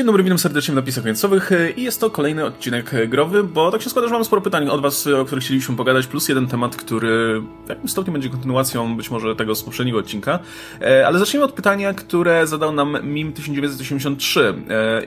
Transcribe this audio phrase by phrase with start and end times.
[0.00, 3.82] Dzień dobry, witam serdecznie w napisach końcowych i jest to kolejny odcinek growy, bo tak
[3.82, 6.76] się składa, że mam sporo pytań od was, o których chcieliśmy pogadać, plus jeden temat,
[6.76, 10.38] który w jakimś stopniu będzie kontynuacją być może tego z poprzedniego odcinka.
[10.80, 14.54] E, ale zacznijmy od pytania, które zadał nam MIM1983 e,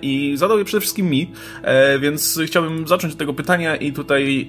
[0.02, 1.32] i zadał je przede wszystkim mi,
[1.62, 4.48] e, więc chciałbym zacząć od tego pytania i tutaj,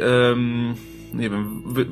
[1.14, 1.86] nie wiem, wy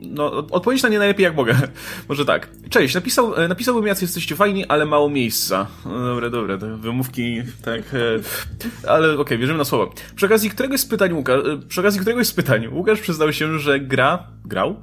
[0.00, 1.56] no, odpowiedzieć na nie najlepiej jak mogę.
[2.08, 2.48] Może tak.
[2.70, 5.66] Cześć, napisał, e, napisałbym jacy jesteście fajni, ale mało miejsca.
[5.84, 7.80] No, dobre, dobre, te wymówki, tak.
[7.80, 9.92] E, ale okej, okay, wierzymy na słowo.
[10.16, 13.58] Przy okazji któregoś z pytań Łukasz, e, przy okazji któregoś z pytań Łukasz przyznał się,
[13.58, 14.76] że gra, grał,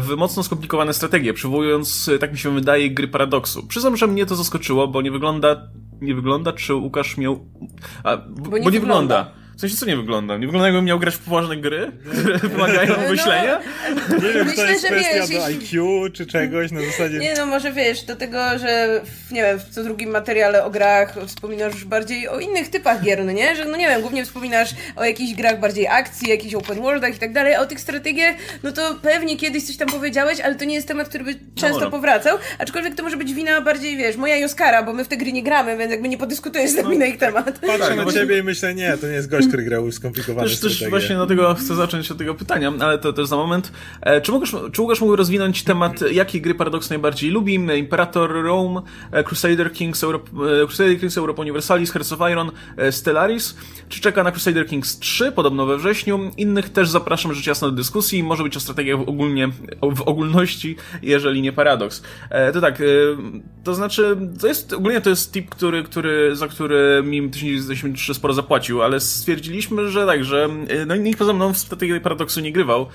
[0.00, 3.66] w mocno skomplikowane strategie, przywołując, tak mi się wydaje, gry paradoksu.
[3.66, 5.68] Przyznam, że mnie to zaskoczyło, bo nie wygląda,
[6.00, 7.46] nie wygląda, czy Łukasz miał,
[8.04, 9.24] a, bo, nie, bo nie wygląda.
[9.24, 9.45] wygląda.
[9.56, 10.36] W sensie, co nie wygląda?
[10.36, 11.92] Nie wygląda, jakbym miał grać w poważne gry,
[12.22, 13.60] które wymagają no, myślenia?
[14.22, 17.18] Nie wiem, Myślę, to jest że kwestia wiesz, do IQ czy czegoś na zasadzie...
[17.18, 20.70] Nie no, może wiesz, do tego, że w, nie wiem, w co drugim materiale o
[20.70, 23.56] grach wspominasz już bardziej o innych typach gier, no nie?
[23.56, 27.18] Że no nie wiem, głównie wspominasz o jakichś grach bardziej akcji, jakichś open worldach i
[27.18, 30.64] tak dalej, a o tych strategiach, no to pewnie kiedyś coś tam powiedziałeś, ale to
[30.64, 31.90] nie jest temat, który by często no, no.
[31.90, 35.16] powracał, aczkolwiek to może być wina bardziej, wiesz, moja i Oskara, bo my w te
[35.16, 36.98] gry nie gramy, więc jakby nie podyskutujesz z nami no.
[36.98, 37.58] na ich temat.
[37.58, 39.92] Patrzę tak, na no ciebie i myślę, nie, to nie jest gość ktoś, który grał
[39.92, 40.80] skomplikowane też, strategie.
[40.80, 43.72] Też właśnie dlatego chcę zacząć od tego pytania, ale to też za moment.
[44.00, 47.54] E, czy Łukasz, czy Łukasz mógł rozwinąć temat, jakie gry Paradox najbardziej lubi?
[47.54, 50.30] Imperator Rome, e, Crusader Kings, Europe,
[50.66, 53.56] Crusader Kings Europa Universalis, Hearts of Iron, e, Stellaris?
[53.88, 56.30] Czy czeka na Crusader Kings 3, podobno we wrześniu?
[56.36, 58.22] Innych też zapraszam rzecz jasna do dyskusji.
[58.22, 59.48] Może być o strategiach ogólnie,
[59.82, 62.02] w ogólności, jeżeli nie Paradox.
[62.52, 62.82] To tak,
[63.64, 68.34] to znaczy, to jest, ogólnie to jest tip, który, który, za który mi 1983 sporo
[68.34, 69.00] zapłacił, ale
[69.36, 72.86] stwierdziliśmy, że tak, że y, no nikt poza mną w strategii paradoksu nie grywał.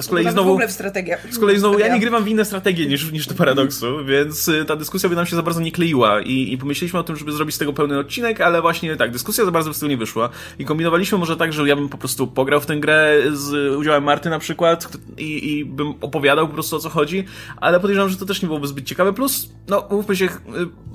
[0.00, 0.48] Z kolei znowu.
[0.48, 1.18] W ogóle w strategię.
[1.30, 4.64] Z kolei znowu ja nie grywam w inne strategie niż, niż do paradoksu, więc y,
[4.64, 7.32] ta dyskusja by nam się za bardzo nie kleiła i, i pomyśleliśmy o tym, żeby
[7.32, 10.28] zrobić z tego pełny odcinek, ale właśnie tak, dyskusja za bardzo z tego nie wyszła
[10.58, 14.04] i kombinowaliśmy może tak, że ja bym po prostu pograł w tę grę z udziałem
[14.04, 17.24] Marty na przykład i, i bym opowiadał po prostu o co chodzi,
[17.56, 20.28] ale podejrzewam, że to też nie byłoby zbyt ciekawe, plus no, mówmy się, y,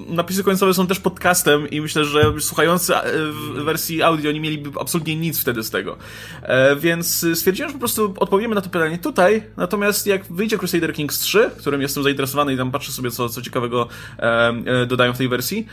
[0.07, 2.93] napisy końcowe są też podcastem i myślę, że słuchający
[3.31, 5.97] w wersji audio nie mieliby absolutnie nic wtedy z tego.
[6.41, 10.93] E, więc stwierdziłem, że po prostu odpowiemy na to pytanie tutaj, natomiast jak wyjdzie Crusader
[10.93, 13.87] Kings 3, którym jestem zainteresowany i tam patrzę sobie, co, co ciekawego
[14.19, 15.67] e, e, dodają w tej wersji,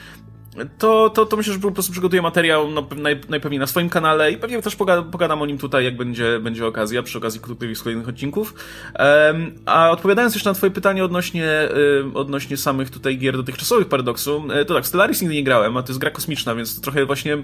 [0.79, 4.33] to, to, to myślę, że po prostu przygotuję materiał no, naj, najpewniej na swoim kanale
[4.33, 7.79] i pewnie też pogadam, pogadam o nim tutaj, jak będzie, będzie okazja, przy okazji którychś
[7.79, 8.55] z kolejnych odcinków.
[8.99, 11.69] Um, a odpowiadając jeszcze na twoje pytanie odnośnie,
[12.15, 15.83] y, odnośnie samych tutaj gier dotychczasowych Paradoksu, y, to tak, Stellaris nigdy nie grałem, a
[15.83, 17.39] to jest gra kosmiczna, więc to trochę właśnie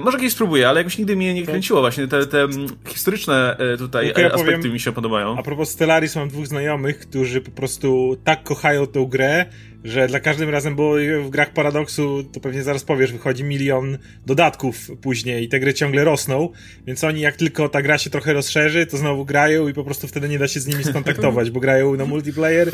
[0.00, 2.08] może kiedyś spróbuję, ale jakoś nigdy mnie nie kręciło właśnie.
[2.08, 5.38] Te, te mm, historyczne e, tutaj ja aspekty powiem, mi się podobają.
[5.38, 9.46] A propos Stellaris mam dwóch znajomych, którzy po prostu tak kochają tą grę,
[9.84, 10.94] że dla każdym razem, bo
[11.24, 16.04] w grach Paradoksu, to pewnie zaraz powiesz, wychodzi milion dodatków później i te gry ciągle
[16.04, 16.48] rosną,
[16.86, 20.08] więc oni jak tylko ta gra się trochę rozszerzy, to znowu grają i po prostu
[20.08, 22.72] wtedy nie da się z nimi skontaktować, bo grają na multiplayer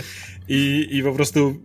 [0.48, 1.60] i, i po prostu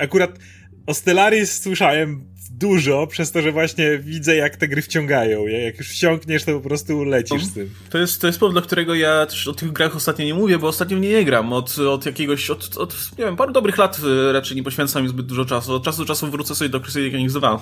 [0.00, 0.38] akurat
[0.86, 2.33] o Stellaris słyszałem
[2.64, 5.46] dużo, przez to, że właśnie widzę, jak te gry wciągają.
[5.46, 7.70] Jak już wsiąkniesz, to po prostu lecisz z tym.
[7.90, 10.58] To jest, to jest powód, dla którego ja też o tych grach ostatnio nie mówię,
[10.58, 11.52] bo ostatnio nie nie gram.
[11.52, 15.08] Od, od jakiegoś, od, od, nie wiem, paru dobrych lat y, raczej nie poświęcam im
[15.08, 15.74] zbyt dużo czasu.
[15.74, 17.60] Od czasu do czasu wrócę sobie do Crusader Kings 2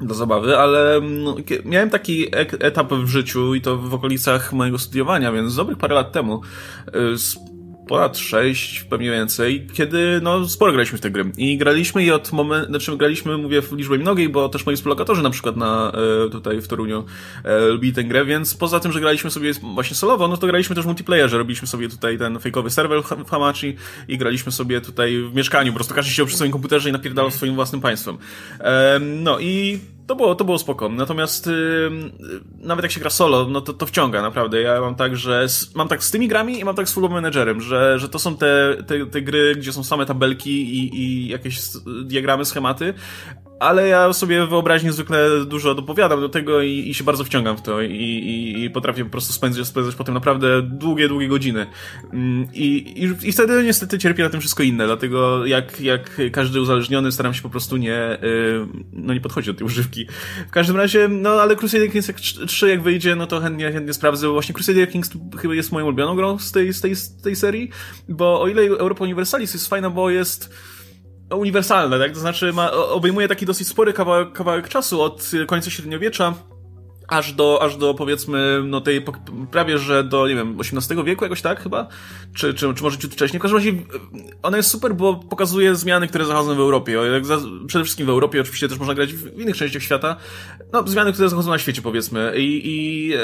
[0.00, 2.26] do zabawy, ale no, miałem taki
[2.60, 6.40] etap w życiu i to w okolicach mojego studiowania, więc dobrych parę lat temu.
[7.90, 11.24] Ponad 6, pewnie więcej, kiedy no sporo graliśmy w te gry.
[11.36, 15.22] I graliśmy je od momentu, znaczy graliśmy, mówię w liczbie mnogiej, bo też moi współlokatorzy
[15.22, 15.92] na przykład na,
[16.26, 17.04] e, tutaj w Toruniu
[17.44, 20.76] e, lubili tę grę, więc poza tym, że graliśmy sobie właśnie solowo, no to graliśmy
[20.76, 23.76] też w multiplayerze, robiliśmy sobie tutaj ten fejkowy serwer w Hamachi
[24.08, 27.30] i graliśmy sobie tutaj w mieszkaniu, po prostu każdy siedział przy swoim komputerze i napierdalał
[27.30, 28.18] swoim własnym państwem.
[29.00, 29.78] No i
[30.10, 30.88] to było, to było spoko.
[30.88, 31.90] Natomiast yy,
[32.58, 34.60] nawet jak się gra solo, no to, to wciąga, naprawdę.
[34.60, 37.12] Ja mam tak, że z, mam tak z tymi grami i mam tak z Football
[37.12, 41.28] Managerem, że, że to są te, te, te gry, gdzie są same tabelki i, i
[41.28, 41.60] jakieś
[42.04, 42.94] diagramy, schematy,
[43.60, 47.62] ale ja sobie wyobraźnię zwykle dużo dopowiadam do tego i, i się bardzo wciągam w
[47.62, 51.66] to i, i, i potrafię po prostu spędzać, spędzać potem naprawdę długie, długie godziny.
[52.12, 52.64] Mm, I,
[52.96, 57.34] i, I wtedy niestety cierpię na tym wszystko inne, dlatego jak, jak każdy uzależniony staram
[57.34, 60.06] się po prostu nie, y, no nie podchodzić do tej używki.
[60.48, 62.12] W każdym razie, no ale Crusader Kings
[62.46, 64.28] 3 jak wyjdzie, no to chętnie, chętnie sprawdzę.
[64.28, 67.70] Właśnie Crusader Kings chyba jest moją ulubioną grą z tej, z tej, z tej serii,
[68.08, 70.54] bo o ile Europa Universalis jest fajna, bo jest
[71.36, 72.12] uniwersalne, tak?
[72.12, 76.34] To znaczy ma, obejmuje taki dosyć spory kawałek, kawałek czasu od końca średniowiecza
[77.10, 79.04] aż do, aż do powiedzmy, no tej,
[79.50, 81.88] prawie że do, nie wiem, XVIII wieku jakoś tak chyba?
[82.34, 83.40] Czy, czy, czy może ciut wcześniej?
[83.40, 83.72] W każdym razie
[84.42, 86.98] ona jest super, bo pokazuje zmiany, które zachodzą w Europie.
[87.66, 90.16] Przede wszystkim w Europie, oczywiście też można grać w innych częściach świata.
[90.72, 92.32] No, zmiany, które zachodzą na świecie, powiedzmy.
[92.36, 93.18] I, i, yy,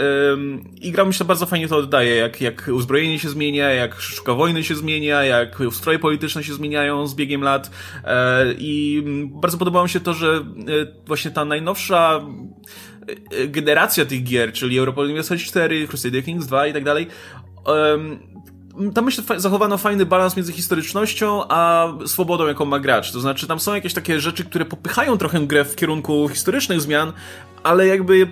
[0.81, 4.65] i gra myślę bardzo fajnie to oddaje, jak, jak uzbrojenie się zmienia, jak sztuka wojny
[4.65, 7.71] się zmienia, jak ustroje polityczne się zmieniają z biegiem lat.
[7.95, 8.11] Yy,
[8.59, 12.21] I bardzo podobało mi się to, że yy, właśnie ta najnowsza
[13.49, 17.07] generacja tych gier, czyli Europa Universalis 4, Crusader Kings 2 i tak dalej,
[18.95, 23.13] tam myślę zachowano fajny balans między historycznością a swobodą, jaką ma gracz.
[23.13, 27.13] To znaczy, tam są jakieś takie rzeczy, które popychają trochę grę w kierunku historycznych zmian,
[27.63, 28.29] ale jakby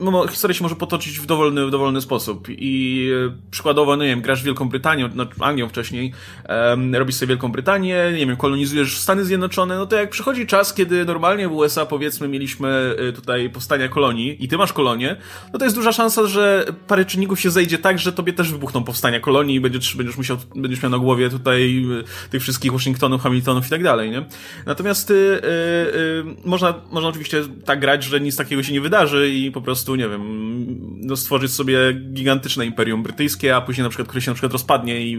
[0.00, 2.46] no, historia się może potoczyć w dowolny, w dowolny sposób.
[2.48, 6.12] I e, przykładowo, no nie wiem, grasz Wielką Brytanią, no, Anglią wcześniej,
[6.48, 10.74] um, robisz sobie Wielką Brytanię, nie wiem, kolonizujesz Stany Zjednoczone, no to jak przychodzi czas,
[10.74, 15.16] kiedy normalnie w USA, powiedzmy, mieliśmy e, tutaj powstania kolonii i ty masz kolonię,
[15.52, 18.84] no to jest duża szansa, że parę czynników się zejdzie tak, że tobie też wybuchną
[18.84, 23.22] powstania kolonii i będziesz, będziesz musiał, będziesz miał na głowie tutaj e, tych wszystkich Washingtonów,
[23.22, 24.24] Hamiltonów i tak dalej, nie?
[24.66, 29.30] Natomiast y, y, y, można, można oczywiście tak grać, że nic takiego się nie wydarzy
[29.30, 33.88] i po prostu prostu, nie wiem, no stworzyć sobie gigantyczne imperium brytyjskie, a później na
[33.88, 35.18] przykład, które się na przykład rozpadnie i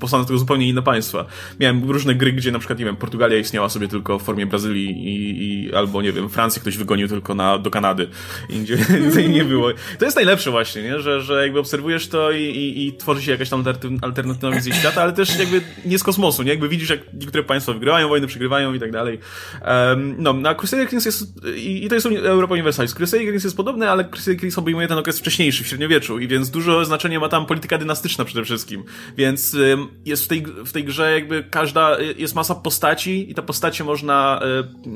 [0.00, 1.24] powstaną z tego zupełnie inne państwa.
[1.60, 4.90] Miałem różne gry, gdzie na przykład, nie wiem, Portugalia istniała sobie tylko w formie Brazylii
[4.90, 8.08] i, i albo, nie wiem, Francję ktoś wygonił tylko na, do Kanady.
[8.48, 8.78] Indziej
[9.30, 9.70] nie było.
[9.98, 11.00] To jest najlepsze właśnie, nie?
[11.00, 13.64] Że, że jakby obserwujesz to i, i, i tworzy się jakaś tam
[14.02, 16.50] alternatywna wizja świata, ale też jakby nie z kosmosu, nie?
[16.50, 19.18] Jakby widzisz, jak niektóre państwa wygrywają wojny, przegrywają i tak dalej.
[19.66, 22.94] Um, no, na Crusader Kings jest, i, i to jest Europa Universalis.
[22.94, 26.50] Crusader Kings jest podobny, ale Crusader Kings obejmuje ten okres wcześniejszy, w średniowieczu i więc
[26.50, 28.84] dużo znaczenia ma tam polityka dynastyczna przede wszystkim.
[29.16, 29.56] Więc
[30.06, 33.84] jest w tej, w tej grze jakby każda, y, jest masa postaci i te postacie
[33.84, 34.40] można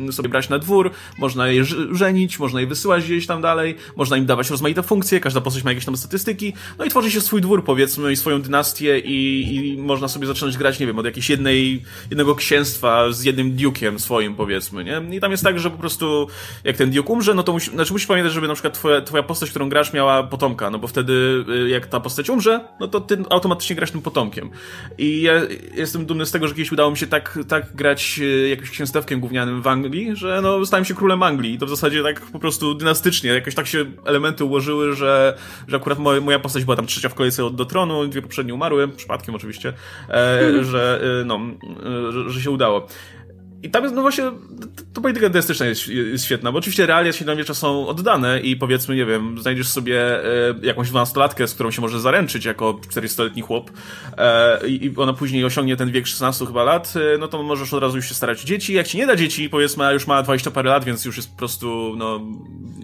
[0.09, 4.17] y, sobie brać na dwór, można je żenić, można je wysyłać gdzieś tam dalej, można
[4.17, 7.41] im dawać rozmaite funkcje, każda postać ma jakieś tam statystyki, no i tworzy się swój
[7.41, 11.31] dwór powiedzmy i swoją dynastię i, i można sobie zacząć grać, nie wiem, od jakiejś
[11.31, 15.17] jednej, jednego księstwa z jednym duke'iem swoim powiedzmy, nie?
[15.17, 16.29] I tam jest tak, że po prostu
[16.65, 19.23] jak ten duke umrze, no to musi, znaczy musisz pamiętać, żeby na przykład twoja, twoja
[19.23, 23.01] postać, którą grasz, miała potomka, no bo wtedy y, jak ta postać umrze, no to
[23.01, 24.51] ty automatycznie grasz tym potomkiem.
[24.99, 25.33] I ja
[25.75, 29.21] jestem dumny z tego, że kiedyś udało mi się tak, tak grać y, jakimś księstewkiem
[29.21, 32.39] gównianym w Anglii, że no stałem się królem Anglii i to w zasadzie tak po
[32.39, 35.39] prostu dynastycznie, jakoś tak się elementy ułożyły, że,
[35.69, 38.89] że akurat moja, moja postać była tam trzecia w kolejce do tronu, dwie poprzednie umarły,
[38.89, 39.73] przypadkiem oczywiście,
[40.09, 41.41] e, że y, no,
[42.27, 42.87] że się udało.
[43.63, 44.25] I tam jest, no właśnie,
[44.95, 49.07] to polityka dentystyczna jest, jest świetna, bo oczywiście realia średniowiecza są oddane i powiedzmy, nie
[49.07, 53.71] wiem, znajdziesz sobie e, jakąś dwunastolatkę, z którą się może zaręczyć jako 40-letni chłop
[54.19, 57.83] e, i ona później osiągnie ten wiek 16 chyba lat, e, no to możesz od
[57.83, 58.75] razu już się starać o dzieci.
[58.75, 61.31] Jak ci nie da dzieci, powiedzmy, a już ma 20 parę lat, więc już jest
[61.31, 62.21] po prostu, no...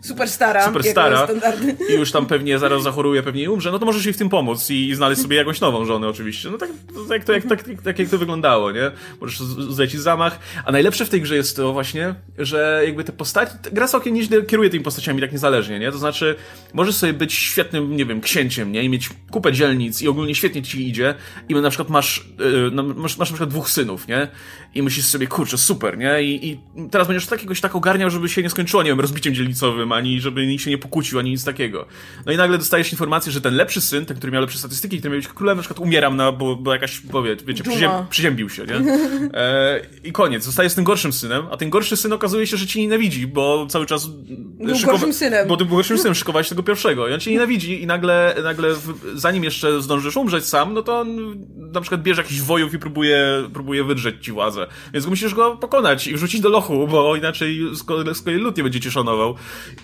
[0.03, 0.65] Super stara.
[0.65, 1.29] Super stara.
[1.91, 4.29] I już tam pewnie zaraz zachoruje, pewnie i umrze, no to możesz jej w tym
[4.29, 6.51] pomóc i znaleźć sobie jakąś nową żonę oczywiście.
[6.51, 6.71] No tak,
[7.09, 8.91] tak, to, jak, tak, tak jak to wyglądało, nie?
[9.21, 13.53] Możesz zlecić zamach, a najlepsze w tej grze jest to właśnie, że jakby te postacie,
[13.73, 15.93] gra całkiem nieźle kieruje tymi postaciami tak niezależnie, nie?
[15.93, 16.37] To znaczy,
[16.75, 18.83] możesz sobie być świetnym, nie wiem, księciem, nie?
[18.83, 21.15] I mieć kupę dzielnic i ogólnie świetnie ci idzie
[21.49, 24.29] i na przykład masz, yy, masz, masz na przykład dwóch synów, nie?
[24.75, 26.23] I myślisz sobie, kurczę, super, nie?
[26.23, 26.59] I, i
[26.91, 30.47] teraz będziesz takiegoś tak ogarniał, żeby się nie skończyło, nie wiem, rozbiciem dzielnicowym, ani żeby
[30.47, 31.87] nikt się nie pokłócił, ani nic takiego.
[32.27, 35.11] No i nagle dostajesz informację, że ten lepszy syn, ten, który miał lepsze statystyki, który
[35.11, 38.65] miał być królem, na przykład umieram na, bo, bo jakaś, powie, wiecie, przyziem, przyziębił się,
[38.67, 38.83] nie?
[39.35, 40.45] E, I koniec.
[40.45, 43.67] Zostaje z tym gorszym synem, a ten gorszy syn okazuje się, że cię nienawidzi, bo
[43.67, 44.07] cały czas...
[44.07, 44.93] Był szykowa...
[44.93, 45.49] gorszym synem.
[45.49, 47.09] Bo ty był gorszym synem, szykowałeś tego pierwszego.
[47.09, 48.69] I on cię nienawidzi i nagle, nagle
[49.15, 51.37] zanim jeszcze zdążysz umrzeć sam, no to on
[51.73, 54.62] na przykład bierze jakiś wojów i próbuje, próbuje wydrzeć ci władzę.
[54.93, 58.81] Więc musisz go pokonać i wrzucić do lochu, bo inaczej z kolei lud nie będzie
[58.81, 59.35] cię szanował.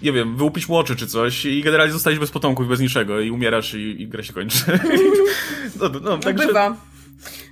[0.03, 3.21] Nie wiem, wyłupić mu oczy czy coś i generalnie zostajesz bez potomków i bez niczego
[3.21, 4.65] i umierasz i, i gra się kończy.
[5.81, 6.47] no, no, no, także...
[6.47, 6.77] Bywa.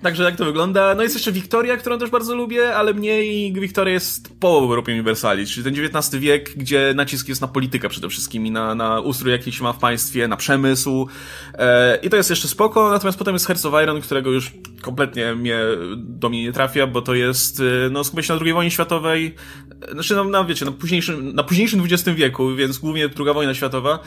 [0.03, 0.95] Także jak to wygląda?
[0.95, 5.51] No jest jeszcze Wiktoria, którą też bardzo lubię, ale mniej Wiktoria jest po Europie Universalis,
[5.51, 9.33] czyli ten XIX wiek, gdzie nacisk jest na politykę przede wszystkim i na, na ustrój,
[9.33, 11.09] jaki się ma w państwie, na przemysł.
[11.55, 15.35] E, I to jest jeszcze spoko, natomiast potem jest Hearts of Iron, którego już kompletnie
[15.35, 15.61] mnie,
[15.97, 19.35] do mnie nie trafia, bo to jest, e, no skupia się na II wojnie światowej,
[19.93, 23.99] znaczy no, na, wiecie, na późniejszym, na późniejszym XX wieku, więc głównie II wojna światowa.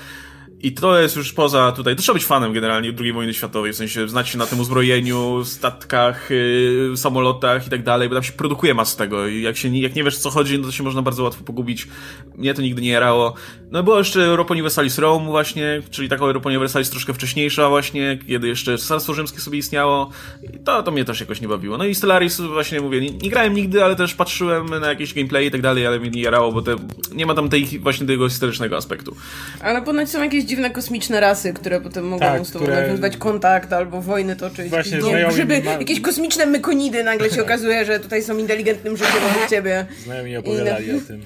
[0.61, 3.75] I to jest już poza tutaj, to trzeba być fanem generalnie II wojny światowej, w
[3.75, 8.31] sensie znać się na tym uzbrojeniu, statkach, yy, samolotach i tak dalej, bo tam się
[8.31, 11.01] produkuje masę tego i jak, się, jak nie wiesz co chodzi, no to się można
[11.01, 11.87] bardzo łatwo pogubić.
[12.35, 13.33] Mnie to nigdy nie jarało.
[13.71, 18.47] No było jeszcze Europa Universalis Rome właśnie, czyli taka Europa Universalis troszkę wcześniejsza właśnie, kiedy
[18.47, 20.09] jeszcze Cesarstwo Rzymskie sobie istniało
[20.53, 21.77] i to, to mnie też jakoś nie bawiło.
[21.77, 25.47] No i Stellaris właśnie mówię, nie, nie grałem nigdy, ale też patrzyłem na jakieś gameplay
[25.47, 26.75] i tak dalej, ale mnie nie jarało, bo te,
[27.11, 29.15] nie ma tam tej właśnie tego historycznego aspektu.
[29.61, 33.17] Ale ponoć są jakieś dziwne kosmiczne rasy, które potem mogą Tak, z tobą które- nawiązywać
[33.17, 34.69] kontakt albo wojny toczyć.
[34.69, 38.97] Właśnie nie, znajomi grzyby, ma- jakieś kosmiczne mykonidy nagle się okazuje, że tutaj są inteligentnym
[38.97, 39.85] życiem obok ciebie.
[40.03, 41.21] Znajomi opowiadali o tym.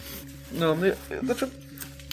[0.60, 1.48] No, no, znaczy,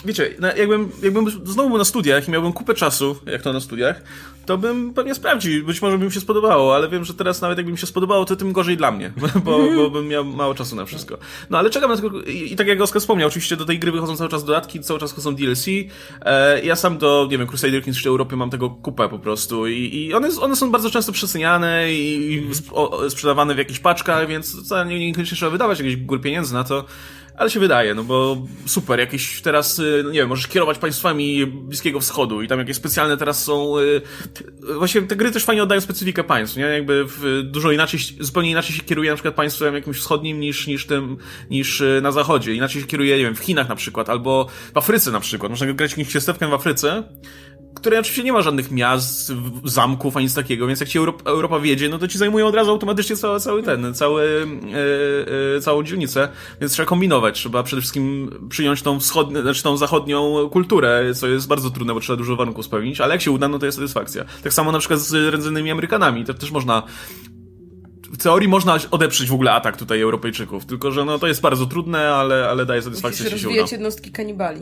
[0.05, 4.01] wiecie, jakbym, jakbym znowu był na studiach i miałbym kupę czasu, jak to na studiach,
[4.45, 7.57] to bym pewnie sprawdził, być może by mi się spodobało, ale wiem, że teraz nawet
[7.57, 9.13] jakby mi się spodobało, to tym gorzej dla mnie,
[9.45, 11.17] bo, bo bym miał mało czasu na wszystko.
[11.49, 13.91] No, ale czekam na tego, i, i tak jak Oskar wspomniał, oczywiście do tej gry
[13.91, 15.65] wychodzą cały czas dodatki, cały czas chodzą DLC,
[16.21, 19.67] e, ja sam do, nie wiem, Crusader Kings 3 Europy mam tego kupę po prostu
[19.67, 23.79] i, i one, one są bardzo często przeceniane i, i sp- o, sprzedawane w jakichś
[23.79, 26.85] paczkach, więc wcale nie, niekoniecznie trzeba wydawać jakieś gór pieniędzy na to,
[27.37, 31.99] ale się wydaje, no bo super, jakieś teraz, y, nie wiem, możesz kierować państwami Bliskiego
[31.99, 34.01] Wschodu i tam jakieś specjalne teraz są, y,
[34.77, 36.63] właśnie te gry też fajnie oddają specyfikę państw, nie?
[36.63, 40.85] Jakby w, dużo inaczej, zupełnie inaczej się kieruje na przykład państwem jakimś wschodnim niż, niż
[40.85, 41.17] tym,
[41.49, 42.53] niż y, na zachodzie.
[42.53, 45.49] Inaczej się kieruje, nie wiem, w Chinach na przykład, albo w Afryce na przykład.
[45.49, 47.03] Można grać jakimś księstewkiem w Afryce,
[47.73, 49.33] które oczywiście nie ma żadnych miast,
[49.65, 52.55] zamków, ani nic takiego, więc jak ci Europa, Europa wiedzie, no to ci zajmują od
[52.55, 54.47] razu automatycznie cały, cały ten, cały,
[55.53, 56.29] e, e, całą dzielnicę,
[56.61, 61.47] więc trzeba kombinować, trzeba przede wszystkim przyjąć tą wschodnią, znaczy tą zachodnią kulturę, co jest
[61.47, 64.25] bardzo trudne, bo trzeba dużo warunków spełnić, ale jak się uda, no to jest satysfakcja.
[64.43, 66.83] Tak samo na przykład z rdzennymi Amerykanami, to też można
[68.11, 71.65] w teorii można odeprzeć w ogóle atak tutaj Europejczyków, tylko że no to jest bardzo
[71.65, 73.49] trudne, ale, ale daje satysfakcję, jeśli się uda.
[73.49, 74.61] rozwijać jednostki kanibali.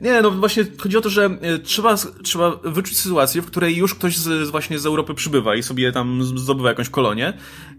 [0.00, 3.94] Nie, no właśnie chodzi o to, że e, trzeba, trzeba wyczuć sytuację, w której już
[3.94, 7.32] ktoś z, właśnie z Europy przybywa i sobie tam zdobywa jakąś kolonię,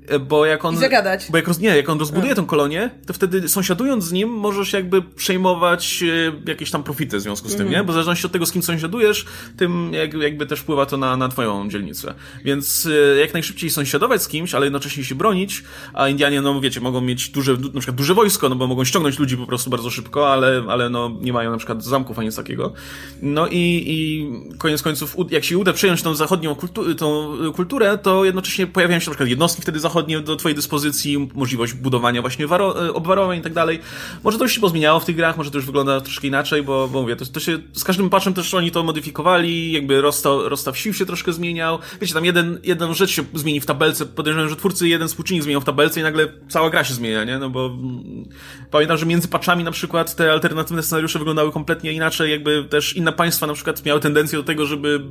[0.08, 0.76] e, bo jak on...
[0.76, 1.28] I zagadać.
[1.32, 4.74] Bo jak, roz, nie, jak on rozbuduje tą kolonię, to wtedy sąsiadując z nim możesz
[4.74, 7.84] jakby przejmować e, jakieś tam profity w związku z tym, nie?
[7.84, 9.26] Bo w zależności od tego, z kim sąsiadujesz,
[9.58, 12.14] tym jak, jakby też wpływa to na, na twoją dzielnicę.
[12.46, 12.88] Więc
[13.20, 17.30] jak najszybciej sąsiadować z kimś, ale jednocześnie się bronić, a Indianie, no wiecie, mogą mieć
[17.30, 20.34] duże, du- na przykład duże wojsko, no bo mogą ściągnąć ludzi po prostu bardzo szybko,
[20.34, 22.74] ale, ale no nie mają na przykład zamków ani nic takiego.
[23.22, 27.98] No i, i koniec końców, jak się uda przejąć tą zachodnią kultu- tą y, kulturę,
[27.98, 32.46] to jednocześnie pojawiają się na przykład jednostki wtedy zachodnie do twojej dyspozycji, możliwość budowania właśnie
[32.46, 33.80] y, obwarowań i tak dalej.
[34.24, 36.88] Może to już się pozmieniało w tych grach, może to już wygląda troszkę inaczej, bo,
[36.88, 40.78] bo mówię, to, to się z każdym patchem też oni to modyfikowali, jakby rozstaw, rozstaw
[40.78, 41.80] sił się troszkę zmieniał.
[42.02, 45.60] Wiecie, tam jeden, jedna rzecz się zmieni w tabelce, podejrzewam, że twórcy jeden współczynnik zmienią
[45.60, 47.40] w tabelce i nagle cała gra się zmienia, nie?
[47.40, 48.26] No bo mm,
[48.72, 53.14] pamiętam, że między patchami na przykład te alternatywne scenariusze wyglądały kompletnie inaczej, jakby też inne
[53.14, 55.02] państwa na przykład miały tendencję do tego, żeby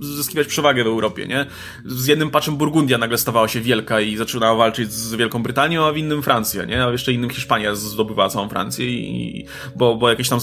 [0.00, 1.46] zyskiwać przewagę w Europie, nie?
[1.86, 5.92] Z jednym patchem Burgundia nagle stawała się wielka i zaczynała walczyć z Wielką Brytanią, a
[5.92, 6.84] w innym Francja, nie?
[6.84, 9.46] A jeszcze innym Hiszpania zdobywała całą Francję i,
[9.76, 10.38] bo, bo jakieś tam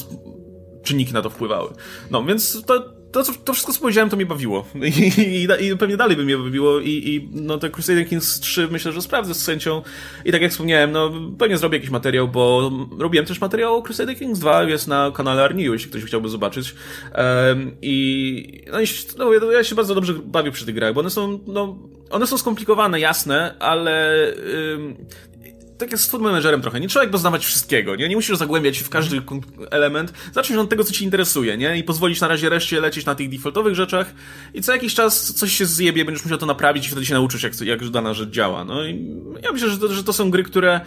[0.84, 1.74] czynniki na to wpływały.
[2.12, 4.66] No, więc to, to, to wszystko, co powiedziałem, to mnie bawiło.
[4.76, 6.80] I, i, i pewnie dalej by mnie bawiło.
[6.80, 9.82] I, I no, te Crusader Kings 3 myślę, że sprawdzę z chęcią.
[10.26, 14.18] I tak jak wspomniałem, no pewnie zrobię jakiś materiał, bo robiłem też materiał o Crusader
[14.18, 16.76] Kings 2, jest na kanale Arniu, jeśli ktoś chciałby zobaczyć.
[17.14, 18.78] Em, I no,
[19.18, 21.78] no, ja- ja się bardzo dobrze bawię przy tych grach, bo one są, no,
[22.10, 24.18] one są skomplikowane, jasne, ale
[24.74, 24.96] ym,
[25.77, 26.79] tak jak z food managerem trochę.
[26.79, 28.10] Nie trzeba jakby znawać wszystkiego, nie?
[28.10, 29.41] Nie musisz zagłębiać się w każdy kon-
[29.72, 30.13] element.
[30.34, 31.77] Zacznij od tego, co ci interesuje, nie?
[31.77, 34.13] I pozwolić na razie reszcie lecieć na tych defaultowych rzeczach
[34.53, 37.43] i co jakiś czas coś się zjebie, będziesz musiał to naprawić i wtedy się nauczysz,
[37.43, 38.63] jak, jak dana rzecz działa.
[38.63, 40.81] No i ja myślę, że to, że to są gry, które...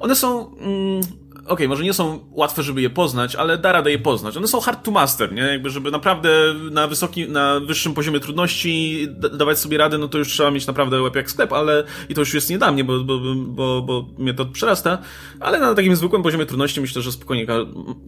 [0.00, 0.56] One są...
[0.56, 4.36] Mm, Okej, może nie są łatwe, żeby je poznać, ale da radę je poznać.
[4.36, 5.42] One są hard to master, nie?
[5.42, 6.30] Jakby, żeby naprawdę
[6.70, 10.66] na wysokim, na wyższym poziomie trudności da- dawać sobie radę, no to już trzeba mieć
[10.66, 13.82] naprawdę łeb jak sklep, ale i to już jest nie dla mnie, bo, bo, bo,
[13.82, 14.98] bo mnie to przerasta,
[15.40, 17.54] ale na takim zwykłym poziomie trudności myślę, że spokojnie ka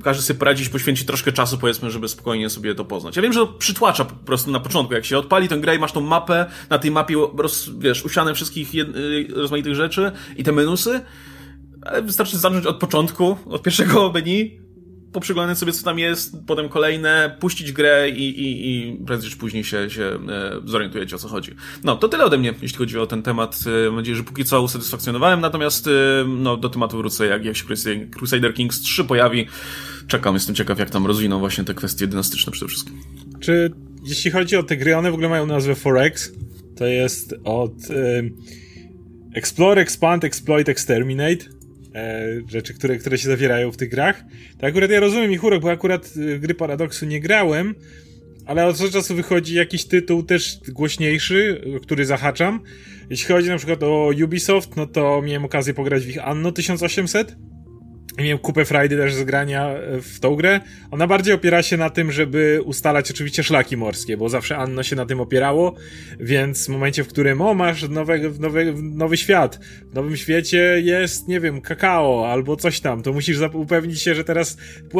[0.02, 3.16] każdy sobie poradzić, poświęci troszkę czasu, powiedzmy, żeby spokojnie sobie to poznać.
[3.16, 5.78] Ja wiem, że to przytłacza po prostu na początku, jak się odpali tę grę i
[5.78, 8.86] masz tą mapę, na tej mapie roz, wiesz, usiane wszystkich y,
[9.34, 11.00] rozmaitych rzeczy i te minusy,
[11.88, 14.60] ale wystarczy zacząć od początku, od pierwszego menu,
[15.12, 19.64] poprzyglądać sobie, co tam jest, potem kolejne, puścić grę i, i, i prędzej czy później
[19.64, 20.18] się, się e,
[20.64, 21.54] zorientujecie, o co chodzi.
[21.84, 23.58] No, to tyle ode mnie, jeśli chodzi o ten temat.
[23.66, 25.90] E, Mam nadzieję, że póki co usatysfakcjonowałem, natomiast e,
[26.28, 29.46] no, do tematu wrócę, jak, jak się Crusader- Kings 3 pojawi.
[30.06, 32.94] Czekam, jestem ciekaw, jak tam rozwiną właśnie te kwestie dynastyczne przede wszystkim.
[33.40, 33.72] Czy
[34.04, 36.32] jeśli chodzi o te gry, one w ogóle mają nazwę Forex?
[36.76, 38.36] To jest od ym,
[39.34, 41.57] Explore, Expand, Exploit, Exterminate.
[41.94, 44.24] E, rzeczy, które, które się zawierają w tych grach.
[44.58, 47.74] To akurat ja rozumiem ich urok, bo akurat w gry Paradoksu nie grałem,
[48.46, 52.60] ale od czasu wychodzi jakiś tytuł też głośniejszy, który zahaczam.
[53.10, 57.36] Jeśli chodzi na przykład o Ubisoft, no to miałem okazję pograć w ich Anno 1800
[58.24, 60.60] miałem kupę frajdy też z grania e, w tą grę.
[60.90, 64.96] Ona bardziej opiera się na tym, żeby ustalać oczywiście szlaki morskie, bo zawsze Anno się
[64.96, 65.74] na tym opierało,
[66.20, 69.60] więc w momencie, w którym o, masz nowy, nowy, nowy świat,
[69.90, 74.24] w nowym świecie jest, nie wiem, kakao albo coś tam, to musisz upewnić się, że
[74.24, 74.56] teraz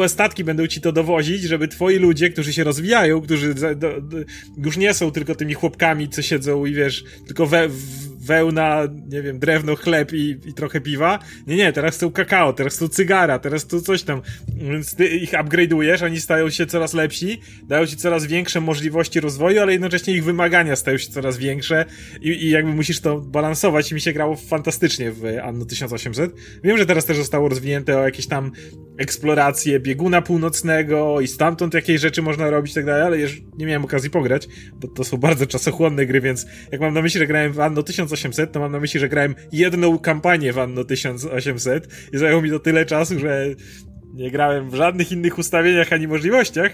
[0.07, 4.17] statki będą ci to dowozić, żeby twoi ludzie, którzy się rozwijają, którzy do, do,
[4.57, 9.21] już nie są tylko tymi chłopkami, co siedzą i wiesz, tylko we, w, wełna, nie
[9.21, 11.19] wiem, drewno, chleb i, i trochę piwa.
[11.47, 14.21] Nie, nie, teraz są kakao, teraz są cygara, teraz tu coś tam.
[14.47, 19.61] Więc ty ich upgrade'ujesz, oni stają się coraz lepsi, dają ci coraz większe możliwości rozwoju,
[19.61, 21.85] ale jednocześnie ich wymagania stają się coraz większe
[22.21, 26.31] i, i jakby musisz to balansować i mi się grało fantastycznie w Anno 1800.
[26.63, 28.51] Wiem, że teraz też zostało rozwinięte o jakieś tam
[28.97, 33.65] eksploracje bieguna północnego i stamtąd jakieś rzeczy można robić i tak dalej, ale już nie
[33.65, 37.27] miałem okazji pograć, bo to są bardzo czasochłonne gry, więc jak mam na myśli, że
[37.27, 38.18] grałem w Anno 1800,
[38.51, 42.59] to mam na myśli, że grałem jedną kampanię w Anno 1800 i zajęło mi to
[42.59, 43.45] tyle czasu, że
[44.13, 46.71] nie grałem w żadnych innych ustawieniach ani możliwościach.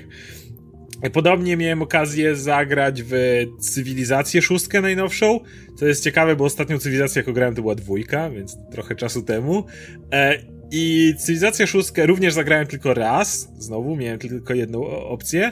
[1.13, 3.13] Podobnie miałem okazję zagrać w
[3.59, 5.39] Cywilizację szóstkę najnowszą,
[5.75, 9.65] co jest ciekawe, bo ostatnią cywilizację, jaką grałem, to była dwójka, więc trochę czasu temu.
[10.13, 10.37] E,
[10.71, 13.47] i Cywilizacja 6 również zagrałem tylko raz.
[13.57, 15.51] Znowu miałem tylko jedną opcję.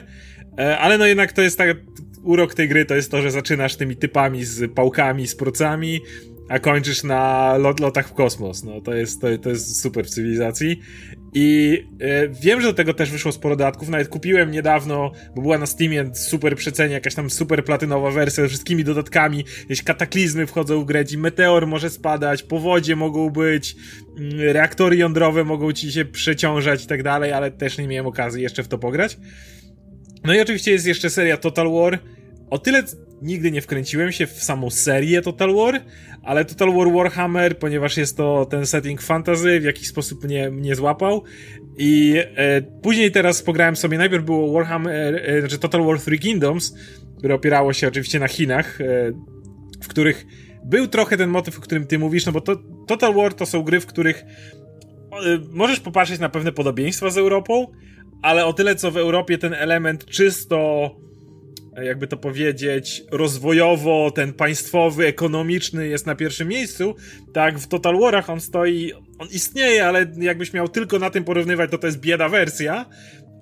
[0.58, 1.76] E, ale no jednak to jest tak.
[2.24, 6.00] Urok tej gry to jest to, że zaczynasz tymi typami z pałkami, z procami,
[6.48, 8.64] a kończysz na lot, lotach w kosmos.
[8.64, 10.80] No to jest, to, to jest super w cywilizacji.
[11.34, 13.88] I e, wiem, że do tego też wyszło sporo dodatków.
[13.88, 18.48] Nawet kupiłem niedawno, bo była na Steamie super przecenie, jakaś tam super platynowa wersja ze
[18.48, 19.44] wszystkimi dodatkami.
[19.60, 23.76] Jakieś kataklizmy wchodzą w grę, meteor może spadać, powodzie mogą być,
[24.18, 28.42] mm, reaktory jądrowe mogą ci się przeciążać i tak dalej, ale też nie miałem okazji
[28.42, 29.18] jeszcze w to pograć.
[30.24, 31.98] No i oczywiście jest jeszcze seria Total War.
[32.50, 32.82] O tyle
[33.22, 35.80] nigdy nie wkręciłem się w samą serię Total War,
[36.22, 40.74] ale Total War Warhammer, ponieważ jest to ten setting fantasy, w jakiś sposób mnie, mnie
[40.74, 41.22] złapał.
[41.78, 46.74] I e, później teraz pograłem sobie, najpierw było Warhammer, e, znaczy Total War Three Kingdoms,
[47.18, 48.84] które opierało się oczywiście na Chinach, e,
[49.82, 50.26] w których
[50.64, 53.62] był trochę ten motyw, o którym ty mówisz, no bo to, Total War to są
[53.62, 57.66] gry, w których e, możesz popatrzeć na pewne podobieństwa z Europą,
[58.22, 60.90] ale o tyle co w Europie ten element czysto
[61.82, 66.96] jakby to powiedzieć, rozwojowo, ten państwowy, ekonomiczny jest na pierwszym miejscu,
[67.32, 71.70] tak w Total Warach on stoi, on istnieje, ale jakbyś miał tylko na tym porównywać,
[71.70, 72.86] to to jest bieda wersja,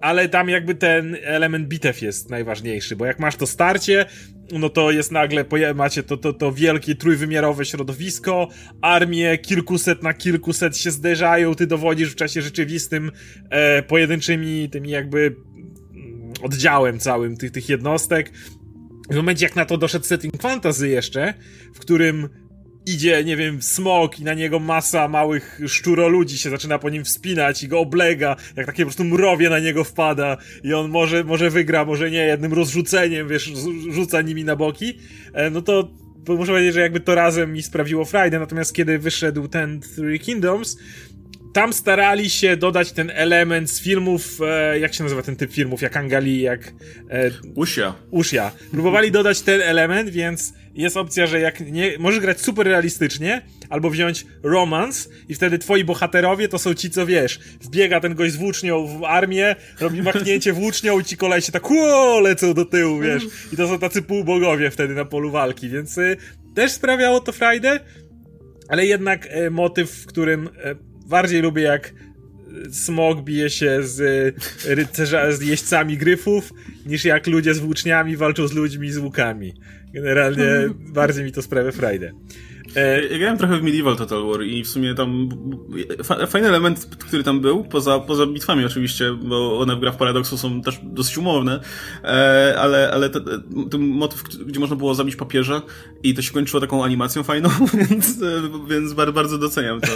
[0.03, 4.07] ale tam jakby ten element bitew jest najważniejszy, bo jak masz to starcie,
[4.53, 8.49] no to jest nagle, macie to, to, to wielkie trójwymiarowe środowisko,
[8.81, 13.11] armie kilkuset na kilkuset się zderzają, ty dowodzisz w czasie rzeczywistym
[13.51, 15.37] e, pojedynczymi tymi jakby
[16.43, 18.33] oddziałem całym tych, tych jednostek.
[19.11, 21.35] W momencie jak na to doszedł setting fantasy jeszcze,
[21.75, 22.29] w którym
[22.87, 27.63] idzie, nie wiem, smok i na niego masa małych szczuroludzi się zaczyna po nim wspinać
[27.63, 31.51] i go oblega, jak takie po prostu mrowie na niego wpada i on może, może
[31.51, 33.53] wygra, może nie, jednym rozrzuceniem, wiesz,
[33.91, 34.99] rzuca nimi na boki,
[35.35, 35.89] e, no to
[36.29, 40.79] muszę powiedzieć, że jakby to razem mi sprawiło frajdę, natomiast kiedy wyszedł ten Three Kingdoms,
[41.53, 45.83] tam starali się dodać ten element z filmów, e, jak się nazywa ten typ filmów,
[45.83, 46.73] jak Angali, jak...
[47.11, 47.95] E, Usia.
[48.11, 48.53] Usia.
[48.71, 53.91] Próbowali dodać ten element, więc jest opcja, że jak nie, możesz grać super realistycznie, albo
[53.91, 58.37] wziąć romans i wtedy twoi bohaterowie to są ci, co wiesz, wbiega ten gość z
[58.37, 63.01] włócznią w armię, robi machnięcie włócznią i ci kolej się tak ło, lecą do tyłu,
[63.01, 63.23] wiesz.
[63.53, 66.17] I to są tacy półbogowie wtedy na polu walki, więc y,
[66.55, 67.81] też sprawiało to frajdę,
[68.69, 71.95] ale jednak y, motyw, w którym y, bardziej lubię jak
[72.71, 74.35] smog bije się z
[74.65, 76.53] rycerza, z jeźdźcami gryfów,
[76.87, 79.53] niż jak ludzie z włóczniami walczą z ludźmi z łukami.
[79.95, 80.47] Generalnie
[80.95, 82.13] bardziej mi to sprawia frajdę.
[82.77, 85.29] E, ja grałem trochę w Medieval Total War i w sumie tam
[86.27, 90.63] fajny element, który tam był, poza, poza bitwami oczywiście, bo one w grach Paradoxu są
[90.63, 91.61] też dosyć umowne,
[92.05, 93.11] e, ale, ale
[93.71, 95.63] ten motyw, gdzie można było zabić papieża
[96.03, 97.49] i to się kończyło taką animacją fajną,
[97.91, 99.93] więc, e, więc bardzo doceniam to.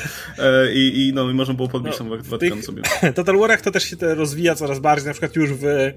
[0.73, 2.83] I, i no, i można było podbić no, tam Watykan sobie.
[3.15, 5.93] Total Warach to też się rozwija coraz bardziej, na przykład już w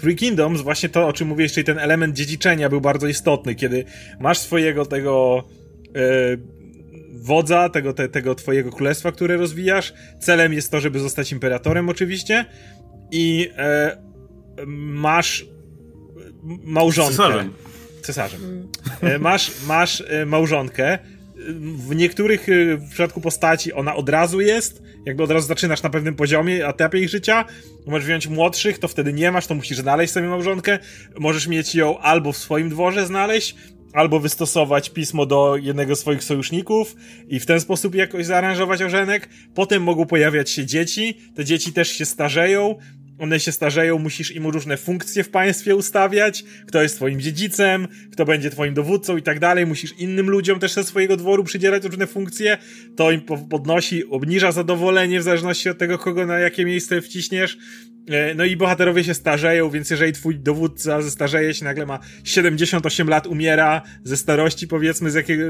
[0.00, 3.84] Free Kingdoms właśnie to, o czym mówię, czyli ten element dziedziczenia był bardzo istotny, kiedy
[4.20, 5.65] masz swojego tego E,
[7.12, 9.94] wodza tego, te, tego twojego królestwa, które rozwijasz.
[10.20, 12.44] Celem jest to, żeby zostać imperatorem oczywiście
[13.10, 13.96] i e,
[14.66, 15.46] masz
[16.64, 17.10] małżonkę.
[17.16, 17.52] Cesarzem.
[18.02, 18.68] Cesarzem.
[19.02, 20.98] E, masz, masz e, małżonkę
[21.88, 25.90] w niektórych y, w przypadku postaci ona od razu jest, jakby od razu zaczynasz na
[25.90, 27.44] pewnym poziomie, etapie ich życia.
[27.86, 30.78] Możesz wziąć młodszych, to wtedy nie masz, to musisz znaleźć sobie małżonkę.
[31.18, 33.56] Możesz mieć ją albo w swoim dworze znaleźć,
[33.96, 36.96] albo wystosować pismo do jednego z swoich sojuszników
[37.28, 39.28] i w ten sposób jakoś zaaranżować ożenek.
[39.54, 42.74] Potem mogą pojawiać się dzieci, te dzieci też się starzeją,
[43.18, 48.24] one się starzeją, musisz im różne funkcje w państwie ustawiać, kto jest twoim dziedzicem, kto
[48.24, 52.06] będzie twoim dowódcą i tak dalej, musisz innym ludziom też ze swojego dworu przydzielać różne
[52.06, 52.58] funkcje,
[52.96, 57.58] to im podnosi, obniża zadowolenie w zależności od tego, kogo na jakie miejsce wciśniesz,
[58.36, 63.26] no i bohaterowie się starzeją, więc jeżeli twój dowódca zestarzeje się, nagle ma 78 lat,
[63.26, 65.44] umiera ze starości, powiedzmy, z jakiego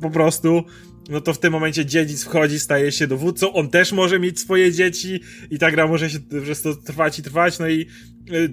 [0.00, 0.64] po prostu,
[1.10, 4.72] no to w tym momencie dziedzic wchodzi, staje się dowódcą, on też może mieć swoje
[4.72, 7.86] dzieci i ta gra może się przez to trwać i trwać, no i
[8.30, 8.48] e,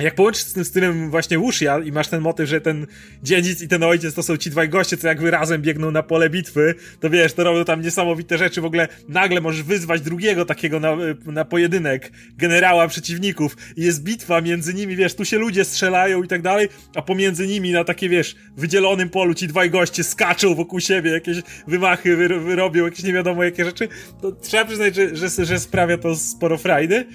[0.00, 2.86] jak połączysz z tym stylem właśnie Wushia i masz ten motyw, że ten
[3.22, 6.30] dziedzic i ten ojciec to są ci dwaj goście, co jakby razem biegną na pole
[6.30, 10.80] bitwy, to wiesz, to robią tam niesamowite rzeczy, w ogóle nagle możesz wyzwać drugiego takiego
[10.80, 13.56] na, na pojedynek, generała przeciwników.
[13.76, 17.46] I jest bitwa między nimi, wiesz, tu się ludzie strzelają i tak dalej, a pomiędzy
[17.46, 22.28] nimi na takie, wiesz, wydzielonym polu ci dwaj goście skaczą wokół siebie, jakieś wymachy wy,
[22.40, 23.88] wyrobią, jakieś nie wiadomo jakie rzeczy,
[24.22, 27.06] to trzeba przyznać, że, że, że sprawia to sporo frajdy.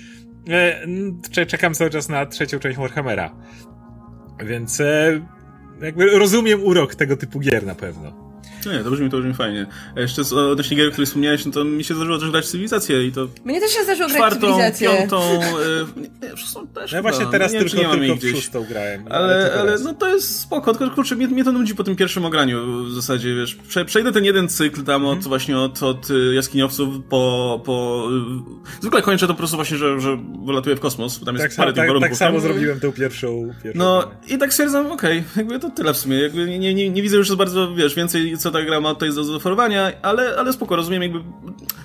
[0.50, 3.36] E, czekam cały czas na trzecią część Warhammera.
[4.46, 5.22] Więc e,
[5.82, 8.29] jakby rozumiem urok tego typu gier na pewno.
[8.66, 9.66] No nie, to brzmi, to brzmi fajnie.
[9.96, 13.08] Jeszcze z, odnośnie gier, o której wspomniałeś, no to mi się zdarzyło też grać cywilizację
[13.08, 13.28] i to...
[13.46, 14.90] Mnie też się zdarzyło grać cywilizację.
[14.90, 15.48] piątą, e,
[16.28, 19.06] nie, szóstą też Ja właśnie teraz no, tylko, nie tylko w szóstą grałem.
[19.10, 22.26] Ale, ale, no to jest spoko, tylko kurczę, mnie, mnie to nudzi po tym pierwszym
[22.26, 23.56] ograniu w zasadzie, wiesz.
[23.56, 25.24] Prze, przejdę ten jeden cykl tam od, mm.
[25.24, 28.08] właśnie od, od y, jaskiniowców po, po...
[28.80, 31.56] Y, zwykle kończę to po prostu właśnie, że, że wylatuję w kosmos, tam jest tak,
[31.56, 32.10] parę tak, tych warunków.
[32.10, 35.94] Tak samo zrobiłem tą pierwszą, pierwszą No i tak stwierdzam, okej, okay, jakby to tyle
[35.94, 38.82] w sumie, jakby nie, nie, nie widzę już za bardzo, wiesz, więcej co ta gra
[38.82, 41.20] ma tutaj do zaoferowania, ale, ale spoko, rozumiem jakby...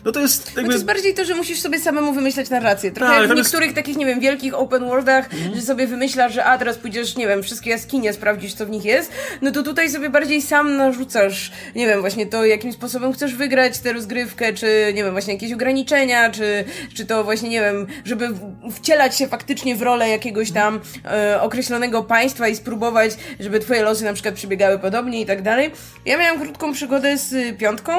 [0.05, 0.63] No to jest jakby...
[0.63, 2.93] No to jest bardziej to, że musisz sobie samemu wymyślać narrację.
[2.93, 3.77] Trochę tak, jak w niektórych jest...
[3.77, 5.55] takich, nie wiem, wielkich open worldach, mm.
[5.55, 8.85] że sobie wymyślasz, że a, teraz pójdziesz, nie wiem, wszystkie jaskinie, sprawdzisz, co w nich
[8.85, 13.35] jest, no to tutaj sobie bardziej sam narzucasz, nie wiem, właśnie to, jakim sposobem chcesz
[13.35, 17.87] wygrać tę rozgrywkę, czy, nie wiem, właśnie jakieś ograniczenia, czy, czy to właśnie, nie wiem,
[18.05, 18.29] żeby
[18.73, 24.05] wcielać się faktycznie w rolę jakiegoś tam e, określonego państwa i spróbować, żeby twoje losy
[24.05, 25.71] na przykład przebiegały podobnie i tak dalej.
[26.05, 27.93] Ja miałam krótką przygodę z piątką.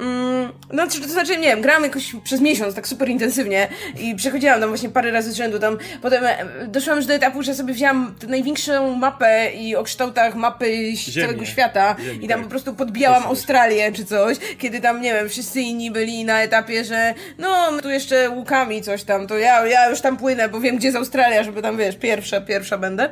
[0.00, 3.68] Mm, no, to znaczy, nie wiem, grałam jakoś przez miesiąc, tak super intensywnie
[4.00, 5.78] i przechodziłam tam właśnie parę razy z rzędu tam.
[6.02, 10.96] Potem e, doszłam już do etapu, że sobie wzięłam największą mapę i o kształtach mapy
[10.96, 11.26] Ziemię.
[11.26, 12.44] całego świata Ziemi, i tam tak.
[12.44, 16.84] po prostu podbijałam Australię czy coś, kiedy tam, nie wiem, wszyscy inni byli na etapie,
[16.84, 20.76] że no, tu jeszcze łukami coś tam, to ja, ja już tam płynę, bo wiem,
[20.76, 23.10] gdzie jest Australia, żeby tam, wiesz, pierwsza, pierwsza będę.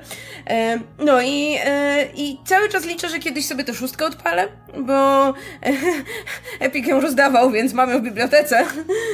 [0.51, 5.35] E, no i, e, i cały czas liczę, że kiedyś sobie to szóstkę odpalę, bo
[6.76, 8.64] Epic ją rozdawał, więc mamy ją w bibliotece.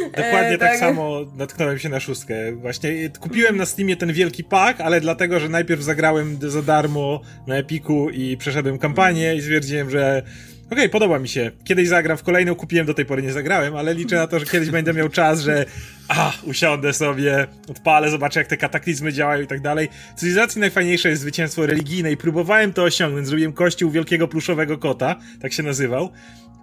[0.05, 0.70] Dokładnie e, tak.
[0.70, 2.53] tak samo natknąłem się na szóstkę.
[2.53, 7.57] Właśnie kupiłem na Steamie ten wielki pak, ale dlatego, że najpierw zagrałem za darmo na
[7.57, 10.22] Epiku i przeszedłem kampanię i stwierdziłem, że
[10.66, 11.51] Okej, okay, podoba mi się.
[11.64, 14.46] Kiedyś zagram w kolejną, kupiłem, do tej pory nie zagrałem, ale liczę na to, że
[14.46, 15.64] kiedyś będę miał czas, że
[16.09, 19.88] a, usiądę sobie, odpalę, zobaczę jak te kataklizmy działają i tak dalej.
[20.16, 23.27] W cywilizacji najfajniejsze jest zwycięstwo religijne i próbowałem to osiągnąć.
[23.27, 26.11] Zrobiłem kościół wielkiego pluszowego kota, tak się nazywał.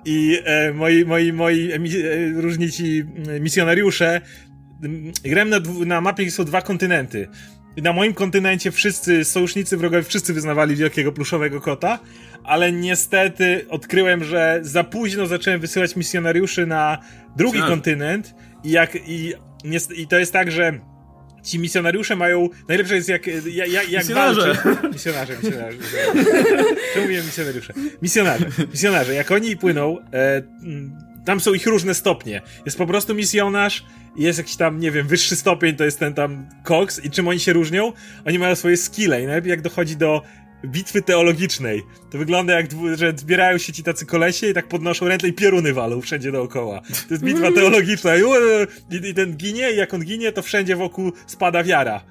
[0.06, 3.04] I e, moi, moi, moi e, różni ci
[3.40, 4.22] misjonariusze
[5.24, 7.28] grałem na, na mapie, gdzie są dwa kontynenty.
[7.78, 12.00] Na moim kontynencie wszyscy sojusznicy wrogowie, wszyscy wyznawali wielkiego pluszowego kota,
[12.44, 16.98] ale niestety odkryłem, że za późno zacząłem wysyłać misjonariuszy na
[17.38, 19.34] drugi kontynent i jak i,
[19.96, 20.80] i to jest tak, że
[21.44, 22.50] ci misjonariusze mają.
[22.68, 23.28] Najlepsze jest jak.
[23.28, 24.54] jak, jak misjonarze.
[24.54, 24.88] Walczy...
[24.94, 25.78] Misjonarze, misjonarze.
[26.94, 27.74] Czemu mówię misjonariusze?
[28.02, 28.46] Misjonarze.
[28.72, 29.14] Misjonarze.
[29.14, 30.42] Jak oni płyną, e,
[31.26, 32.42] tam są ich różne stopnie.
[32.66, 33.86] Jest po prostu misjonarz,
[34.18, 37.40] jest jakiś tam, nie wiem, wyższy stopień to jest ten tam Cox i czym oni
[37.40, 37.94] się różnią?
[38.26, 40.22] Oni mają swoje skille i najlepiej jak dochodzi do
[40.66, 41.84] bitwy teologicznej.
[42.12, 45.74] To wygląda jak, że zbierają się ci tacy kolesie i tak podnoszą ręce i pioruny
[45.74, 46.82] walą wszędzie dookoła.
[46.82, 51.64] To jest bitwa teologiczna i, ten ginie i jak on ginie, to wszędzie wokół spada
[51.64, 52.04] wiara.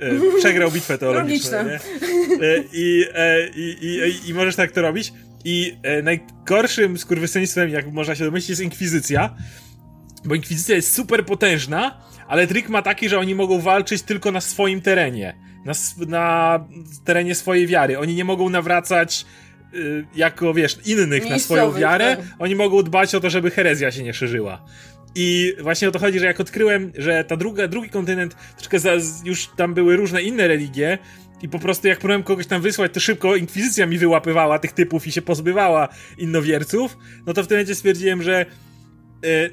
[0.00, 1.64] E, przegrał bitwę teologiczną.
[1.64, 1.74] Nie?
[1.74, 1.78] E,
[2.72, 5.12] I, e, i, i, I możesz tak to robić.
[5.44, 9.36] I najgorszym skurwysyństwem, jak można się domyślić, jest inkwizycja.
[10.24, 14.40] Bo inkwizycja jest super potężna, ale trik ma taki, że oni mogą walczyć tylko na
[14.40, 15.72] swoim terenie na,
[16.06, 16.64] na
[17.04, 17.98] terenie swojej wiary.
[17.98, 19.26] Oni nie mogą nawracać
[19.74, 22.16] y, jako, wiesz, innych na swoją wiarę.
[22.16, 22.26] Tak.
[22.38, 24.64] Oni mogą dbać o to, żeby herezja się nie szerzyła.
[25.14, 28.90] I właśnie o to chodzi, że jak odkryłem, że ta druga, drugi kontynent, troszkę za,
[29.24, 30.98] już tam były różne inne religie,
[31.42, 35.06] i po prostu jak próbowałem kogoś tam wysłać, to szybko inkwizycja mi wyłapywała tych typów
[35.06, 36.96] i się pozbywała innowierców,
[37.26, 38.46] no to w tym momencie stwierdziłem, że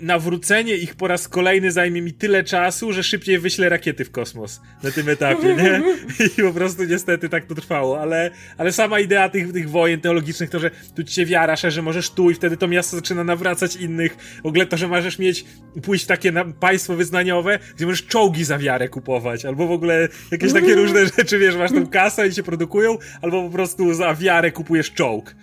[0.01, 4.62] nawrócenie ich po raz kolejny zajmie mi tyle czasu, że szybciej wyślę rakiety w kosmos
[4.84, 5.82] na tym etapie, nie?
[6.38, 10.49] I po prostu niestety tak to trwało, ale, ale sama idea tych, tych wojen teologicznych,
[10.49, 13.75] to, że tu ci się wiara że możesz tu i wtedy to miasto zaczyna nawracać
[13.75, 15.45] innych, w ogóle to, że możesz mieć,
[15.84, 20.53] pójść w takie państwo wyznaniowe, gdzie możesz czołgi za wiarę kupować, albo w ogóle jakieś
[20.53, 24.51] takie różne rzeczy, wiesz, masz tą kasę i się produkują, albo po prostu za wiarę
[24.51, 25.36] kupujesz czołg.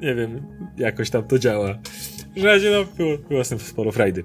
[0.00, 0.42] Nie wiem,
[0.76, 1.78] jakoś tam to działa.
[2.38, 4.24] W razie no, było, było z tym sporo frajdy.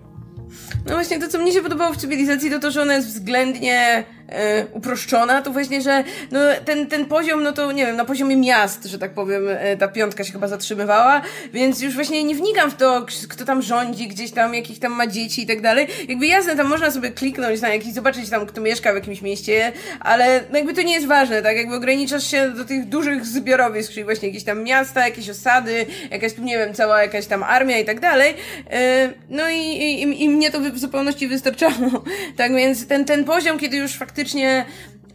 [0.86, 4.04] No właśnie, to co mnie się podobało w cywilizacji, to to, że ona jest względnie
[4.30, 8.36] e, uproszczona, to właśnie, że no, ten, ten poziom, no to nie wiem, na poziomie
[8.36, 11.22] miast, że tak powiem, e, ta piątka się chyba zatrzymywała,
[11.54, 15.08] więc już właśnie nie wnikam w to, kto tam rządzi, gdzieś tam, jakich tam ma
[15.08, 15.88] dzieci i tak dalej.
[16.08, 19.72] Jakby jasne, tam można sobie kliknąć na jakiś, zobaczyć tam, kto mieszka w jakimś mieście,
[20.00, 21.58] ale no jakby to nie jest ważne, tak?
[21.58, 26.38] Jakby ograniczasz się do tych dużych zbiorowisk, czyli właśnie jakieś tam miasta, jakieś osady, jakaś
[26.38, 28.34] nie wiem, cała jakaś tam armia i tak dalej.
[28.72, 31.74] E, no i, i, i mnie to w zupełności wystarczało.
[32.38, 34.66] Tak więc ten, ten poziom, kiedy już faktycznie faktycznie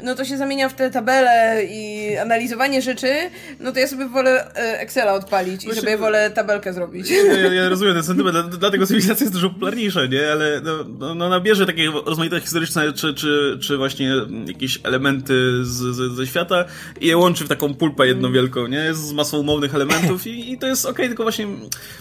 [0.03, 3.13] no to się zamienia w te tabele i analizowanie rzeczy,
[3.61, 7.11] no to ja sobie wolę e, Excela odpalić i sobie wolę tabelkę zrobić.
[7.11, 10.33] Ja, ja, ja rozumiem ten sentyment, dlatego cywilizacja jest dużo popularniejsza, nie?
[10.33, 14.13] Ale no, no, no nabierze takie rozmaite historyczne czy, czy, czy właśnie
[14.47, 16.65] jakieś elementy z, z, ze świata
[17.01, 18.95] i je łączy w taką pulpę jedną wielką, nie?
[18.95, 21.47] Z masą umownych elementów i, i to jest okej, okay, tylko właśnie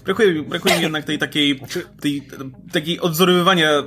[0.06, 1.60] brakuje, brakuje mi jednak tej takiej,
[2.02, 2.28] tej,
[2.72, 3.84] takiej odzorowywania e,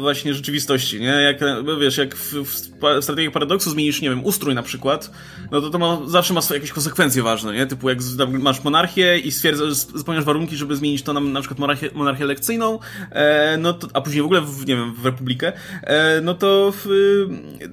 [0.00, 1.06] właśnie rzeczywistości, nie?
[1.06, 1.40] Jak,
[1.80, 5.10] wiesz, jak w, w strategiach paradoksu zmienisz, nie wiem, ustrój na przykład,
[5.50, 7.66] no to to ma, zawsze ma swoje jakieś konsekwencje ważne, nie?
[7.66, 7.98] Typu jak
[8.28, 12.78] masz monarchię i stwierdzasz, spełniasz warunki, żeby zmienić to na, na przykład monarchię, monarchię lekcyjną,
[13.10, 16.72] e, no to, a później w ogóle, w, nie wiem, w republikę, e, no to
[16.76, 16.86] w,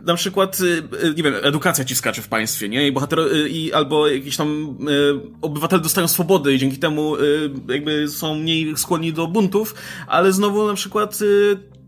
[0.05, 0.57] na przykład,
[1.03, 2.87] e, nie wiem, edukacja ci skacze w państwie, nie?
[2.87, 4.93] I bohater, i albo jakiś tam e,
[5.41, 7.15] obywatele dostają swobody i dzięki temu
[7.69, 9.75] jakby są mniej skłonni do buntów,
[10.07, 11.19] ale znowu na przykład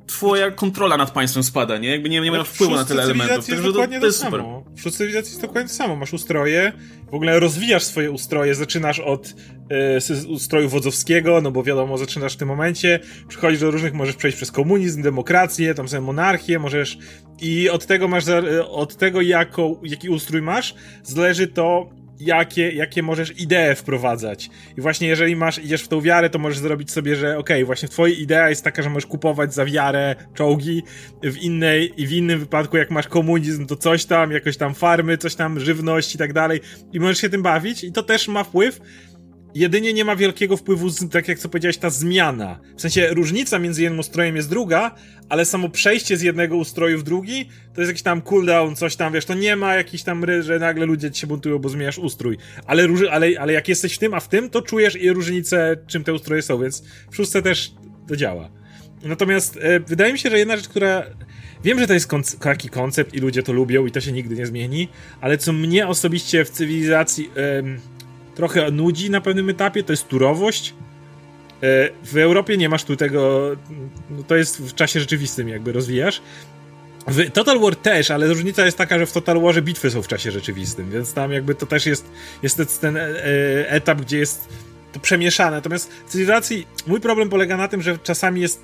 [0.09, 1.89] twoja kontrola nad państwem spada, nie?
[1.89, 3.47] Jakby nie, nie masz wpływu na tyle elementów.
[3.47, 4.43] Także to, to, jest super.
[4.75, 5.95] W cywilizacji jest dokładnie to samo.
[5.95, 6.71] Masz ustroje,
[7.11, 9.33] w ogóle rozwijasz swoje ustroje, zaczynasz od
[9.69, 14.37] e, ustroju wodzowskiego, no bo wiadomo, zaczynasz w tym momencie, przychodzisz do różnych, możesz przejść
[14.37, 16.97] przez komunizm, demokrację, tam sobie monarchię, możesz
[17.41, 18.23] i od tego masz,
[18.69, 21.89] od tego jako, jaki ustrój masz, zależy to,
[22.19, 24.49] jakie, jakie możesz idee wprowadzać.
[24.77, 27.65] I właśnie jeżeli masz, idziesz w tą wiarę, to możesz zrobić sobie, że okej, okay,
[27.65, 30.83] właśnie twoja idea jest taka, że możesz kupować za wiarę czołgi,
[31.23, 35.17] w innej, i w innym wypadku jak masz komunizm, to coś tam, jakoś tam farmy,
[35.17, 36.59] coś tam, żywność i tak dalej.
[36.93, 38.79] I możesz się tym bawić i to też ma wpływ
[39.55, 42.59] jedynie nie ma wielkiego wpływu, tak jak co powiedziałeś, ta zmiana.
[42.77, 44.95] W sensie różnica między jednym ustrojem jest druga,
[45.29, 49.13] ale samo przejście z jednego ustroju w drugi, to jest jakiś tam cooldown, coś tam,
[49.13, 52.37] wiesz, to nie ma jakiś tam że nagle ludzie ci się buntują, bo zmieniasz ustrój.
[52.65, 56.03] Ale, ale, ale jak jesteś w tym, a w tym, to czujesz i różnicę, czym
[56.03, 57.71] te ustroje są, więc w szóstce też
[58.07, 58.49] to działa.
[59.03, 61.03] Natomiast e, wydaje mi się, że jedna rzecz, która
[61.63, 64.35] Wiem, że to jest konc taki koncept i ludzie to lubią i to się nigdy
[64.35, 64.87] nie zmieni,
[65.21, 67.29] ale co mnie osobiście w cywilizacji
[68.39, 70.73] trochę nudzi na pewnym etapie, to jest turowość.
[71.63, 73.49] E, w Europie nie masz tu tego,
[74.09, 76.21] no to jest w czasie rzeczywistym jakby rozwijasz.
[77.07, 80.07] W Total War też, ale różnica jest taka, że w Total Warze bitwy są w
[80.07, 82.05] czasie rzeczywistym, więc tam jakby to też jest,
[82.43, 84.49] jest ten e, e, etap, gdzie jest
[84.91, 85.55] to przemieszane.
[85.55, 88.63] Natomiast w cywilizacji mój problem polega na tym, że czasami jest,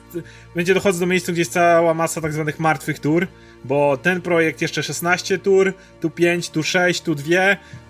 [0.56, 3.28] będzie dochodzić do miejsca, gdzie jest cała masa tak zwanych martwych tur,
[3.66, 7.36] bo ten projekt jeszcze 16 tur, tu 5, tu 6, tu 2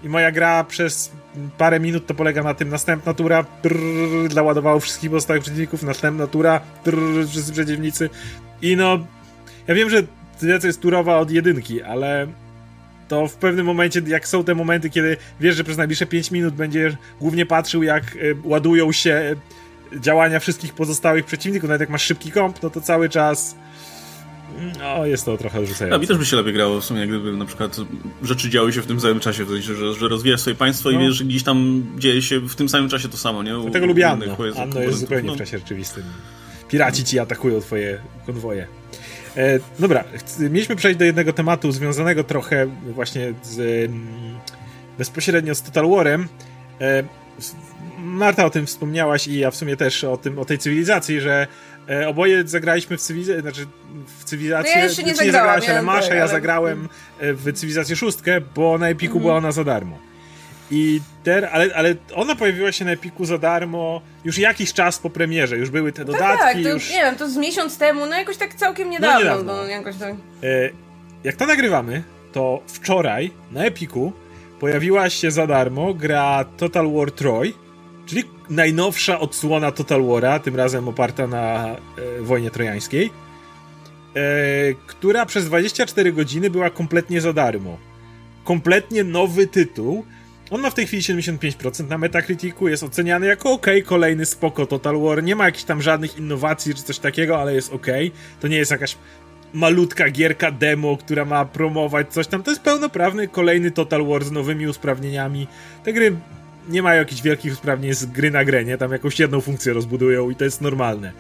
[0.04, 1.12] i moja gra przez
[1.58, 6.62] parę minut to polega na tym, następna tura drrr, załadowało wszystkich pozostałych przeciwników, następna tura
[6.86, 8.10] drrr, wszyscy przeciwnicy.
[8.62, 9.00] I no
[9.68, 10.04] ja wiem, że
[10.38, 12.28] cywilizacja jest turowa od jedynki, ale
[13.08, 16.54] to w pewnym momencie, jak są te momenty, kiedy wiesz, że przez najbliższe 5 minut
[16.54, 19.36] będziesz głównie patrzył, jak y, ładują się
[20.00, 23.56] działania wszystkich pozostałych przeciwników, nawet jak masz szybki komp, no to cały czas
[24.80, 25.98] no, jest to trochę odrzucające.
[25.98, 27.78] No, mi też by się lepiej grało w sumie, gdyby na przykład
[28.24, 31.00] rzeczy działy się w tym samym czasie, w sensie, że, że rozwijasz swoje państwo no.
[31.00, 33.58] i wiesz, że gdzieś tam dzieje się w tym samym czasie to samo, nie?
[33.58, 34.26] U, Dlatego lubię Anno.
[34.62, 35.36] Anno jest zupełnie no.
[35.36, 36.04] w czasie rzeczywistym.
[36.70, 38.68] Piraci ci atakują twoje konwoje.
[39.38, 40.04] E, dobra,
[40.40, 44.40] mieliśmy przejść do jednego tematu związanego trochę właśnie z, mm,
[44.98, 46.28] bezpośrednio z Total Warem.
[46.82, 47.04] E,
[47.98, 51.48] Marta o tym wspomniałaś i ja w sumie też o tym, o tej cywilizacji, że
[51.90, 53.66] e, oboje zagraliśmy w cywilizację, znaczy
[54.20, 58.42] w cywilizację, no ja jeszcze nie, nie zagrałaś, ale masz, ja zagrałem w cywilizację szóstkę,
[58.56, 59.22] bo na Epiku mm.
[59.22, 60.00] była ona za darmo.
[60.72, 65.10] I ter, ale, ale ona pojawiła się na Epiku za darmo już jakiś czas po
[65.10, 66.38] premierze, już były te dodatki.
[66.38, 66.90] Tak, tak to, już...
[66.90, 69.20] nie wiem, to z miesiąc temu, no jakoś tak całkiem niedawno.
[69.20, 69.56] No, niedawno.
[69.56, 70.14] No, jakoś tak.
[70.44, 70.70] E,
[71.24, 74.14] jak to nagrywamy, to wczoraj na Epiku
[74.60, 77.54] pojawiła się za darmo gra Total War Troy,
[78.06, 83.10] czyli najnowsza odsłona Total War'a, tym razem oparta na e, wojnie trojańskiej,
[84.16, 84.22] e,
[84.88, 87.78] która przez 24 godziny była kompletnie za darmo.
[88.44, 90.06] Kompletnie nowy tytuł.
[90.52, 95.00] On ma w tej chwili 75% na Metacriticu, jest oceniany jako ok, kolejny spoko Total
[95.02, 95.24] War.
[95.24, 97.88] Nie ma jakichś tam żadnych innowacji czy coś takiego, ale jest ok.
[98.40, 98.98] To nie jest jakaś
[99.54, 102.44] malutka gierka demo, która ma promować coś tam.
[102.44, 105.48] To jest pełnoprawny kolejny Total War z nowymi usprawnieniami.
[105.84, 106.16] Te gry
[106.70, 108.78] nie mają jakichś wielkich usprawnień z gry na grę, nie?
[108.78, 111.12] Tam jakąś jedną funkcję rozbudują i to jest normalne.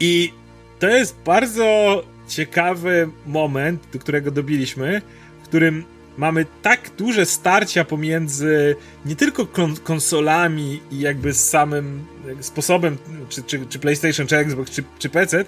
[0.00, 0.32] I
[0.78, 5.02] to jest bardzo ciekawy moment, do którego dobiliśmy,
[5.42, 5.84] w którym
[6.16, 12.04] mamy tak duże starcia pomiędzy nie tylko kon konsolami i jakby samym
[12.40, 12.98] sposobem,
[13.28, 15.44] czy, czy, czy PlayStation, czy Xbox, czy, czy PC,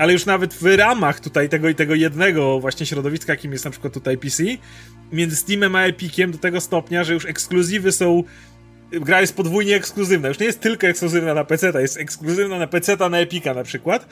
[0.00, 3.70] ale już nawet w ramach tutaj tego i tego jednego właśnie środowiska, jakim jest na
[3.70, 4.42] przykład tutaj PC,
[5.12, 8.22] między Steamem a Epiciem do tego stopnia, że już ekskluzywy są
[8.92, 10.28] gra jest podwójnie ekskluzywna.
[10.28, 14.06] Już nie jest tylko ekskluzywna na PC, jest ekskluzywna na PC, na Epika na przykład.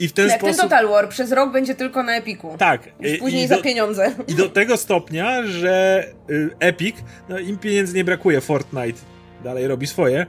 [0.00, 0.56] I w ten Jak sposób.
[0.56, 2.56] ten Total War przez rok będzie tylko na Epiku.
[2.58, 2.88] Tak.
[3.00, 4.12] Już później do, za pieniądze.
[4.28, 6.96] I do tego stopnia, że y, Epic,
[7.28, 9.00] no im pieniędzy nie brakuje, Fortnite
[9.44, 10.26] dalej robi swoje,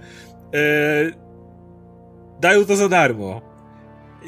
[0.55, 1.13] y,
[2.41, 3.54] dają to za darmo.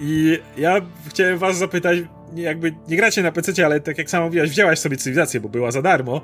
[0.01, 1.99] I ja chciałem was zapytać,
[2.35, 5.71] jakby nie gracie na PC, ale tak jak sam mówiłaś, wzięłaś sobie cywilizację, bo była
[5.71, 6.21] za darmo.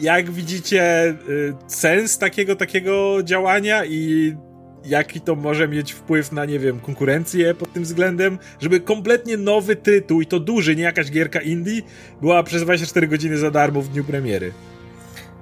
[0.00, 4.34] Jak widzicie y, sens takiego takiego działania i
[4.84, 9.76] jaki to może mieć wpływ na, nie wiem, konkurencję pod tym względem, żeby kompletnie nowy
[9.76, 11.82] tytuł i to duży, nie jakaś gierka indie,
[12.20, 14.52] była przez 24 godziny za darmo w dniu premiery.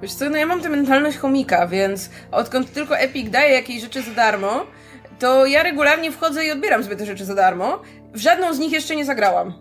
[0.01, 4.01] Wiesz co, no ja mam tę mentalność chomika, więc odkąd tylko Epic daje jakieś rzeczy
[4.01, 4.65] za darmo,
[5.21, 7.81] to ja regularnie wchodzę i odbieram sobie te rzeczy za darmo.
[8.13, 9.53] W żadną z nich jeszcze nie zagrałam.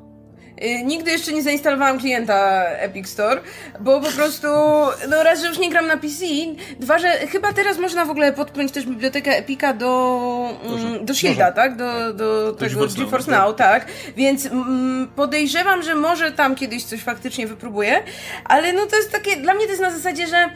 [0.60, 3.40] Yy, nigdy jeszcze nie zainstalowałam klienta Epic Store,
[3.80, 4.46] bo po prostu,
[5.08, 6.24] no raz, że już nie gram na PC,
[6.80, 11.52] dwa, że chyba teraz można w ogóle podpiąć też bibliotekę Epica do, mm, do Shielda,
[11.52, 11.76] tak?
[11.76, 13.86] Do, do tego GeForce, GeForce Now, tak?
[14.16, 18.02] Więc mm, podejrzewam, że może tam kiedyś coś faktycznie wypróbuję,
[18.44, 20.50] ale no to jest takie, dla mnie to jest na zasadzie, że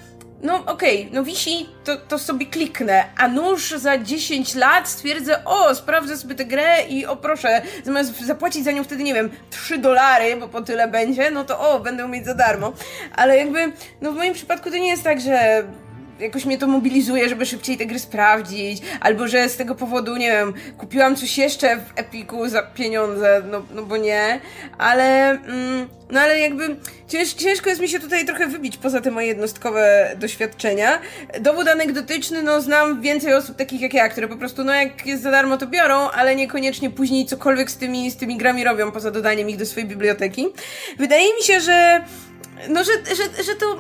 [0.45, 5.45] no okej, okay, no wisi, to, to sobie kliknę, a nuż za 10 lat stwierdzę,
[5.45, 9.31] o, sprawdzę sobie tę grę i o proszę, zamiast zapłacić za nią wtedy, nie wiem,
[9.51, 12.73] 3 dolary, bo po tyle będzie, no to o, będę mieć za darmo.
[13.17, 15.65] Ale jakby, no w moim przypadku to nie jest tak, że
[16.21, 20.31] jakoś mnie to mobilizuje, żeby szybciej te gry sprawdzić, albo że z tego powodu, nie
[20.31, 24.41] wiem, kupiłam coś jeszcze w Epiku za pieniądze, no, no bo nie,
[24.79, 26.77] ale, mm, no ale jakby
[27.09, 30.99] cięż, ciężko jest mi się tutaj trochę wybić poza te moje jednostkowe doświadczenia.
[31.41, 35.23] Dowód anegdotyczny, no znam więcej osób takich jak ja, które po prostu, no jak jest
[35.23, 39.11] za darmo to biorą, ale niekoniecznie później cokolwiek z tymi, z tymi grami robią, poza
[39.11, 40.47] dodaniem ich do swojej biblioteki.
[40.99, 42.05] Wydaje mi się, że
[42.69, 43.77] no, że, że, że to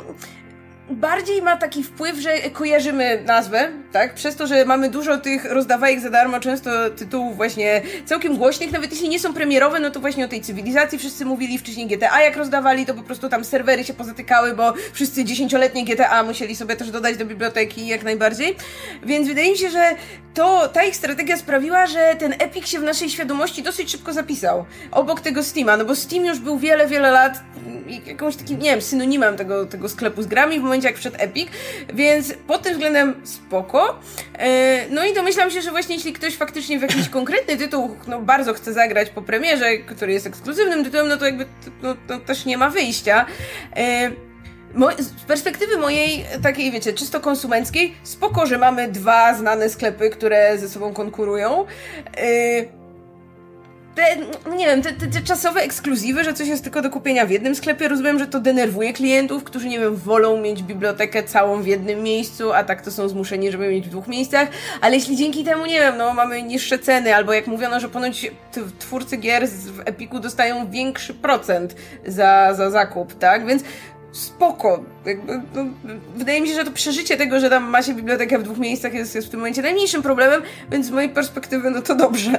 [0.90, 4.14] bardziej ma taki wpływ, że kojarzymy nazwę, tak?
[4.14, 8.92] Przez to, że mamy dużo tych rozdawajek za darmo, często tytułów właśnie całkiem głośnych, nawet
[8.92, 12.36] jeśli nie są premierowe, no to właśnie o tej cywilizacji wszyscy mówili, wcześniej GTA jak
[12.36, 16.90] rozdawali, to po prostu tam serwery się pozatykały, bo wszyscy dziesięcioletnie GTA musieli sobie też
[16.90, 18.56] dodać do biblioteki jak najbardziej.
[19.02, 19.90] Więc wydaje mi się, że
[20.34, 24.64] to, ta ich strategia sprawiła, że ten Epic się w naszej świadomości dosyć szybko zapisał.
[24.90, 27.40] Obok tego Steama, no bo Steam już był wiele, wiele lat
[28.06, 31.48] jakąś takim, nie wiem, synonimem tego, tego sklepu z grami w momencie jak przed Epic,
[31.94, 33.98] więc pod tym względem spoko.
[34.38, 38.20] E, no i domyślam się, że właśnie jeśli ktoś faktycznie w jakiś konkretny tytuł no,
[38.20, 41.46] bardzo chce zagrać po premierze, który jest ekskluzywnym tytułem, no to jakby
[41.82, 43.26] no, to też nie ma wyjścia.
[43.76, 44.10] E,
[44.98, 50.68] z perspektywy mojej, takiej wiecie, czysto konsumenckiej, spoko, że mamy dwa znane sklepy, które ze
[50.68, 51.66] sobą konkurują.
[52.16, 52.83] Yy,
[53.94, 54.02] te,
[54.46, 57.30] no nie wiem, te, te, te, czasowe ekskluzywy, że coś jest tylko do kupienia w
[57.30, 61.66] jednym sklepie, rozumiem, że to denerwuje klientów, którzy, nie wiem, wolą mieć bibliotekę całą w
[61.66, 64.48] jednym miejscu, a tak to są zmuszeni, żeby mieć w dwóch miejscach,
[64.80, 68.30] ale jeśli dzięki temu, nie wiem, no mamy niższe ceny, albo jak mówiono, że ponoć
[68.78, 71.74] twórcy gier w Epiku dostają większy procent
[72.06, 73.64] za, za zakup, tak, więc
[74.12, 74.84] spoko.
[75.06, 75.64] Jakby, no,
[76.16, 78.94] wydaje mi się, że to przeżycie tego, że tam ma się bibliotekę w dwóch miejscach
[78.94, 82.38] jest, jest w tym momencie najmniejszym problemem, więc z mojej perspektywy, no to dobrze.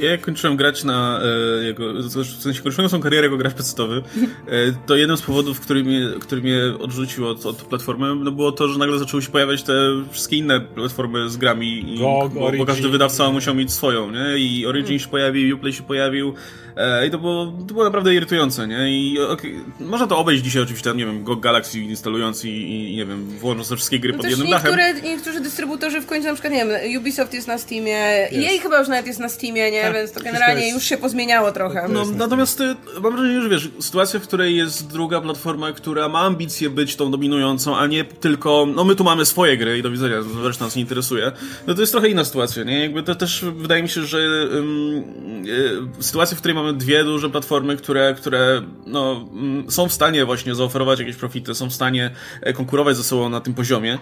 [0.00, 1.20] Ja jak kończyłem grać na
[1.60, 4.02] e, jego, w sensie kończyłem swoją karierę jako gracz pecetowy,
[4.46, 8.52] e, to jednym z powodów, który mnie, który mnie odrzucił od, od platformy, no było
[8.52, 9.72] to, że nagle zaczęły się pojawiać te
[10.10, 14.38] wszystkie inne platformy z grami, i, Go, bo, bo, każdy wydawca musiał mieć swoją, nie?
[14.38, 14.98] I Origin hmm.
[14.98, 16.34] się pojawił, Uplay się pojawił,
[16.76, 18.90] e, i to było, to było naprawdę irytujące, nie?
[18.90, 23.06] I okay, można to obejść dzisiaj oczywiście, nie wiem, Go Galaxy instalując i, i nie
[23.06, 25.04] wiem, włącząc te wszystkie gry no pod jednym niektóre, dachem.
[25.04, 27.98] Niektórzy dystrybutorzy w końcu, na przykład, nie wiem, Ubisoft jest na Steamie.
[28.32, 29.92] EA chyba już nawet jest na Steamie, Steamie, nie?
[29.92, 31.88] Więc to generalnie jest- już się pozmieniało trochę.
[31.88, 36.20] No, natomiast y, mam wrażenie, że wiesz, sytuacja, w której jest druga platforma, która ma
[36.20, 39.90] ambicje być tą dominującą, a nie tylko, no my tu mamy swoje gry i do
[39.90, 41.32] widzenia, reszta nas nie interesuje,
[41.66, 42.80] no to jest trochę inna sytuacja, nie?
[42.80, 47.76] Jakby to też wydaje mi się, że y, sytuacja, w której mamy dwie duże platformy,
[47.76, 52.10] które, które no, mm, są w stanie właśnie zaoferować jakieś profity, są w stanie
[52.42, 53.98] e, konkurować ze sobą na tym poziomie,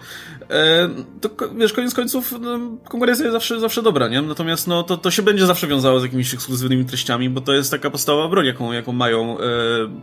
[0.49, 0.89] e,
[1.21, 4.21] to wiesz, koniec końców no, konkurencja jest zawsze, zawsze dobra, nie?
[4.21, 7.71] Natomiast no, to, to się będzie zawsze wiązało z jakimiś ekskluzywnymi treściami, bo to jest
[7.71, 9.43] taka podstawowa broń, jaką, jaką mają e,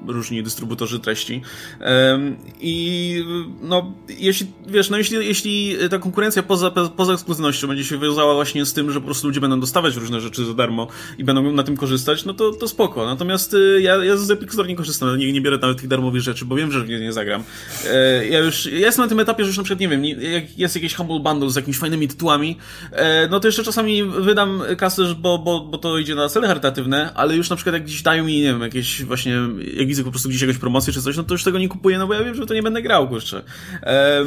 [0.07, 1.43] różni dystrybutorzy treści.
[1.81, 3.25] Em, I
[3.63, 8.67] no, jeśli, wiesz, no jeśli, jeśli ta konkurencja poza, poza ekskluzywnością będzie się wiązała właśnie
[8.67, 11.63] z tym, że po prostu ludzie będą dostawać różne rzeczy za darmo i będą na
[11.63, 13.07] tym korzystać, no to, to spoko.
[13.07, 16.23] Natomiast y, ja, ja z Epic Store nie korzystam, nie, nie biorę nawet tych darmowych
[16.23, 17.45] rzeczy, bo wiem, że nie nie zagram.
[17.87, 20.59] E, ja już, ja jestem na tym etapie, że już na przykład, nie wiem, jak
[20.59, 22.59] jest jakiś Humble Bundle z jakimiś fajnymi tytułami,
[22.93, 27.11] e, no to jeszcze czasami wydam kasę, bo, bo, bo to idzie na cele charytatywne,
[27.15, 29.33] ale już na przykład jak gdzieś dają mi, nie wiem, jakieś właśnie,
[29.77, 31.99] jak widzę po prostu gdzieś jakąś promocję czy coś, no to już tego nie kupuję,
[31.99, 33.43] no bo ja wiem, że to nie będę grał, kurczę.
[33.83, 34.25] E,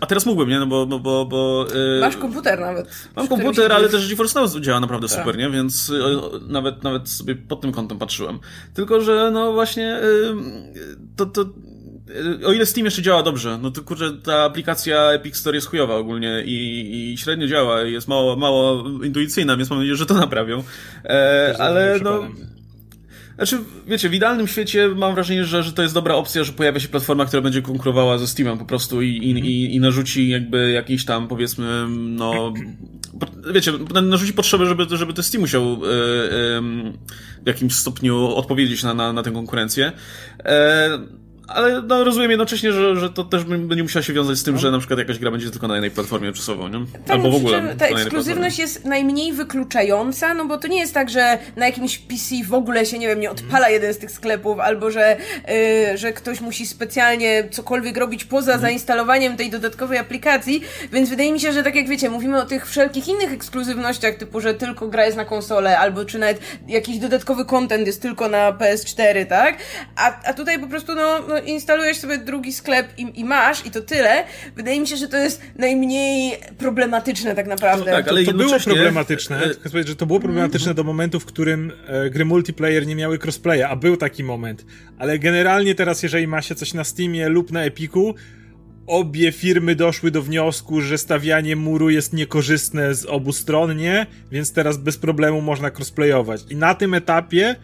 [0.00, 0.58] a teraz mógłbym, nie?
[0.58, 1.66] No bo, bo, bo, bo
[1.96, 3.08] e, Masz komputer nawet.
[3.16, 5.18] Mam komputer, ale też GeForce Now działa naprawdę Tak.
[5.18, 5.50] super, nie?
[5.50, 8.38] Więc o, nawet, nawet sobie pod tym kątem patrzyłem.
[8.74, 10.34] Tylko, że no właśnie y,
[11.16, 11.44] to, to
[12.44, 15.94] o ile Steam jeszcze działa dobrze, no to kurczę, ta aplikacja Epic Store jest chujowa
[15.94, 20.14] ogólnie i, i średnio działa i jest mało, mało intuicyjna, więc mam nadzieję, że to
[20.14, 20.62] naprawią.
[21.04, 22.28] E, ale no...
[23.36, 26.80] Znaczy, wiecie, w idealnym świecie mam wrażenie, że, że to jest dobra opcja, że pojawia
[26.80, 30.70] się platforma, która będzie konkurowała ze Steamem po prostu i, i, i, i narzuci jakby
[30.72, 32.52] jakiś tam, powiedzmy, no...
[33.54, 36.92] Wiecie, narzuci potrzebę, żeby, żeby to Steam musiał e, em,
[37.44, 39.92] w jakimś stopniu odpowiedzieć na, na, na tę konkurencję.
[40.44, 40.98] E,
[41.48, 44.70] ale no, rozumiem jednocześnie, że, że to też będzie musiało się wiązać z tym, że
[44.70, 46.78] na przykład jakaś gra będzie tylko na jednej platformie czasowo, nie?
[47.06, 47.76] Tak, Albo w ogóle.
[47.78, 52.34] Ta ekskluzywność jest najmniej wykluczająca, no bo to nie jest tak, że na jakimś PC
[52.44, 55.16] w ogóle się, nie wiem, nie odpala jeden z tych sklepów, albo że,
[55.94, 61.40] y, że ktoś musi specjalnie cokolwiek robić poza zainstalowaniem tej dodatkowej aplikacji, więc wydaje mi
[61.40, 65.04] się, że tak jak wiecie, mówimy o tych wszelkich innych ekskluzywnościach, typu, że tylko gra
[65.04, 69.56] jest na konsolę, albo czy nawet jakiś dodatkowy content jest tylko na PS4, tak?
[69.96, 73.70] A, a tutaj po prostu, no, no instalujesz sobie drugi sklep i, i masz, i
[73.70, 74.24] to tyle.
[74.56, 77.90] Wydaje mi się, że to jest najmniej problematyczne tak naprawdę.
[77.90, 79.44] No tak, ale to było jednocześnie- problematyczne.
[79.44, 82.96] e, Chcę powiedzieć, że to było problematyczne do momentu, w którym e, gry multiplayer nie
[82.96, 84.64] miały crossplaya, a był taki moment.
[84.98, 88.14] Ale generalnie teraz, jeżeli ma się coś na Steamie lub na Epiku,
[88.86, 94.06] obie firmy doszły do wniosku, że stawianie muru jest niekorzystne z obu stron, nie?
[94.32, 96.40] Więc teraz bez problemu można crossplayować.
[96.50, 97.56] I na tym etapie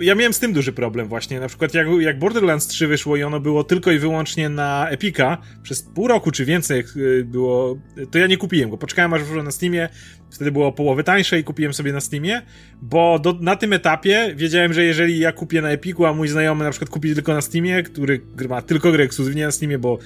[0.00, 1.40] ja miałem z tym duży problem właśnie.
[1.40, 5.38] Na przykład jak, jak Borderlands 3 wyszło i ono było tylko i wyłącznie na Epika
[5.62, 7.78] przez pół roku czy więcej y, było,
[8.10, 8.78] to ja nie kupiłem go.
[8.78, 9.88] Poczekałem aż wyszło na Steamie,
[10.30, 12.42] wtedy było połowę tańsze i kupiłem sobie na Steamie,
[12.82, 16.64] bo do, na tym etapie wiedziałem, że jeżeli ja kupię na Epiku, a mój znajomy
[16.64, 19.98] na przykład kupi tylko na Steamie, który ma tylko gry ekskluzywnie na Steamie, bo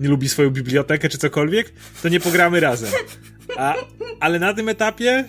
[0.00, 1.72] nie lubi swoją bibliotekę czy cokolwiek,
[2.02, 2.90] to nie pogramy razem.
[3.56, 3.74] A,
[4.20, 5.24] ale na tym etapie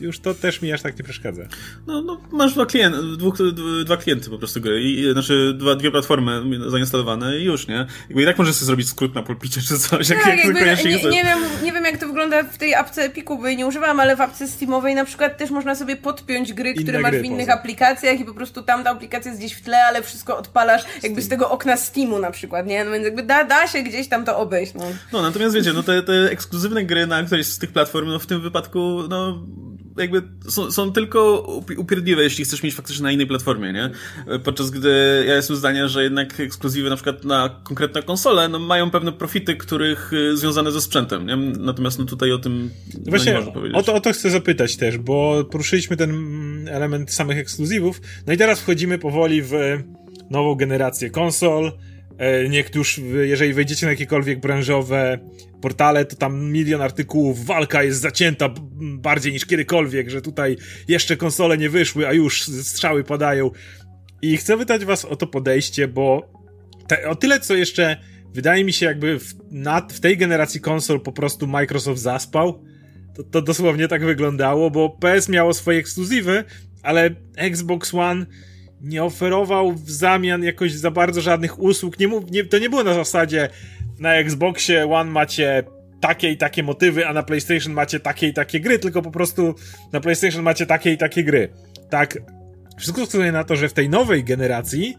[0.00, 1.42] już to też mi aż tak nie przeszkadza.
[1.86, 3.38] No, no masz dwa, klient, dwóch,
[3.84, 7.86] dwa klienty po prostu gry, i, znaczy dwa, dwie platformy zainstalowane i już, nie?
[8.08, 10.60] Jakby i tak możesz sobie zrobić skrót na pulpicie czy coś, jak, Tak, jak jakby,
[10.88, 13.66] nie, nie, wiem, nie wiem jak to wygląda w tej apce Epiku, bo jej nie
[13.66, 17.10] używam, ale w apce Steamowej na przykład też można sobie podpiąć gry, Inne które masz
[17.10, 17.58] gry w innych poza.
[17.58, 21.22] aplikacjach i po prostu tam ta aplikacja jest gdzieś w tle, ale wszystko odpalasz jakby
[21.22, 22.84] z tego okna Steamu na przykład, nie?
[22.84, 24.84] No więc jakby da, da się gdzieś tam to obejść, no.
[25.12, 28.26] No, natomiast wiecie, no te, te ekskluzywne gry na którejś z tych platform, no w
[28.26, 29.46] tym wypadku, no
[29.96, 33.90] jakby są, są tylko upi- upierdliwe, jeśli chcesz mieć faktycznie na innej platformie, nie?
[34.44, 38.90] Podczas gdy ja jestem zdania, że jednak ekskluzywy na przykład na konkretne konsole, no mają
[38.90, 41.36] pewne profity, których y, związane ze sprzętem, nie?
[41.36, 43.76] Natomiast no tutaj o tym no, nie Właśnie można powiedzieć.
[43.78, 48.00] o to, o to chcę zapytać też, bo poruszyliśmy ten mm, element samych ekskluzywów.
[48.26, 49.52] No i teraz wchodzimy powoli w
[50.30, 51.72] nową generację konsol.
[52.18, 55.18] E, Niektórzy, jeżeli wejdziecie na jakiekolwiek branżowe
[55.60, 60.56] portale, to tam milion artykułów, walka jest zacięta bardziej niż kiedykolwiek, że tutaj
[60.88, 63.50] jeszcze konsole nie wyszły, a już strzały padają.
[64.22, 66.32] I chcę pytać was o to podejście, bo
[66.86, 67.96] te, o tyle, co jeszcze
[68.34, 72.64] wydaje mi się jakby w, na, w tej generacji konsol po prostu Microsoft zaspał,
[73.16, 76.44] to, to dosłownie tak wyglądało, bo PS miało swoje ekskluzywy,
[76.82, 78.26] ale Xbox One
[78.84, 81.98] nie oferował w zamian jakoś za bardzo żadnych usług.
[81.98, 83.48] Nie, nie, to nie było na zasadzie
[83.98, 85.64] na Xboxie One macie
[86.00, 89.54] takie i takie motywy, a na PlayStation macie takie i takie gry, tylko po prostu
[89.92, 91.48] na PlayStation macie takie i takie gry.
[91.90, 92.18] Tak,
[92.78, 94.96] wszystko wskazuje na to, że w tej nowej generacji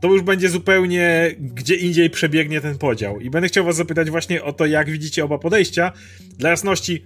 [0.00, 3.20] to już będzie zupełnie gdzie indziej przebiegnie ten podział.
[3.20, 5.92] I będę chciał was zapytać właśnie o to, jak widzicie oba podejścia.
[6.38, 7.04] Dla jasności,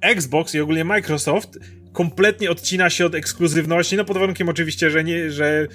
[0.00, 1.58] Xbox i ogólnie Microsoft
[1.96, 5.66] kompletnie odcina się od ekskluzywności, no pod warunkiem oczywiście, że nie, że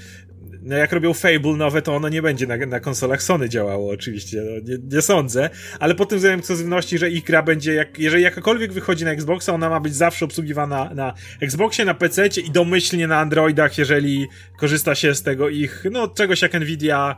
[0.61, 4.41] no jak robią Fable nowe, to ono nie będzie na, na konsolach Sony działało, oczywiście,
[4.41, 5.49] no, nie, nie, sądzę,
[5.80, 9.53] ale pod tym względem ekskluzywności, że ich gra będzie, jak, jeżeli jakakolwiek wychodzi na Xboxa,
[9.53, 14.95] ona ma być zawsze obsługiwana na Xboxie, na PC i domyślnie na Androidach, jeżeli korzysta
[14.95, 17.15] się z tego ich, no czegoś jak Nvidia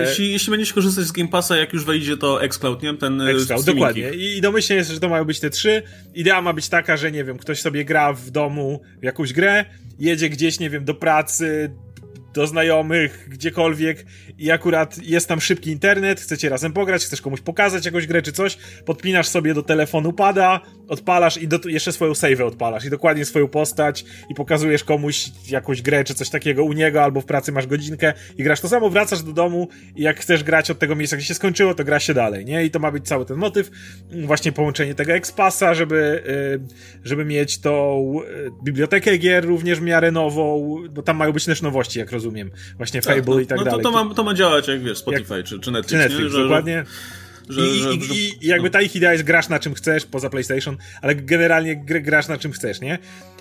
[0.00, 2.94] jeśli, jeśli będziesz korzystać z Game Passa, jak już wejdzie to xCloud, nie?
[2.94, 4.10] Ten e, xCloud, dokładnie.
[4.10, 5.82] I domyślnie jest, że to mają być te trzy.
[6.14, 9.64] Idea ma być taka, że nie wiem, ktoś sobie gra w domu w jakąś grę,
[9.98, 11.70] jedzie gdzieś, nie wiem, do pracy,
[12.34, 14.06] do znajomych, gdziekolwiek.
[14.38, 18.32] I akurat jest tam szybki internet, chcecie razem pograć, chcesz komuś pokazać jakąś grę czy
[18.32, 22.84] coś, podpinasz sobie do telefonu pada, odpalasz i do, jeszcze swoją save odpalasz.
[22.84, 27.20] I dokładnie swoją postać i pokazujesz komuś jakąś grę czy coś takiego u niego albo
[27.20, 28.60] w pracy masz godzinkę i grasz.
[28.60, 31.74] To samo, wracasz do domu i jak chcesz grać od tego miejsca, gdzie się skończyło,
[31.74, 32.64] to gra się dalej, nie?
[32.64, 33.70] I to ma być cały ten motyw,
[34.24, 36.22] właśnie połączenie tego Expasa, żeby,
[37.04, 41.44] y, żeby mieć tą y, bibliotekę gier również w miarę nową, bo tam mają być
[41.44, 42.19] też nowości, jak rozumiem,
[42.76, 43.82] właśnie tak, Fable no, i tak no dalej.
[43.82, 46.32] To, to, ma, to ma działać jak wiesz, Spotify jak, czy, czy Netflix, czy Netflix?
[46.32, 46.84] Że, dokładnie.
[47.48, 48.72] Że, I, że, i, I, jakby no.
[48.72, 52.52] ta ich idea jest grasz na czym chcesz, poza PlayStation, ale generalnie grasz na czym
[52.52, 52.98] chcesz, nie?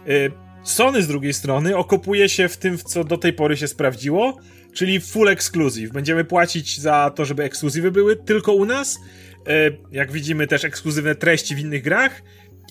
[0.07, 0.31] Y,
[0.63, 4.37] Sony z drugiej strony okopuje się w tym, w co do tej pory się sprawdziło,
[4.73, 5.91] czyli full exclusive.
[5.91, 8.95] Będziemy płacić za to, żeby ekskluzywy były tylko u nas.
[8.95, 12.21] Y, jak widzimy też ekskluzywne treści w innych grach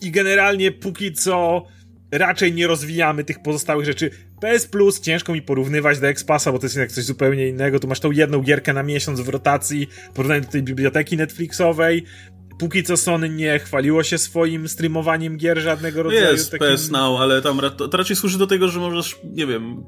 [0.02, 1.66] i generalnie póki co
[2.12, 4.10] raczej nie rozwijamy tych pozostałych rzeczy.
[4.40, 7.80] PS Plus ciężko mi porównywać do Xpassa, bo to jest jednak coś zupełnie innego.
[7.80, 12.04] Tu masz tą jedną gierkę na miesiąc w rotacji, porównanie do tej biblioteki Netflixowej
[12.58, 16.32] póki co Sony nie chwaliło się swoim streamowaniem gier żadnego rodzaju.
[16.32, 16.66] Jest takim...
[16.66, 19.84] PS Now, ale tam to raczej służy do tego, że możesz, nie wiem,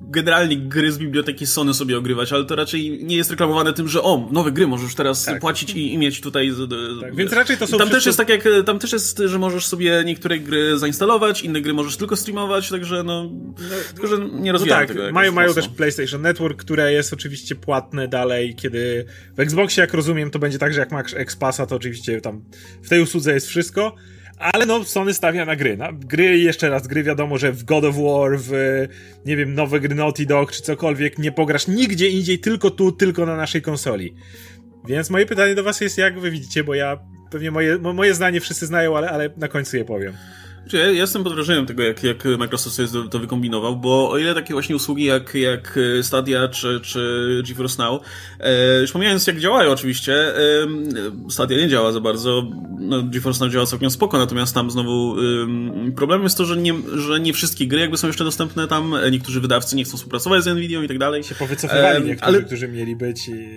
[0.00, 4.02] generalnie gry z biblioteki Sony sobie ogrywać, ale to raczej nie jest reklamowane tym, że
[4.02, 5.40] o, nowe gry możesz teraz tak.
[5.40, 6.52] płacić i, i, mieć tutaj.
[7.00, 7.78] Tak, więc raczej to są.
[7.78, 11.60] Tam też jest tak jak, tam też jest, że możesz sobie niektóre gry zainstalować, inne
[11.60, 15.12] gry możesz tylko streamować, także no, no tylko, że nie rozwijają no tak, tego.
[15.12, 19.04] Mają, mają też PlayStation Network, które jest oczywiście płatne dalej, kiedy
[19.36, 22.44] w Xboxie, jak rozumiem, to będzie tak, że jak masz X-Passa, to oczywiście tam
[22.82, 23.94] w tej usłudze jest wszystko,
[24.40, 25.76] ale no Sony stawia na gry.
[25.76, 28.52] Na gry jeszcze raz, gry wiadomo, że w God of War, w
[29.26, 33.26] nie wiem, nowe gry Naughty Dog czy cokolwiek nie pograsz nigdzie indziej, tylko tu, tylko
[33.26, 34.14] na naszej konsoli.
[34.88, 36.98] Więc moje pytanie do was jest, jak wy widzicie, bo ja
[37.30, 40.12] pewnie moje, moje zdanie wszyscy znają, ale, ale na końcu je powiem.
[40.72, 44.54] Ja jestem pod wrażeniem tego, jak, jak Microsoft sobie to wykombinował, bo o ile takie
[44.54, 48.02] właśnie usługi jak, jak Stadia czy, czy GeForce Now,
[48.40, 50.40] e, już pomijając jak działają oczywiście, e,
[51.30, 55.16] Stadia nie działa za bardzo, no, GeForce Now działa całkiem spoko, natomiast tam znowu
[55.88, 58.94] e, problemem jest to, że nie, że nie wszystkie gry jakby są jeszcze dostępne tam,
[59.10, 61.24] niektórzy wydawcy nie chcą współpracować z Nvidia i tak dalej.
[61.24, 62.42] Się powycofywali niektórzy, ale...
[62.42, 63.48] którzy mieli być i...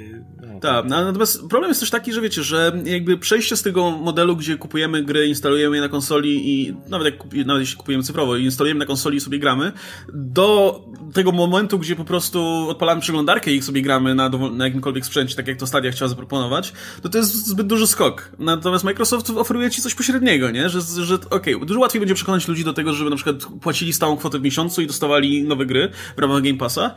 [0.41, 3.91] No, tak, no, natomiast problem jest też taki, że wiecie, że jakby przejście z tego
[3.91, 8.38] modelu, gdzie kupujemy gry, instalujemy je na konsoli i nawet, jak, nawet jeśli kupujemy cyfrowo
[8.38, 9.72] i instalujemy na konsoli i sobie gramy,
[10.14, 10.82] do
[11.14, 15.48] tego momentu, gdzie po prostu odpalamy przeglądarkę i sobie gramy na, na jakimkolwiek sprzęcie, tak
[15.48, 18.32] jak to Stadia chciała zaproponować, to to jest zbyt duży skok.
[18.39, 20.70] Natomiast Microsoft oferuje ci coś pośredniego, nie?
[20.70, 23.94] Że, że okej, okay, dużo łatwiej będzie przekonać ludzi do tego, żeby na przykład płacili
[23.94, 26.96] stałą kwotę w miesiącu i dostawali nowe gry w ramach Game Passa.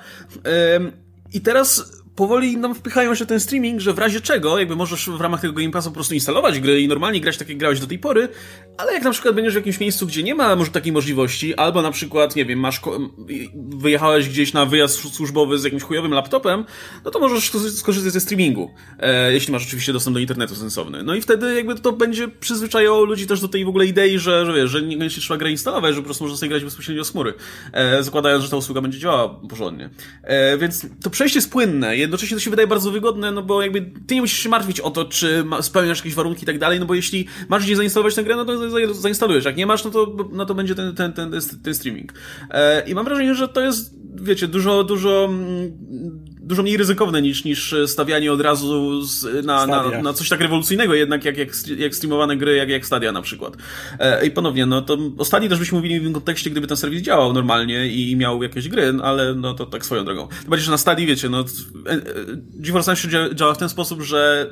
[1.33, 5.21] I teraz powoli nam wpychają się ten streaming, że w razie czego, jakby możesz w
[5.21, 7.87] ramach tego Game Passa po prostu instalować gry i normalnie grać tak jak grałeś do
[7.87, 8.29] tej pory,
[8.77, 11.83] ale jak na przykład będziesz w jakimś miejscu, gdzie nie ma może takiej możliwości, albo
[11.83, 12.81] na przykład, nie wiem, masz
[13.55, 16.65] wyjechałeś gdzieś na wyjazd służbowy z jakimś chujowym laptopem,
[17.05, 21.03] no to możesz skorzystać ze streamingu, e, jeśli masz oczywiście dostęp do internetu sensowny.
[21.03, 24.47] No i wtedy jakby to będzie przyzwyczajało ludzi też do tej w ogóle idei, że,
[24.47, 27.11] że wiesz, że niekoniecznie trzeba grę instalować, że po prostu można sobie grać bezpośrednio z
[27.11, 27.35] chmury,
[27.73, 29.91] e, zakładając, że ta usługa będzie działała porządnie.
[30.23, 33.91] E, więc to przejście jest płynne, jednocześnie to się wydaje bardzo wygodne, no bo jakby
[34.07, 36.87] ty nie musisz się martwić o to, czy spełniasz jakieś warunki i tak dalej, no
[36.87, 39.45] bo jeśli masz gdzie zainstalować tę grę, no to zainstalujesz.
[39.45, 41.33] Jak nie masz, no to, no to będzie ten, ten, ten,
[41.65, 42.13] ten streaming.
[42.51, 45.73] E, I mam wrażenie, że to jest, wiecie, dużo, dużo mm,
[46.47, 50.95] dużo mniej ryzykowne niż, niż stawianie od razu z, na, na, na, coś tak rewolucyjnego
[50.95, 53.57] jednak jak, jak, jak streamowane gry, jak, jak Stadia na przykład.
[53.99, 56.77] E, I ponownie, no to o Stadii też byśmy mówili w tym kontekście, gdyby ten
[56.77, 60.29] serwis działał normalnie i, i miał jakieś gry, ale no to tak swoją drogą.
[60.29, 62.01] Tym bardziej, że na Stadii, wiecie, no e, e,
[62.55, 64.51] GeForce Now działa, działa w ten sposób, że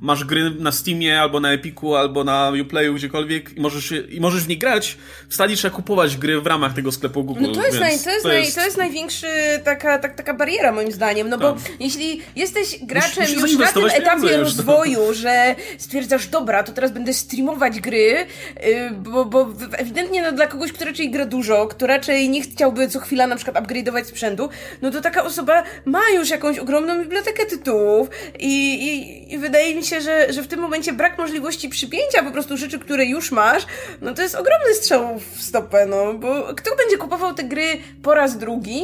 [0.00, 4.44] masz gry na Steamie, albo na Epiku, albo na Uplayu, gdziekolwiek i możesz, i możesz
[4.44, 4.96] w nie grać.
[5.28, 7.42] W Stadii trzeba kupować gry w ramach tego sklepu Google.
[7.42, 8.56] No to jest, naj, to jest, to, jest...
[8.56, 9.26] Naj, to jest największy
[9.64, 11.62] taka, tak, taka bariera moim zdaniem no bo Tak.
[11.80, 17.12] jeśli jesteś graczem musisz już na tym etapie rozwoju, że stwierdzasz, dobra, to teraz będę
[17.12, 18.26] streamować gry,
[18.66, 22.88] yy, bo, bo ewidentnie no, dla kogoś, kto raczej gra dużo, kto raczej nie chciałby
[22.88, 24.48] co chwila na przykład upgrade'ować sprzętu,
[24.82, 28.08] no to taka osoba ma już jakąś ogromną bibliotekę tytułów
[28.38, 32.30] i, i, i wydaje mi się, że, że w tym momencie brak możliwości przypięcia po
[32.30, 33.66] prostu rzeczy, które już masz,
[34.00, 38.14] no to jest ogromny strzał w stopę, no, bo kto będzie kupował te gry po
[38.14, 38.82] raz drugi,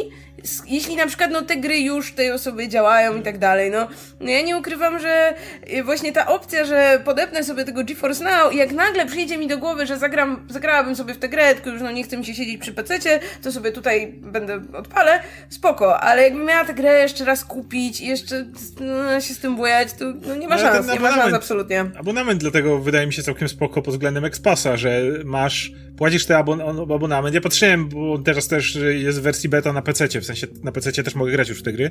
[0.67, 3.89] jeśli na przykład no, te gry już tej osoby działają i tak dalej, no,
[4.21, 5.35] no ja nie ukrywam, że
[5.73, 9.49] y, właśnie ta opcja, że podepnę sobie tego GeForce Now i jak nagle przyjdzie mi
[9.49, 12.25] do głowy, że zagram, zagrałabym sobie w tę grę, tylko już no nie chce mi
[12.25, 17.01] się siedzieć przy pececie, to sobie tutaj będę odpalę, spoko, ale jakbym miała tę grę
[17.01, 18.47] jeszcze raz kupić i jeszcze
[18.81, 21.85] no, się z tym bujać, to no, nie ma szans, nie ma szans absolutnie.
[21.99, 26.61] Abonament dlatego wydaje mi się całkiem spoko pod względem Expasa, że masz, płacisz ten abon
[26.95, 27.35] abonament.
[27.35, 31.03] Ja patrzyłem, bo teraz też jest w wersji beta na PC, w sensie na PC
[31.03, 31.91] też mogę grać już w te gry.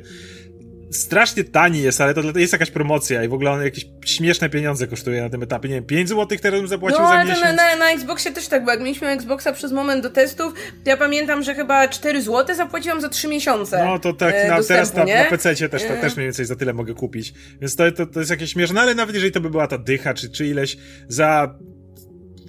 [0.91, 4.87] Strasznie tani jest, ale to jest jakaś promocja i w ogóle on jakieś śmieszne pieniądze
[4.87, 5.69] kosztuje na tym etapie.
[5.69, 7.41] Nie wiem, 5 zł teraz bym zapłacił No, za miesiąc.
[7.41, 8.71] na, na, na Xboxie też tak było.
[8.71, 10.53] Jak mieliśmy Xboxa przez moment do testów,
[10.85, 13.85] ja pamiętam, że chyba 4 zł zapłaciłam za 3 miesiące.
[13.85, 15.23] No to tak, e, na, dostępu, teraz na, nie?
[15.23, 15.97] na PC też, E.
[16.01, 17.33] też mniej więcej za tyle mogę kupić.
[17.61, 20.13] Więc to, to, to jest jakieś śmieszne, ale nawet jeżeli to by była ta dycha,
[20.13, 20.77] czy, czy ileś
[21.07, 21.55] za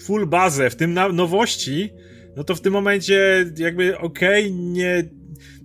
[0.02, 1.92] full bazę, w tym na, nowości,
[2.36, 5.04] no to w tym momencie jakby okej, nie,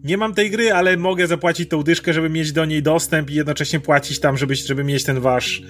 [0.04, 3.34] nie mam tej gry, ale mogę zapłacić tą dyszkę, żeby mieć do niej dostęp i
[3.34, 5.64] jednocześnie płacić tam, żeby, żeby mieć ten wasz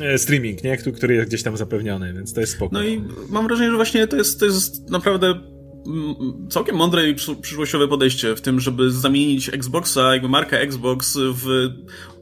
[0.00, 0.76] e, streaming, nie?
[0.76, 2.70] Który, jest gdzieś tam zapewniony, więc to jest spoko.
[2.72, 5.57] No i mam wrażenie, że właśnie to jest, to jest naprawdę
[6.50, 11.68] całkiem mądre i przy- przyszłościowe podejście w tym, żeby zamienić Xboxa, jakby markę Xbox w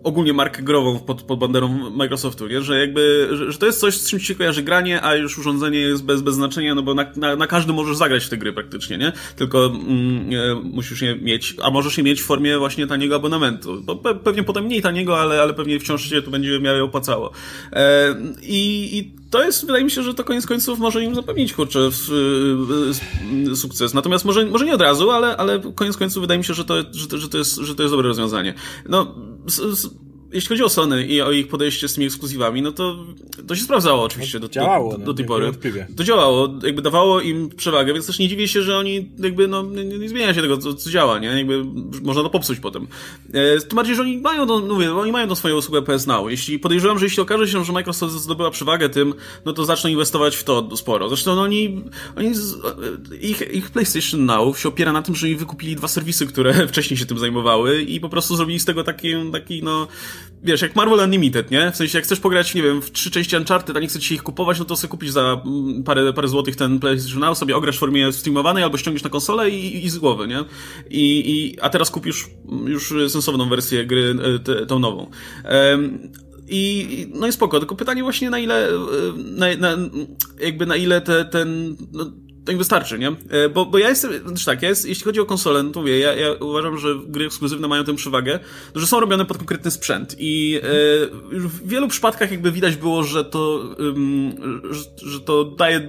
[0.07, 2.63] ogólnie markę grową pod, pod banderą Microsoftu, nie?
[2.63, 5.39] Że jakby, że, że to jest coś, z czym ci się kojarzy granie, a już
[5.39, 8.37] urządzenie jest bez, bez znaczenia, no bo na, na, na każdym możesz zagrać w te
[8.37, 9.13] gry praktycznie, nie?
[9.37, 13.83] Tylko mm, musisz je mieć, a możesz je mieć w formie właśnie taniego abonamentu.
[13.83, 16.85] Bo pe, pewnie potem mniej taniego, ale, ale pewnie wciąż się to będzie w miarę
[16.85, 17.33] opłacało.
[17.73, 21.53] E, i, I to jest, wydaje mi się, że to koniec końców może im zapewnić,
[21.53, 23.95] kurczę, y, y, sukces.
[23.95, 26.74] Natomiast może, może nie od razu, ale, ale koniec końców wydaje mi się, że to,
[26.93, 28.55] że że to, jest, że to jest dobre rozwiązanie.
[28.89, 29.14] No,
[30.37, 32.97] jeśli chodzi o Sony i o ich podejście z tymi ekskluzywami, no to
[33.47, 35.53] to się sprawdzało oczywiście do, działało, do, no, do tej pory.
[35.97, 39.62] To działało, jakby dawało im przewagę, więc też nie dziwię się, że oni jakby, no,
[39.62, 41.28] nie, nie zmienia się tego, co, co działa, nie?
[41.28, 41.64] Jakby
[42.03, 42.87] można to popsuć potem.
[43.32, 46.30] E, tym bardziej, że oni mają, no, mówię, oni mają tą swoją usługę PS Now.
[46.30, 49.14] Jeśli podejrzewam, że jeśli okaże się, że Microsoft zdobyła przewagę tym,
[49.45, 51.09] no to zaczną inwestować w to sporo.
[51.09, 51.84] Zresztą no, oni,
[52.16, 52.55] oni z,
[53.20, 56.97] ich, ich PlayStation Now się opiera na tym, że oni wykupili dwa serwisy, które wcześniej
[56.97, 59.89] się tym zajmowały i po prostu zrobili z tego taki, taki no,
[60.47, 61.73] wiesz, jak Marvel Unlimited, nie?
[61.73, 64.15] W sensie, jak chcesz pograć, nie wiem, w trzy części Uncharted, a nie chcesz ci
[64.15, 67.57] ich kupować, no to sobie kupisz za mm, parę, parę złotych ten PlayStation Now, sobie
[67.57, 70.45] ograsz w formie streamowanej albo ściągniesz na konsolę i, i z głowy, nie?
[70.91, 72.27] I, i, a teraz kupisz
[72.67, 75.11] już sensowną wersję gry, e, te, tą nową.
[76.49, 78.73] I, i- no i spoko, tylko pytanie właśnie na ile, e,
[79.17, 79.77] na, na,
[80.41, 82.13] jakby na ile te, ten, no,
[82.47, 83.09] to im wystarczy, nie?
[83.09, 85.81] E, Bo, bo ja jestem, znaczy tak, ja jest, jeśli chodzi o konsolę, no to
[85.81, 88.39] mówię, ja, ja uważam, że gry ekskluzywne mają tę przewagę,
[88.75, 90.67] no, że są robione pod konkretny sprzęt i e,
[91.33, 95.81] w wielu przypadkach jakby widać było, że to, ym, że, że to daje,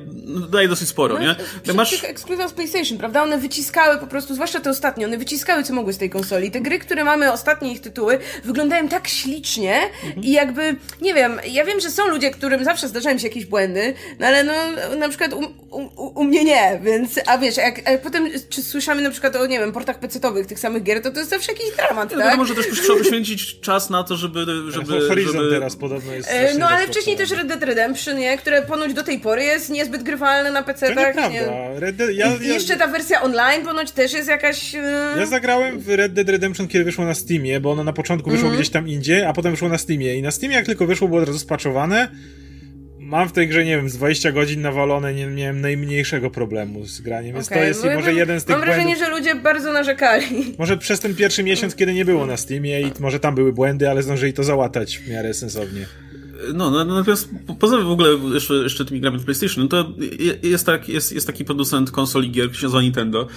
[0.50, 1.36] daje dosyć sporo, nie?
[1.64, 3.24] Przy Masz, tych z PlayStation, prawda?
[3.24, 6.52] One wyciskały po prostu, zwłaszcza te ostatnie, one wyciskały co mogły z tej konsoli.
[6.52, 9.80] Te gry, które mamy, ostatnie ich tytuły, wyglądają tak ślicznie
[10.22, 13.94] i jakby, nie wiem, ja wiem, że są ludzie, którym zawsze zdarzają się jakieś błędy,
[14.20, 14.54] no ale no,
[14.98, 15.40] na przykład u,
[15.72, 19.46] u, u mnie nie, więc, a wiesz, jak, jak potem czy słyszamy na przykład o,
[19.46, 22.26] nie wiem, portach pecetowych tych samych gier, to to jest zawsze jakiś dramat, no, tak?
[22.26, 26.30] wiadomo, że też trzeba poświęcić czas na to, żeby, żeby, Horizon żeby teraz podobno jest
[26.32, 28.38] E, No ale wcześniej też Red Dead Redemption, nie?
[28.38, 31.16] które ponoć do tej pory jest niezbyt grywalne na To PC-tach.
[31.16, 31.80] nieprawda.
[31.80, 34.76] Red Dead, ja, I ja, jeszcze ta wersja online ponoć też jest jakaś...
[34.76, 38.30] e, Ja zagrałem w Red Dead Redemption, kiedy wyszło na Steamie, bo ono na początku
[38.30, 38.62] wyszło Mhm.
[38.62, 40.16] gdzieś tam indziej, a potem wyszło na Steamie.
[40.18, 42.08] I na Steamie, jak tylko wyszło, było od razu spaczowane.
[43.08, 47.02] Mam w tej grze, nie wiem, z 20 godzin nawalone, nie miałem najmniejszego problemu z
[47.02, 49.06] graniem, więc Okej, to jest może jeden z tych Mam wrażenie, błędów.
[49.06, 50.56] że ludzie bardzo narzekali.
[50.58, 53.90] Może przez ten pierwszy miesiąc, kiedy nie było na Steamie i może tam były błędy,
[53.90, 55.86] ale zdążyli to załatać w miarę sensownie.
[56.54, 59.90] No, no, natomiast po- poza w ogóle jeszcze, jeszcze tymi grami z PlayStation, no to
[60.20, 63.28] je- jest, tak, jest, jest taki producent konsoli gier, który się nazywa Nintendo.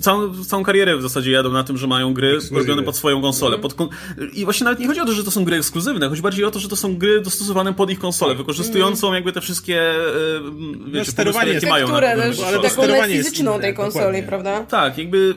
[0.00, 3.58] Całą, całą karierę w zasadzie jadą na tym, że mają gry robione pod swoją konsolę.
[3.58, 3.88] Pod kon...
[4.32, 6.50] I właśnie nawet nie chodzi o to, że to są gry ekskluzywne, chodzi bardziej o
[6.50, 10.00] to, że to są gry dostosowane pod ich konsolę, wykorzystującą jakby te wszystkie e,
[10.92, 13.60] wiecie, sterowanie pomysły, jest- jakie mają na Tekturę tym też, ale to taką sterowanie fizyczną
[13.60, 14.22] tej konsoli, dokładnie.
[14.22, 14.60] prawda?
[14.64, 15.34] tak, jakby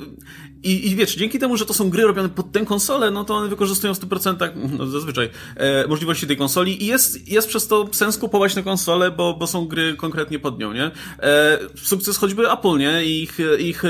[0.64, 3.36] I, I wiesz, dzięki temu, że to są gry robione pod tę konsolę, no to
[3.36, 4.50] one wykorzystują w 100%
[4.80, 9.12] no zazwyczaj e, możliwości tej konsoli i jest, jest przez to sens kupować tę konsolę,
[9.12, 10.92] bo, bo są gry konkretnie pod nią, nie?
[11.20, 13.06] E, sukces choćby Apple, nie?
[13.06, 13.90] Ich, ich e,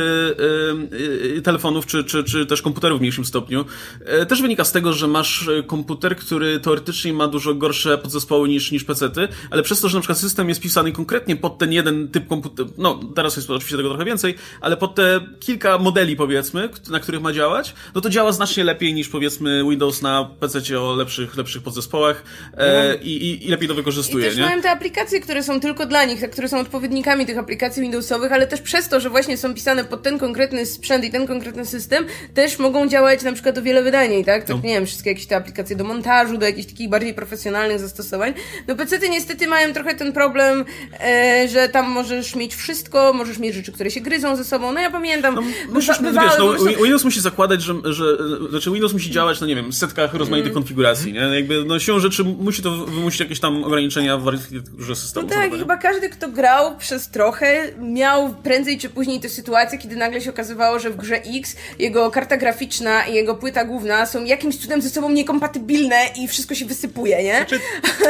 [1.37, 3.65] e, telefonów czy, czy, czy też komputerów w mniejszym stopniu
[4.05, 8.71] e, też wynika z tego, że masz komputer, który teoretycznie ma dużo gorsze podzespoły niż,
[8.71, 12.07] niż PC-ty, ale przez to, że na przykład system jest pisany konkretnie pod ten jeden
[12.07, 16.58] typ komputera, no teraz jest oczywiście tego trochę więcej, ale pod te kilka modeli powiedzmy,
[16.67, 20.79] powiedzmy, na których ma działać, no to działa znacznie lepiej niż powiedzmy Windows na PC
[20.79, 22.23] o lepszych, lepszych podzespołach
[22.57, 24.25] e, i, i, i, lepiej to wykorzystuje.
[24.25, 24.43] I też nie?
[24.43, 28.47] mają te aplikacje, które są tylko dla nich, które są odpowiednikami tych aplikacji Windowsowych, ale
[28.47, 32.05] też przez to, że właśnie są pisane pod ten konkretny sprzęt i ten konkretny system,
[32.33, 34.39] też mogą działać na przykład o wiele wydajniej, tak?
[34.39, 34.55] Tak, no.
[34.55, 38.33] nie wiem, wszystkie jakieś te aplikacje do montażu, do jakichś takich bardziej profesjonalnych zastosowań.
[38.67, 40.65] No PC-ty niestety mają trochę ten problem,
[40.99, 44.71] e, że tam możesz mieć wszystko, możesz mieć rzeczy, które się gryzą ze sobą.
[44.71, 48.17] No ja pamiętam, no, musisz, bywa, wiesz, no, Windows musi zakładać, że, że
[48.49, 50.53] znaczy Windows musi działać, no nie wiem, w setkach rozmaitych mm.
[50.53, 51.19] konfiguracji, nie?
[51.19, 55.27] Jakby, no siłą rzeczy musi to wymusić jakieś tam ograniczenia w architekturze systemu.
[55.27, 59.95] No tak, chyba każdy, kto grał przez trochę, miał prędzej czy później tę sytuację, kiedy
[59.95, 64.25] nagle się okazywało, że w grze X jego karta graficzna i jego płyta główna są
[64.25, 67.35] jakimś cudem ze sobą niekompatybilne i wszystko się wysypuje, nie?
[67.35, 67.59] Znaczy,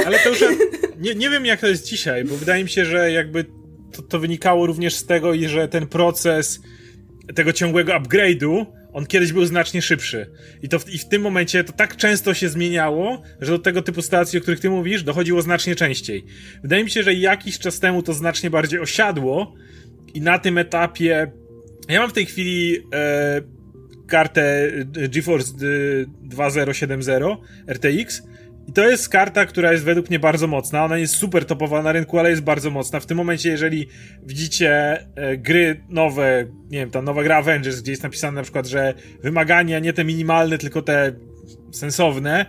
[0.05, 0.43] ale to już,
[0.99, 3.45] nie, nie wiem jak to jest dzisiaj, bo wydaje mi się, że jakby
[3.91, 6.59] to, to wynikało również z tego, że ten proces
[7.35, 10.31] tego ciągłego upgrade'u, on kiedyś był znacznie szybszy.
[10.61, 13.81] I to w, i w tym momencie to tak często się zmieniało, że do tego
[13.81, 16.25] typu stacji, o których ty mówisz, dochodziło znacznie częściej.
[16.61, 19.55] Wydaje mi się, że jakiś czas temu to znacznie bardziej osiadło
[20.13, 21.31] i na tym etapie
[21.89, 23.41] ja mam w tej chwili e,
[24.07, 25.53] kartę GeForce
[26.21, 27.23] 2070
[27.67, 28.23] RTX
[28.69, 30.85] i to jest karta, która jest według mnie bardzo mocna.
[30.85, 32.99] Ona jest super topowa na rynku, ale jest bardzo mocna.
[32.99, 33.87] W tym momencie, jeżeli
[34.23, 38.67] widzicie e, gry nowe, nie wiem, ta nowa gra Avengers, gdzie jest napisane na przykład,
[38.67, 38.93] że
[39.23, 41.11] wymagania nie te minimalne, tylko te
[41.71, 42.45] sensowne,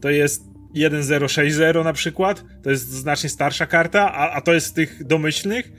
[0.00, 0.44] to jest
[0.74, 2.44] 1060 na przykład.
[2.62, 5.72] To jest znacznie starsza karta, a, a to jest z tych domyślnych.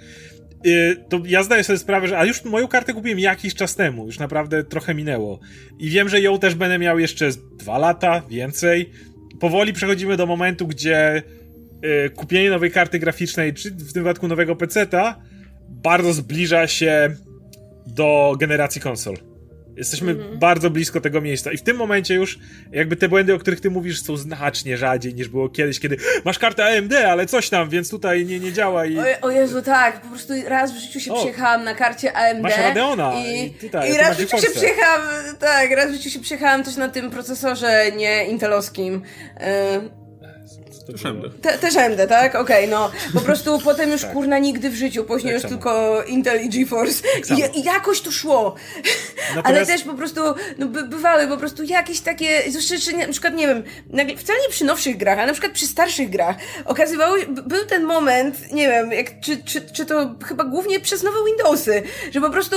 [0.65, 2.17] Y, to ja zdaję sobie sprawę, że.
[2.17, 5.39] A już moją kartę kupiłem jakiś czas temu, już naprawdę trochę minęło.
[5.79, 8.91] I wiem, że ją też będę miał jeszcze dwa lata, więcej
[9.41, 11.23] powoli przechodzimy do momentu, gdzie
[12.05, 15.21] y, kupienie nowej karty graficznej, czy w tym wypadku nowego PC-ta,
[15.69, 17.15] bardzo zbliża się
[17.87, 19.30] do generacji konsol.
[19.77, 20.39] Jesteśmy mhm.
[20.39, 21.51] bardzo blisko tego miejsca.
[21.51, 22.39] I w tym momencie już
[22.71, 26.39] jakby te błędy, o których ty mówisz, są znacznie rzadziej niż było kiedyś, kiedy masz
[26.39, 28.99] kartę AMD, ale coś tam, więc tutaj nie, nie działa i...
[28.99, 30.01] O, o Jezu, tak.
[30.01, 32.41] Po prostu raz w życiu się o, przejechałam na karcie AMD.
[32.41, 35.01] Masz Radeona i, i, tutaj, i raz w życiu się przejechałam,
[35.39, 39.01] tak, raz w życiu się przejechałam też na tym procesorze nie intelowskim.
[39.39, 40.00] Yy
[40.83, 41.41] też AMD.
[41.41, 42.35] Te, też AMD, tak?
[42.35, 42.91] Okej, okay, no.
[43.13, 44.13] Po prostu potem już tak.
[44.13, 45.49] kurna nigdy w życiu, później tak już samo.
[45.49, 47.03] tylko Intel i GeForce.
[47.03, 48.55] Tak I, I, jakoś to szło.
[49.35, 49.47] Natomiast...
[49.47, 50.21] Ale też po prostu,
[50.57, 54.49] no by, bywały po prostu jakieś takie, zwłaszcza na przykład, nie wiem, nagle, wcale nie
[54.49, 58.67] przy nowszych grach, ale na przykład przy starszych grach, okazywało się, był ten moment, nie
[58.67, 62.55] wiem, jak, czy, czy, czy to chyba głównie przez nowe Windowsy, że po prostu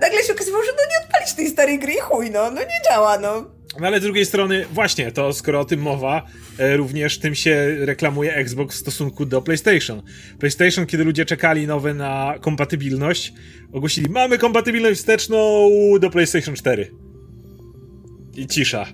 [0.00, 2.90] nagle się okazywało, że no nie odpalić tej starej gry i chuj, no, no nie
[2.90, 3.53] działa, no.
[3.80, 6.26] No ale z drugiej strony, właśnie, to skoro o tym mowa,
[6.58, 10.02] e, również tym się reklamuje Xbox w stosunku do PlayStation.
[10.38, 13.32] PlayStation, kiedy ludzie czekali nowe na kompatybilność,
[13.72, 15.70] ogłosili, mamy kompatybilność wsteczną
[16.00, 16.90] do PlayStation 4.
[18.36, 18.86] I cisza.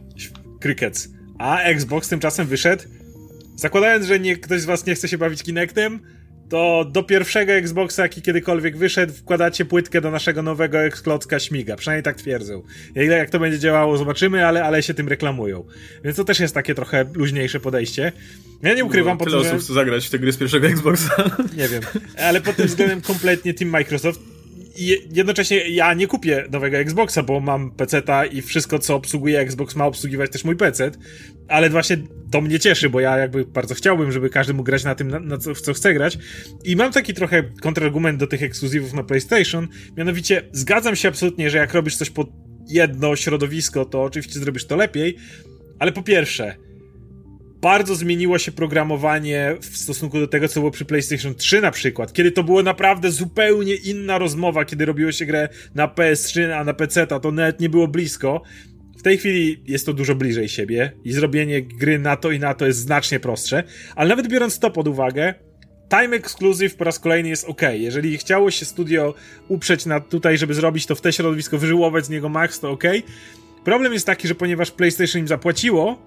[0.60, 1.08] Crickets.
[1.38, 2.84] A Xbox tymczasem wyszedł,
[3.56, 6.00] zakładając, że nie, ktoś z was nie chce się bawić Kinectem,
[6.50, 11.76] to do pierwszego Xboxa, jaki kiedykolwiek wyszedł, wkładacie płytkę do naszego nowego Xklocka śmiga.
[11.76, 12.62] Przynajmniej tak twierdzą.
[12.96, 15.64] Ile jak to będzie działało, zobaczymy, ale, ale się tym reklamują.
[16.04, 18.12] Więc to też jest takie trochę luźniejsze podejście.
[18.62, 21.14] Ja nie ukrywam, no, tyle po osób chce zagrać w te gry z pierwszego Xboxa.
[21.56, 21.82] Nie wiem.
[22.18, 24.20] Ale pod tym względem kompletnie Team Microsoft
[24.76, 29.76] i jednocześnie ja nie kupię nowego Xboxa, bo mam PC-ta i wszystko, co obsługuje Xbox,
[29.76, 30.90] ma obsługiwać też mój PC.
[31.48, 31.96] Ale właśnie
[32.30, 35.20] to mnie cieszy, bo ja jakby bardzo chciałbym, żeby każdy mógł grać na tym, na,
[35.20, 36.18] na co, w co chce grać.
[36.64, 39.68] I mam taki trochę kontrargument do tych ekskluzywów na PlayStation.
[39.96, 42.30] Mianowicie, zgadzam się absolutnie, że jak robisz coś pod
[42.68, 45.16] jedno środowisko, to oczywiście zrobisz to lepiej.
[45.78, 46.56] Ale po pierwsze,
[47.60, 52.12] bardzo zmieniło się programowanie w stosunku do tego, co było przy PlayStation 3 na przykład,
[52.12, 56.74] kiedy to było naprawdę zupełnie inna rozmowa, kiedy robiło się grę na PS3, a na
[56.74, 58.42] PC, to nawet nie było blisko.
[58.98, 62.54] W tej chwili jest to dużo bliżej siebie i zrobienie gry na to i na
[62.54, 63.62] to jest znacznie prostsze,
[63.96, 65.34] ale nawet biorąc to pod uwagę,
[65.90, 67.62] Time Exclusive po raz kolejny jest ok.
[67.74, 69.14] Jeżeli chciało się studio
[69.48, 72.84] uprzeć na tutaj, żeby zrobić to w te środowisko, wyżyłować z niego max, to ok.
[73.64, 76.02] Problem jest taki, że ponieważ PlayStation im zapłaciło,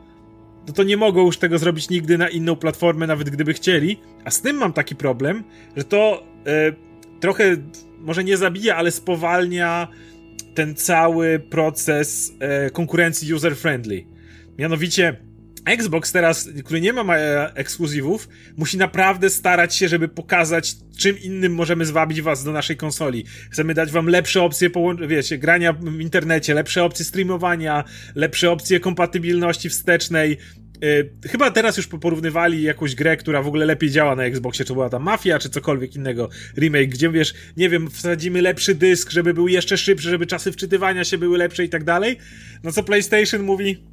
[0.68, 4.00] no to nie mogą już tego zrobić nigdy na inną platformę, nawet gdyby chcieli.
[4.26, 5.44] A z tym mam taki problem,
[5.78, 6.74] że to e,
[7.20, 7.58] trochę
[8.00, 9.88] może nie zabija, ale spowalnia
[10.56, 14.06] ten cały proces e, konkurencji user-friendly.
[14.58, 15.18] Mianowicie
[15.66, 21.56] Xbox teraz, który nie ma e, ekskluzywów, musi naprawdę starać się, żeby pokazać, czym innym
[21.56, 23.26] możemy zwabić was do naszej konsoli.
[23.52, 24.70] Chcemy dać wam lepsze opcje,
[25.08, 27.84] wiecie, grania w internecie, lepsze opcje streamowania,
[28.16, 30.38] lepsze opcje kompatybilności wstecznej,
[30.84, 34.74] Yy, chyba teraz już porównywali jakąś grę, która w ogóle lepiej działa na Xboxie, czy
[34.74, 39.34] była tam Mafia, czy cokolwiek innego, remake, gdzie wiesz, nie wiem, wsadzimy lepszy dysk, żeby
[39.34, 42.18] był jeszcze szybszy, żeby czasy wczytywania się były lepsze i tak dalej.
[42.64, 43.84] No co PlayStation mówi,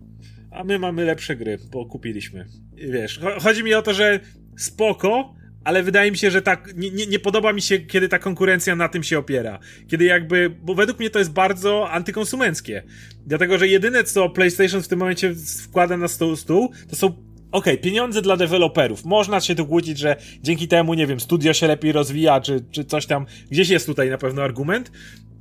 [0.51, 2.47] a my mamy lepsze gry, bo kupiliśmy.
[2.75, 4.21] Wiesz, chodzi mi o to, że
[4.57, 5.35] spoko,
[5.65, 8.77] ale wydaje mi się, że tak, nie, nie, nie, podoba mi się, kiedy ta konkurencja
[8.77, 9.59] na tym się opiera.
[9.89, 12.83] Kiedy jakby, bo według mnie to jest bardzo antykonsumenckie.
[13.27, 17.25] Dlatego, że jedyne, co PlayStation w tym momencie wkłada na stół, stół to są okej,
[17.53, 19.05] okay, pieniądze dla deweloperów.
[19.05, 22.85] Można się tu kłócić, że dzięki temu, nie wiem, studio się lepiej rozwija, czy, czy
[22.85, 23.27] coś tam.
[23.51, 24.93] Gdzieś jest tutaj na pewno argument,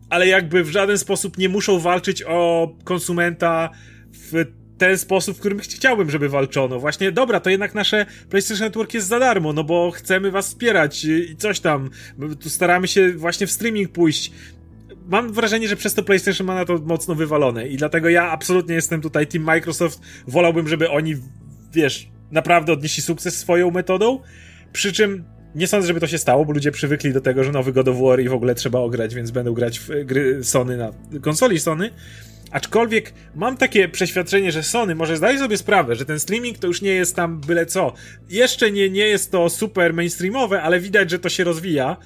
[0.10, 3.70] ale jakby w żaden sposób nie muszą walczyć o konsumenta
[4.14, 4.46] w
[4.80, 6.80] ten sposób, w którym chciałbym, żeby walczono.
[6.80, 11.06] Właśnie, dobra, to jednak nasze PlayStation Network jest za darmo, no bo chcemy was wspierać
[11.06, 11.90] i coś tam.
[12.40, 14.32] Tu staramy się właśnie w streaming pójść.
[15.08, 18.76] Mam wrażenie, że przez to PlayStation ma na to mocno wywalone i dlatego ja absolutnie
[18.76, 20.02] jestem tutaj Team Microsoft.
[20.28, 21.16] Wolałbym, żeby oni,
[21.74, 24.20] wiesz, naprawdę odnieśli sukces swoją metodą.
[24.74, 25.24] Przy czym
[25.56, 27.98] nie sądzę, żeby to się stało, bo ludzie przywykli do tego, że nowy God of
[28.02, 31.90] War i w ogóle trzeba ograć, więc będą grać w gry Sony na konsoli Sony.
[32.52, 36.82] Aczkolwiek mam takie przeświadczenie, że Sony może zdaje sobie sprawę, że ten streaming to już
[36.82, 37.94] nie jest tam byle co.
[38.30, 41.98] Jeszcze nie, nie jest to super mainstreamowe, ale widać, że to się rozwija.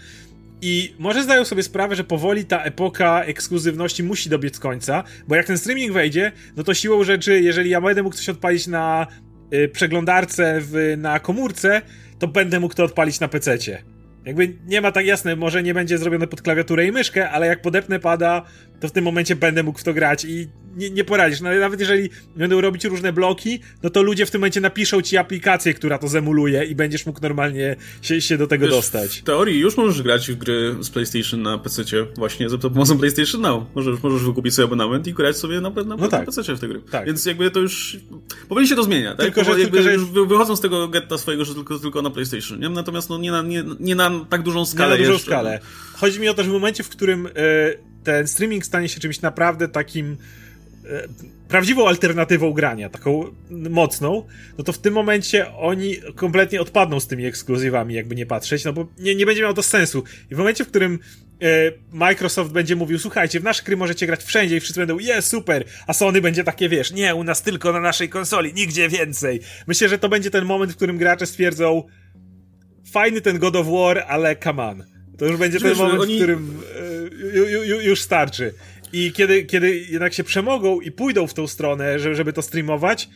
[0.62, 5.46] I może zdają sobie sprawę, że powoli ta epoka ekskluzywności musi dobiec końca, bo jak
[5.46, 9.08] ten streaming wejdzie, no to siłą rzeczy, jeżeli ja będę mógł coś odpalić na
[9.54, 11.82] y, przeglądarce w, na komórce,
[12.20, 13.84] to będę mógł to odpalić na PC-cie.
[14.26, 17.62] Jakby nie ma tak jasne, może nie będzie zrobione pod klawiaturę i myszkę, ale jak
[17.62, 18.46] podepnę pada,
[18.84, 21.42] to w tym momencie będę mógł w to grać i nie, nie poradzisz.
[21.42, 25.18] No, nawet jeżeli będą robić różne bloki, no to ludzie w tym momencie napiszą ci
[25.18, 29.20] aplikację, która to zemuluje i będziesz mógł normalnie się, się do tego Wiesz, dostać.
[29.20, 31.84] W teorii już możesz grać w gry z PlayStation na PC
[32.18, 33.64] właśnie za pomocą PlayStation Now.
[33.76, 36.20] Możesz, możesz wykupić sobie abonament i grać sobie na, na, no tak.
[36.20, 36.82] na PC w te gry.
[36.92, 37.06] Tak.
[37.06, 37.98] Więc jakby to już
[38.50, 39.26] powoli się to zmienia, tak?
[39.26, 39.94] Tylko, że, jakby tylko, że...
[39.94, 42.60] już wychodzą z tego getta swojego, że tylko, tylko na PlayStation.
[42.60, 42.70] Nie?
[42.70, 44.90] Natomiast no, nie, na, nie, nie na tak dużą skalę.
[44.90, 45.32] Nie na dużą jeszcze.
[45.32, 45.60] skalę.
[45.94, 49.22] Chodzi mi o to, że w momencie, w którym e, ten streaming stanie się czymś
[49.22, 50.18] naprawdę takim
[50.86, 51.08] e,
[51.48, 54.26] prawdziwą alternatywą grania, taką mocną,
[54.58, 58.74] no to w tym momencie oni kompletnie odpadną z tymi ekskluzywami, jakby nie patrzeć, no
[58.74, 60.04] bo nie, nie będzie miało to sensu.
[60.32, 61.00] I w momencie, w którym
[61.42, 61.48] e,
[61.92, 65.64] Microsoft będzie mówił, słuchajcie, w nasze gry możecie grać wszędzie i wszyscy będą, je, super,
[65.88, 69.40] a Sony będzie takie, wiesz, nie, u nas tylko na naszej konsoli, nigdzie więcej.
[69.68, 71.84] Myślę, że to będzie ten moment, w którym gracze stwierdzą,
[72.92, 74.84] fajny ten God of War, ale come on.
[75.18, 76.14] To już będzie ten moment, oni...
[76.14, 76.62] w którym
[77.34, 78.54] e, już starczy.
[78.94, 83.10] I kiedy, kiedy jednak się przemogą i pójdą w tą stronę, żeby, żeby to streamować,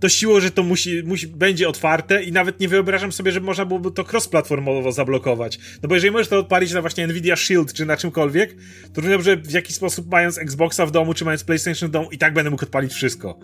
[0.00, 3.64] to siłą, że to musi, musi, będzie otwarte i nawet nie wyobrażam sobie, że można
[3.64, 5.58] byłoby to cross-platformowo zablokować.
[5.82, 8.54] No bo jeżeli możesz to odpalić na właśnie Nvidia Shield czy na czymkolwiek,
[8.94, 12.08] to równie dobrze w jakiś sposób mając Xboxa w domu czy mając PlayStation w domu
[12.10, 13.38] i tak będę mógł odpalić wszystko.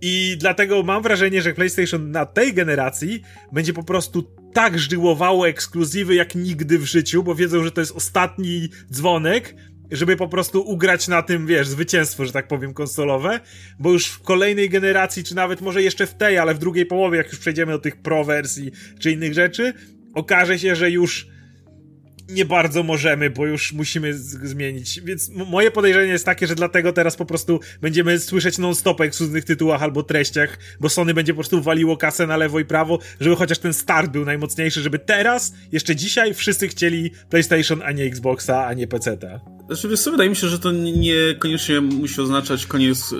[0.00, 6.14] I dlatego mam wrażenie, że PlayStation na tej generacji będzie po prostu tak żdyłowało ekskluzywy
[6.14, 9.54] jak nigdy w życiu, bo wiedzą, że to jest ostatni dzwonek,
[9.90, 13.40] żeby po prostu ugrać na tym, wiesz, zwycięstwo, że tak powiem, konsolowe,
[13.78, 17.18] bo już w kolejnej generacji, czy nawet może jeszcze w tej, ale w drugiej połowie,
[17.18, 19.72] jak już przejdziemy do tych pro wersji, czy innych rzeczy,
[20.14, 21.28] okaże się, że już
[22.28, 25.00] nie bardzo możemy, bo już musimy zmienić.
[25.00, 29.44] Więc moje podejrzenie jest takie, że dlatego teraz po prostu będziemy słyszeć non-stop o ekskluzywnych
[29.44, 33.36] tytułach albo treściach, bo Sony będzie po prostu waliło kasę na lewo i prawo, żeby
[33.36, 38.66] chociaż ten start był najmocniejszy, żeby teraz, jeszcze dzisiaj, wszyscy chcieli PlayStation, a nie Xboxa,
[38.66, 39.40] a nie PC-ta.
[39.66, 43.14] Znaczy, wiesz wydaje mi się, że to niekoniecznie musi oznaczać koniec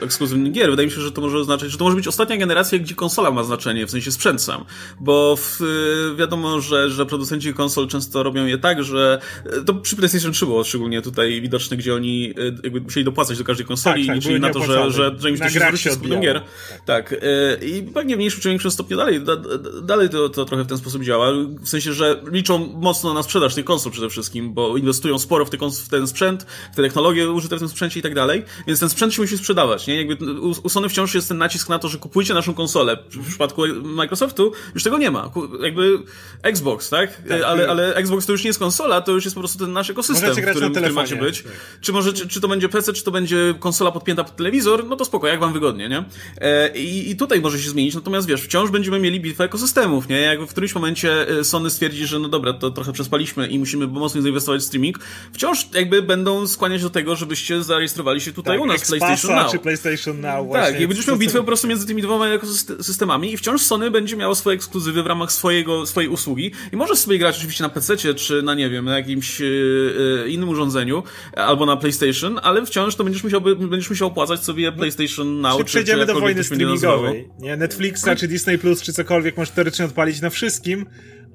[0.00, 0.70] e, ekskluzywnych gier.
[0.70, 3.30] Wydaje mi się, że to może oznaczać, że to może być ostatnia generacja, gdzie konsola
[3.30, 4.64] ma znaczenie, w sensie sprzęt sam.
[5.00, 9.74] Bo w, e, wiadomo, że, że producenci konsol często robią je tak, że e, to
[9.74, 14.06] przy PlayStation 3 było szczególnie tutaj widoczne, gdzie oni jakby musieli dopłacać do każdej konsoli
[14.06, 16.42] tak, tak, liczyli na to, że, że, że im się zwróci z gier.
[16.86, 17.10] Tak.
[17.10, 17.20] tak.
[17.62, 19.36] I pewnie w mniejszym czy większym stopniu dalej, da,
[19.82, 21.32] dalej to, to trochę w ten sposób działa.
[21.60, 25.50] W sensie, że liczą mocno na sprzedaż tych konsol przede wszystkim, bo inwestują sporo w
[25.50, 28.80] te w ten sprzęt, w te technologie użyte w tym sprzęcie i tak dalej, więc
[28.80, 30.02] ten sprzęt się musi sprzedawać, nie?
[30.02, 32.96] Jakby u, Sony wciąż jest ten nacisk na to, że kupujcie naszą konsolę.
[33.10, 35.30] W przypadku Microsoftu już tego nie ma.
[35.62, 35.98] Jakby
[36.42, 37.22] Xbox, tak?
[37.28, 39.58] tak ale, ale Xbox Xbox to już nie jest konsola, to już jest po prostu
[39.58, 41.42] ten nasz ekosystem, w którym, w którym macie być.
[41.42, 41.52] Tak.
[41.80, 44.96] Czy może, czy, czy, to będzie PC, czy to będzie konsola podpięta pod telewizor, no
[44.96, 46.04] to spoko, jak wam wygodnie, nie?
[46.40, 50.20] E, i, I tutaj może się zmienić, natomiast wiesz, wciąż będziemy mieli bitwę ekosystemów, nie?
[50.20, 53.86] Jak w którymś momencie e, Sony stwierdzi, że no dobra, to trochę przespaliśmy i musimy
[53.86, 54.98] mocno zainwestować w streaming,
[55.32, 59.52] wciąż jakby będą skłaniać do tego, żebyście zarejestrowali się tutaj tak, u nas, PlayStation Now.
[59.52, 60.72] czy PlayStation Now, tak, właśnie.
[60.72, 64.16] Tak, i będziesz miał bitwę po prostu między tymi dwoma ekosystemami i wciąż Sony będzie
[64.16, 67.96] miało swoje ekskluzywy w ramach swojego, swojej usługi i możesz sobie grać oczywiście na PC,
[68.14, 71.02] czy na nie wiem, na jakimś yy, innym urządzeniu,
[71.36, 75.58] albo na PlayStation, ale wciąż to będziesz musiał, będziesz musiał opłacać sobie no, PlayStation Now,
[75.58, 77.28] czy, przejdziemy czy do wojny streamingowej.
[77.38, 80.86] Nie, Netflixa, czy Disney Plus, czy cokolwiek możesz teoretycznie odpalić na wszystkim,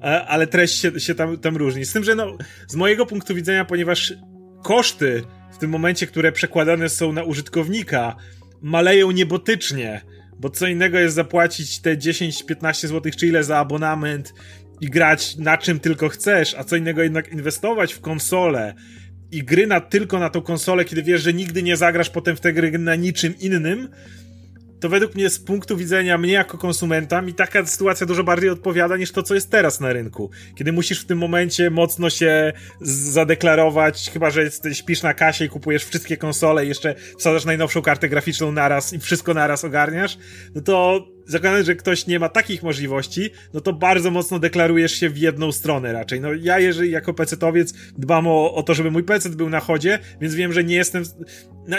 [0.02, 1.84] e, ale treść się, się tam, tam różni.
[1.84, 2.36] Z tym, że no,
[2.68, 4.14] z mojego punktu widzenia, ponieważ
[4.62, 8.16] koszty w tym momencie, które przekładane są na użytkownika,
[8.62, 10.02] maleją niebotycznie,
[10.38, 14.34] bo co innego jest zapłacić te 10-15 zł czy ile za abonament
[14.82, 18.74] i grać na czym tylko chcesz, a co innego jednak inwestować w konsolę
[19.30, 22.40] i gry na, tylko na tą konsolę, kiedy wiesz, że nigdy nie zagrasz potem w
[22.40, 23.88] te gry na niczym innym,
[24.80, 28.96] to według mnie z punktu widzenia mnie jako konsumenta mi taka sytuacja dużo bardziej odpowiada
[28.96, 30.30] niż to, co jest teraz na rynku.
[30.54, 35.84] Kiedy musisz w tym momencie mocno się zadeklarować, chyba że śpisz na kasie i kupujesz
[35.84, 40.18] wszystkie konsole jeszcze wsadzasz najnowszą kartę graficzną naraz i wszystko naraz ogarniasz,
[40.54, 45.10] no to zakładając, że ktoś nie ma takich możliwości, no to bardzo mocno deklarujesz się
[45.10, 46.20] w jedną stronę raczej.
[46.20, 49.98] No ja, jeżeli jako pecetowiec dbam o, o to, żeby mój pecet był na chodzie,
[50.20, 51.04] więc wiem, że nie jestem,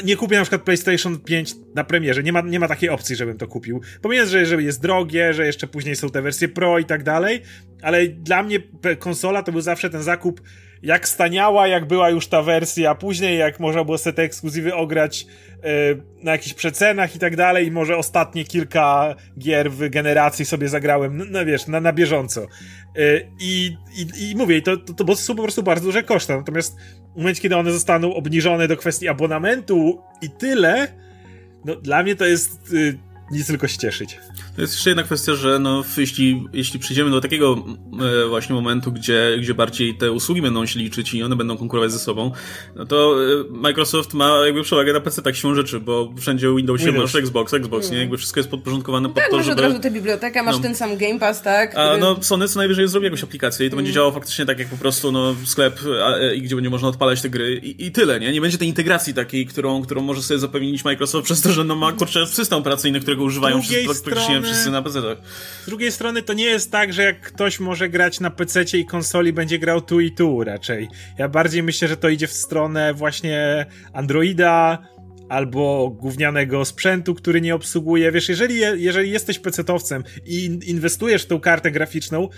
[0.04, 3.38] nie kupię na przykład PlayStation 5 na premierze, nie ma, nie ma takiej opcji, żebym
[3.38, 3.82] to kupił.
[4.02, 7.42] Pomijając, że, że jest drogie, że jeszcze później są te wersje Pro i tak dalej,
[7.82, 8.60] ale dla mnie
[9.00, 10.42] konsola to był zawsze ten zakup
[10.84, 15.26] jak staniała, jak była już ta wersja, później jak można było sobie te ekskluzywy ograć
[15.64, 20.70] yy, na jakichś przecenach i tak dalej i może ostatnie kilka gier w generacji sobie
[20.70, 22.48] zagrałem, no, no wiesz, na, na bieżąco.
[22.96, 26.78] Yy, i, i, I mówię, to, to, to są po prostu bardzo duże koszty, natomiast
[27.16, 30.88] w momencie, kiedy one zostaną obniżone do kwestii abonamentu i tyle,
[31.66, 32.74] no dla mnie to jest...
[32.74, 32.98] Yy,
[33.32, 34.20] nic tylko się cieszyć.
[34.56, 37.66] To jest jeszcze jedna kwestia, że no, jeśli, jeśli przejdziemy do takiego
[38.24, 41.92] e, właśnie momentu, gdzie, gdzie bardziej te usługi będą się liczyć i one będą konkurować
[41.92, 42.32] ze sobą,
[42.76, 46.86] no to e, Microsoft ma jakby przewagę na PC tak siłą rzeczy, bo wszędzie Windowsie
[46.86, 47.14] Windows.
[47.14, 47.98] masz Xbox, Xbox, nie?
[47.98, 49.62] Jakby wszystko jest podporządkowane no pod tak, to, masz żeby...
[49.62, 50.62] od razu tę bibliotekę, masz no.
[50.62, 51.70] ten sam Game Pass, tak?
[51.70, 51.86] Który...
[51.86, 53.84] A no Sony co najwyżej zrobi jakąś aplikację i to mm.
[53.84, 56.88] będzie działało faktycznie tak jak po prostu no, sklep, a, e, i gdzie będzie można
[56.88, 58.32] odpalać te gry i, i tyle, nie?
[58.32, 61.76] Nie będzie tej integracji takiej, którą, którą może sobie zapewnić Microsoft przez to, że no
[61.76, 65.02] ma kurczę system operacyjny, którego używają wszyscy, strony, wszyscy na PC.
[65.64, 68.86] Z drugiej strony to nie jest tak, że jak ktoś może grać na PC i
[68.86, 70.90] konsoli, będzie grał tu i tu raczej.
[71.18, 74.88] Ja bardziej myślę, że to idzie w stronę właśnie Androida,
[75.30, 78.12] albo gównianego sprzętu, który nie obsługuje.
[78.12, 82.30] Wiesz, jeżeli, jeżeli jesteś pecetowcem i inwestujesz w tą kartę graficzną,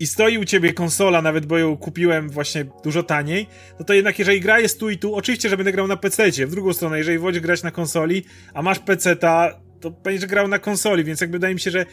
[0.00, 3.46] i stoi u ciebie konsola, nawet bo ją kupiłem właśnie dużo taniej,
[3.78, 6.30] no to jednak jeżeli gra jest tu i tu, oczywiście, że będę grał na PC.
[6.30, 8.24] W drugą stronę, jeżeli wolisz grać na konsoli,
[8.54, 11.86] a masz PC-ta, to będziesz grał na konsoli, więc jakby wydaje mi się, że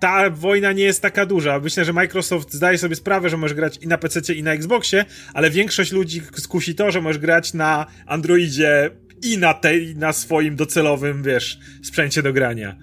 [0.00, 1.60] ta wojna nie jest taka duża.
[1.60, 5.04] Myślę, że Microsoft zdaje sobie sprawę, że możesz grać i na PC, i na Xboxie,
[5.34, 8.90] ale większość ludzi skusi to, że możesz grać na Androidzie
[9.22, 12.76] i na tej, na swoim docelowym, wiesz, sprzęcie do grania.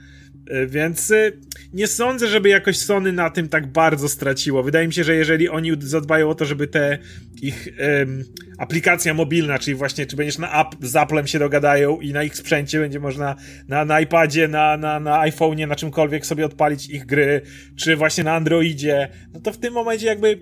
[0.49, 1.31] E, więc e,
[1.73, 4.63] nie sądzę, żeby jakoś Sony na tym tak bardzo straciło.
[4.63, 6.97] Wydaje mi się, że jeżeli oni zadbają o to, żeby te
[7.41, 7.69] ich
[7.99, 8.23] um,
[8.57, 12.35] aplikacja mobilna, czyli właśnie czy będziesz na app, z Applem się dogadają i na ich
[12.35, 13.35] sprzęcie będzie można
[13.67, 17.41] na, na iPadzie, na, na, na iPhone'ie, na czymkolwiek sobie odpalić ich gry,
[17.75, 20.39] czy właśnie na Androidzie, no to w tym momencie jakby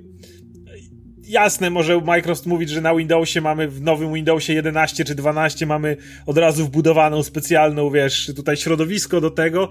[1.28, 5.98] jasne, może Microsoft mówić, że na Windowsie mamy, w nowym Windowsie 11 czy 12 mamy
[6.26, 9.70] od razu wbudowaną specjalną, wiesz, tutaj środowisko do tego,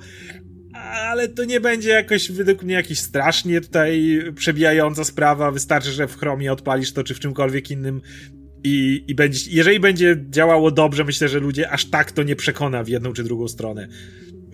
[1.10, 5.50] ale to nie będzie jakoś, według mnie, jakiś strasznie tutaj przebijająca sprawa.
[5.50, 8.00] Wystarczy, że w Chromie odpalisz to, czy w czymkolwiek innym
[8.64, 12.84] i, i będzie, jeżeli będzie działało dobrze, myślę, że ludzie aż tak to nie przekona
[12.84, 13.88] w jedną czy drugą stronę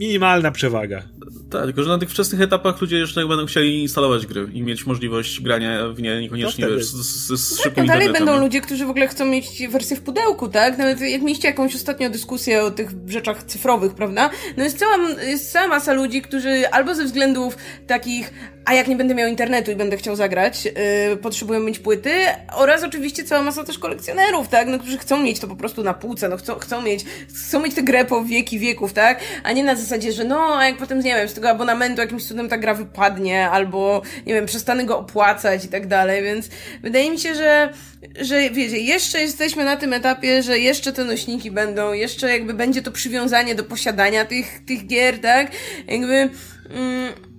[0.03, 1.03] minimalna przewaga.
[1.50, 4.86] Tak, tylko że na tych wczesnych etapach ludzie jeszcze będą chcieli instalować gry i mieć
[4.86, 8.86] możliwość grania w nie niekoniecznie wiesz, z, z, z tak, no dalej będą ludzie, którzy
[8.86, 10.78] w ogóle chcą mieć wersję w pudełku, tak?
[10.78, 14.30] Nawet jak mieliście jakąś ostatnią dyskusję o tych rzeczach cyfrowych, prawda?
[14.57, 18.32] No jest cała, jest cała masa ludzi, którzy albo ze względów takich
[18.64, 22.10] a jak nie będę miał internetu i będę chciał zagrać, yy, potrzebują mieć płyty
[22.52, 25.94] oraz oczywiście cała masa też kolekcjonerów, tak, no, którzy chcą mieć to po prostu na
[25.94, 27.04] półce, no chcą, chcą mieć,
[27.46, 30.66] chcą mieć tę grę po wieki wieków, tak, a nie na zasadzie, że no, a
[30.66, 34.46] jak potem, nie wiem, z tego abonamentu jakimś cudem ta gra wypadnie, albo, nie wiem,
[34.46, 36.48] przestanę go opłacać i tak dalej, więc
[36.82, 37.72] wydaje mi się, że,
[38.20, 42.82] że wiecie, jeszcze jesteśmy na tym etapie, że jeszcze te nośniki będą, jeszcze jakby będzie
[42.82, 45.50] to przywiązanie do posiadania tych, tych gier, tak,
[45.88, 46.30] jakby...
[46.70, 47.32] Mm,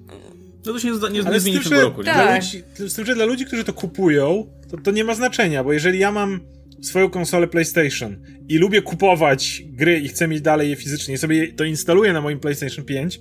[0.66, 2.06] No to się nie, zda- nie, nie zmieni tym, w tym że roku, nie?
[2.14, 2.36] Tak.
[2.36, 5.74] ludzi, z tym, że dla ludzi, którzy to kupują, to, to nie ma znaczenia, bo
[5.74, 6.40] jeżeli ja mam
[6.82, 8.18] swoją konsolę PlayStation
[8.50, 12.40] i lubię kupować gry i chcę mieć dalej je fizycznie, sobie to instaluję na moim
[12.40, 13.20] PlayStation 5,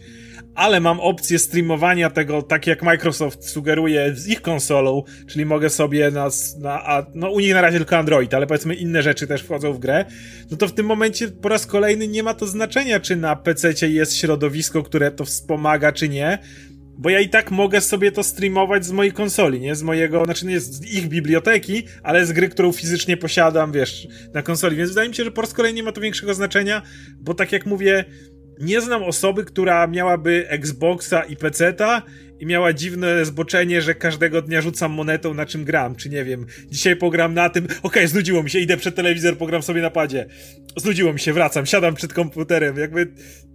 [0.55, 6.11] ale mam opcję streamowania tego, tak jak Microsoft sugeruje z ich konsolą, czyli mogę sobie
[6.11, 6.29] na,
[6.59, 9.73] na a, no u nich na razie tylko Android, ale powiedzmy inne rzeczy też wchodzą
[9.73, 10.05] w grę,
[10.51, 13.89] no to w tym momencie po raz kolejny nie ma to znaczenia, czy na PC
[13.89, 16.39] jest środowisko, które to wspomaga, czy nie,
[16.99, 19.75] bo ja i tak mogę sobie to streamować z mojej konsoli, nie?
[19.75, 24.43] Z mojego, znaczy nie z ich biblioteki, ale z gry, którą fizycznie posiadam, wiesz, na
[24.43, 24.77] konsoli.
[24.77, 26.83] Więc wydaje mi się, że po raz kolejny nie ma to większego znaczenia,
[27.21, 28.05] bo tak jak mówię,
[28.61, 32.03] nie znam osoby, która miałaby Xboxa i PC-ta
[32.41, 36.47] i miała dziwne zboczenie, że każdego dnia rzucam monetą na czym gram, czy nie wiem,
[36.69, 40.27] dzisiaj pogram na tym, okej, znudziło mi się, idę przed telewizor, pogram sobie na padzie,
[40.77, 43.13] znudziło mi się, wracam, siadam przed komputerem, jakby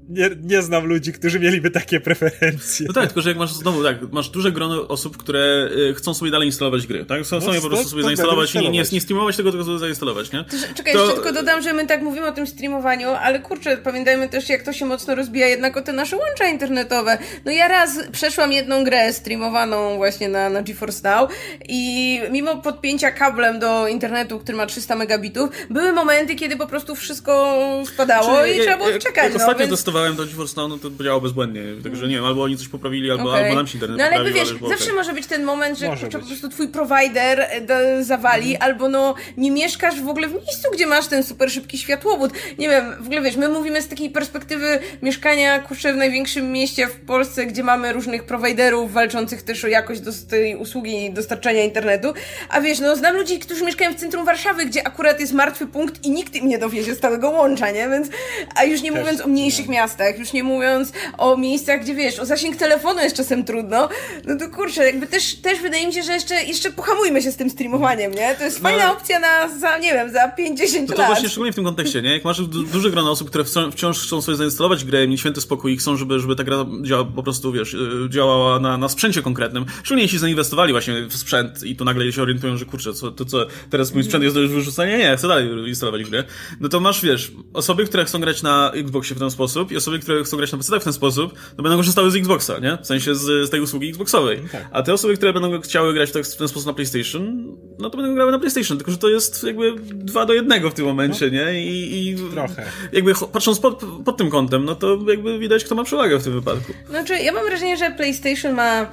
[0.09, 2.87] nie, nie znam ludzi, którzy mieliby takie preferencje.
[2.87, 6.13] No tak, tylko że jak masz znowu, tak, masz duże grono osób, które y, chcą
[6.13, 7.23] sobie dalej instalować gry, tak?
[7.23, 9.51] Chcą No, sobie po to- prostu to sobie będą zainstalować i nie, nie, streamować tego,
[9.51, 10.43] tylko sobie zainstalować, nie?
[10.43, 13.77] To, czekaj, To- jeszcze tylko dodam, że my tak mówimy o tym streamowaniu, ale kurczę,
[13.77, 17.17] pamiętajmy też, jak to się mocno rozbija jednak o te nasze łącza internetowe.
[17.45, 21.31] No ja raz przeszłam jedną grę streamowaną właśnie na, na GeForce Now
[21.69, 26.95] i mimo podpięcia kablem do internetu, który ma 300 megabitów, były momenty, kiedy po prostu
[26.95, 27.57] wszystko
[27.93, 29.23] spadało Czy i trzeba było czekać.
[29.23, 29.69] Jak no, ostatnio więc...
[29.97, 33.11] testowałem to GeForce Now, no to działało bezbłędnie, także nie wiem, albo oni coś poprawili,
[33.11, 33.43] albo, Okej.
[33.43, 34.95] albo nam się internet No ale jakby wiesz, zawsze okej.
[34.95, 37.73] może być ten moment, że kurczę, po prostu twój provider e, do,
[38.03, 38.71] zawali, Mhm.
[38.71, 42.31] albo no nie mieszkasz w ogóle w miejscu, gdzie masz ten super szybki światłowód.
[42.57, 46.87] Nie wiem, w ogóle wiesz, my mówimy z takiej perspektywy mieszkania kurczę w największym mieście
[46.87, 52.13] w Polsce, gdzie mamy różnych prowajderów walczących też o jakość tej usługi dostarczania internetu.
[52.49, 56.05] A wiesz, no znam ludzi, którzy mieszkają w centrum Warszawy, gdzie akurat jest martwy punkt
[56.05, 57.89] i nikt im nie dowiezie stałego łącza, nie?
[57.89, 58.07] Więc,
[58.55, 59.86] a już nie Też, mówiąc o mniejszych miastach,
[60.19, 63.89] już nie mówiąc o miejscach, gdzie wiesz, o zasięg telefonu jest czasem trudno,
[64.25, 67.35] no to kurczę, jakby też, też wydaje mi się, że jeszcze, jeszcze pohamujmy się z
[67.35, 68.35] tym streamowaniem, nie?
[68.35, 68.69] To jest No.
[68.69, 71.11] fajna opcja na, za, nie wiem, za 50 No to lat.
[71.11, 72.13] właśnie szczególnie w tym kontekście, nie?
[72.13, 75.73] Jak masz du duże grono osób, które wciąż, chcą sobie zainstalować grę, mieć święty spokój
[75.73, 77.79] i chcą, żeby, żeby ta gra działa, po prostu, wiesz, y,
[78.09, 79.65] działała na, na sprzęcie konkretnym.
[79.83, 83.25] Szczególnie jeśli zainwestowali właśnie w sprzęt i tu nagle się orientują, że kurczę, co, to
[83.25, 84.97] co, teraz mój sprzęt jest do już wyrzucenia?
[84.97, 86.23] Nie, chcę dalej instalować grę.
[86.59, 89.99] No to masz, wiesz, osoby, które chcą grać na Xboxie w ten sposób i osoby,
[89.99, 92.77] które chcą grać na PC w ten sposób, to będą korzystały z Xboxa, nie?
[92.81, 94.41] W sensie z, z tej usługi Xboxowej.
[94.51, 94.67] tak.
[94.71, 97.89] A te osoby, które będą chciały grać w, tak, w ten sposób na PlayStation, no
[97.89, 100.85] to będą grały na PlayStation, tylko że to jest jakby dwa do jednego w tym
[100.85, 101.65] momencie, nie?
[101.65, 102.65] I, i Trochę.
[102.91, 106.33] jakby patrząc pod, pod tym kątem, no to jakby widać, kto ma przewagę w tym
[106.33, 106.73] wypadku.
[106.89, 108.87] Znaczy, ja mam wrażenie, że PlayStation ma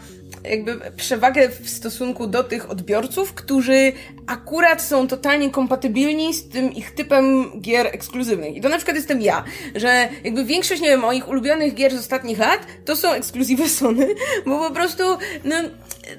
[0.51, 3.93] jakby przewagę w stosunku do tych odbiorców, którzy
[4.27, 8.57] akurat są totalnie kompatybilni z tym ich typem gier ekskluzywnych.
[8.57, 11.99] I to na przykład jestem ja, że jakby większość, nie wiem, moich ulubionych gier z
[11.99, 14.07] ostatnich lat to są ekskluzywy Sony,
[14.47, 15.03] bo po prostu,
[15.45, 15.57] no,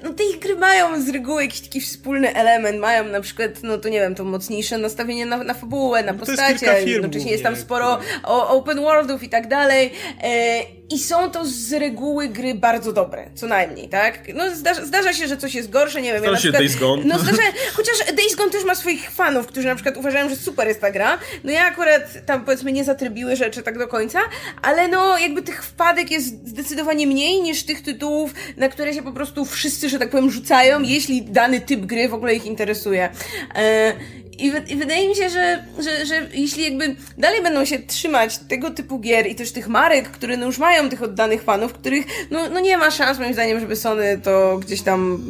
[0.02, 3.78] no te ich gry mają z reguły jakiś taki wspólny element, mają na przykład, no
[3.78, 6.88] to nie wiem, to mocniejsze nastawienie na, na fabułę, na No to jest postacie, firm
[6.88, 9.92] jednocześnie jest tam sporo o open worldów i tak dalej.
[10.22, 10.60] E,
[10.90, 14.34] I są to z reguły gry bardzo dobre, co najmniej, tak?
[14.34, 16.18] No zdarza, zdarza się, że coś jest gorsze, nie wiem.
[16.18, 17.02] Zdarza na się przykład, Days Gone.
[17.04, 20.68] No zdarza, chociaż Days Gone też ma swoich fanów, którzy na przykład uważają, że super
[20.68, 21.18] jest ta gra.
[21.44, 24.18] No ja akurat tam powiedzmy nie zatrybiły rzeczy tak do końca,
[24.62, 29.12] ale no jakby tych wpadek jest zdecydowanie mniej niż tych tytułów, na które się po
[29.12, 33.08] prostu wszyscy, że tak powiem, rzucają, jeśli dany typ gry w ogóle ich interesuje.
[33.54, 33.92] E,
[34.38, 38.70] i, I wydaje mi się, że, że, że jeśli jakby dalej będą się trzymać tego
[38.70, 42.48] typu gier i też tych marek, które no już mają tych oddanych fanów, których no,
[42.48, 45.24] no nie ma szans moim zdaniem, żeby Sony to gdzieś tam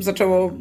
[0.00, 0.52] zaczęło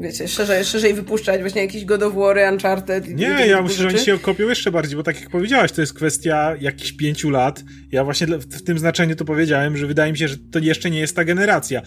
[0.00, 3.76] wiecie, szerzej, szerzej wypuszczać właśnie jakieś God of War, Uncharted i Nie, tego ja myślę,
[3.76, 7.30] że oni się okopią jeszcze bardziej, bo tak jak powiedziałaś, to jest kwestia jakichś pięciu
[7.30, 7.64] lat.
[7.92, 11.00] Ja właśnie w tym znaczeniu to powiedziałem, że wydaje mi się, że to jeszcze nie
[11.00, 11.82] jest ta generacja.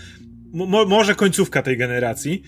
[0.54, 2.44] Mo może końcówka tej generacji.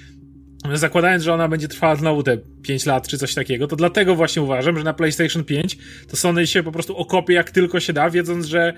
[0.74, 4.42] Zakładając, że ona będzie trwała znowu te 5 lat czy coś takiego, to dlatego właśnie
[4.42, 5.78] uważam, że na PlayStation 5
[6.08, 8.74] to Sony się po prostu okopie jak tylko się da, wiedząc, że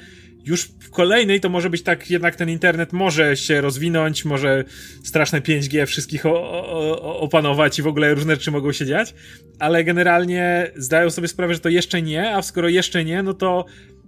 [0.46, 4.64] już w kolejnej to może być tak, jednak ten internet może się rozwinąć, może
[5.04, 9.14] straszne 5G wszystkich o, o, opanować i w ogóle różne rzeczy mogą się dziać,
[9.60, 13.66] ale generalnie zdają sobie sprawę, że to jeszcze nie, a skoro jeszcze nie, no to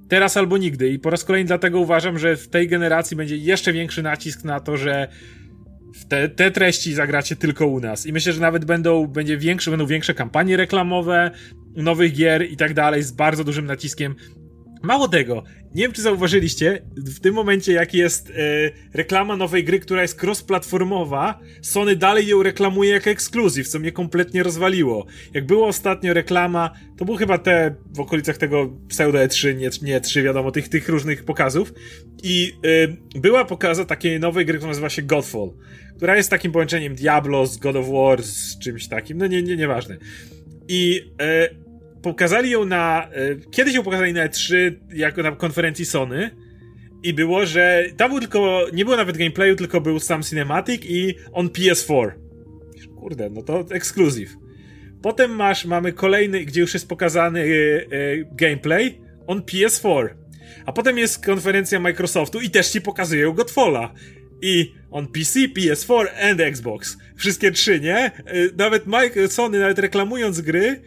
[0.10, 0.90] teraz albo nigdy.
[0.90, 4.60] I po raz kolejny dlatego uważam, że w tej generacji będzie jeszcze większy nacisk na
[4.60, 5.08] to, że
[6.08, 8.06] te, te treści zagracie tylko u nas.
[8.06, 11.32] I myślę, że nawet będą, będzie większe, będą większe kampanie reklamowe,
[11.76, 14.16] nowych gier i tak dalej, z bardzo dużym naciskiem
[14.82, 15.44] Mało tego,
[15.76, 18.34] nie wiem czy zauważyliście, w tym momencie jak jest e,
[18.94, 24.44] reklama nowej gry, która jest cross-platformowa, Sony dalej ją reklamuje jako ekskluzyw, co mnie kompletnie
[24.44, 25.06] rozwaliło.
[25.34, 30.02] Jak było ostatnio reklama, to był chyba te w okolicach tego pseudo E3, nie, nie
[30.02, 31.74] E3, wiadomo, tych, tych różnych pokazów
[32.24, 32.54] i
[33.16, 35.52] e, była pokaza takiej nowej gry, która nazywa się Godfall,
[35.98, 39.56] która jest takim połączeniem Diablo z God of War, z czymś takim, no nie, nie,
[39.56, 39.98] nieważne.
[40.68, 41.50] I e,
[42.02, 43.08] pokazali ją na.
[43.12, 46.32] E, kiedyś ją pokazali na E3 jako na konferencji Sony.
[47.04, 48.66] I było, że tam był tylko.
[48.74, 52.12] Nie było nawet gameplayu, tylko był sam cinematic i on PS4.
[53.00, 54.30] Kurde, no to ekskluzyw.
[55.02, 60.10] Potem masz, mamy kolejny, gdzie już jest pokazany e, e, gameplay on PS4.
[60.66, 63.94] A potem jest konferencja Microsoftu i też ci pokazują Godfalla.
[64.42, 66.98] I on PC, PS4 and Xbox.
[67.16, 68.12] Wszystkie trzy, nie?
[68.58, 70.82] Nawet Mike, Sony, nawet reklamując gry,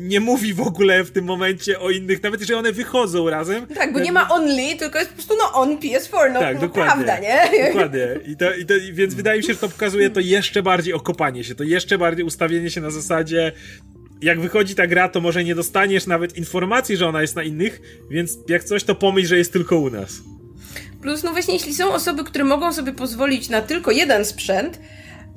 [0.00, 3.66] nie mówi w ogóle w tym momencie o innych, nawet jeżeli one wychodzą razem.
[3.66, 6.60] Tak, bo nie ma only, tylko jest po prostu no on PS4, no, tak, no
[6.60, 7.50] dokładnie, prawda, nie?
[7.66, 8.08] Dokładnie.
[8.26, 11.44] I to, i to, więc wydaje mi się, że to pokazuje to jeszcze bardziej okopanie
[11.44, 13.52] się, to jeszcze bardziej ustawienie się na zasadzie
[14.22, 17.80] jak wychodzi ta gra, to może nie dostaniesz nawet informacji, że ona jest na innych,
[18.10, 20.12] więc jak coś, to pomyśl, że jest tylko u nas.
[21.02, 24.80] Plus, no właśnie, jeśli są osoby, które mogą sobie pozwolić na tylko jeden sprzęt,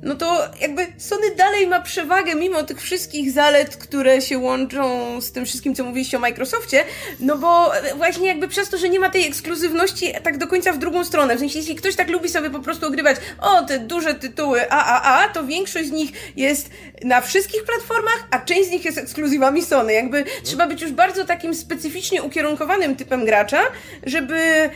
[0.04, 5.32] no to jakby Sony dalej ma przewagę mimo tych wszystkich zalet, które się łączą z
[5.32, 6.84] tym wszystkim, co mówiliście o Microsoftie,
[7.20, 10.78] no bo właśnie jakby przez to, że nie ma tej ekskluzywności tak do końca w
[10.78, 14.14] drugą stronę, w sensie jeśli ktoś tak lubi sobie po prostu ogrywać o te duże
[14.14, 16.70] tytuły AAA, to większość z nich jest
[17.04, 19.92] na wszystkich platformach, a część z nich jest ekskluzywami Sony.
[19.92, 23.60] Jakby trzeba być już bardzo takim specyficznie ukierunkowanym typem gracza,
[24.02, 24.70] żeby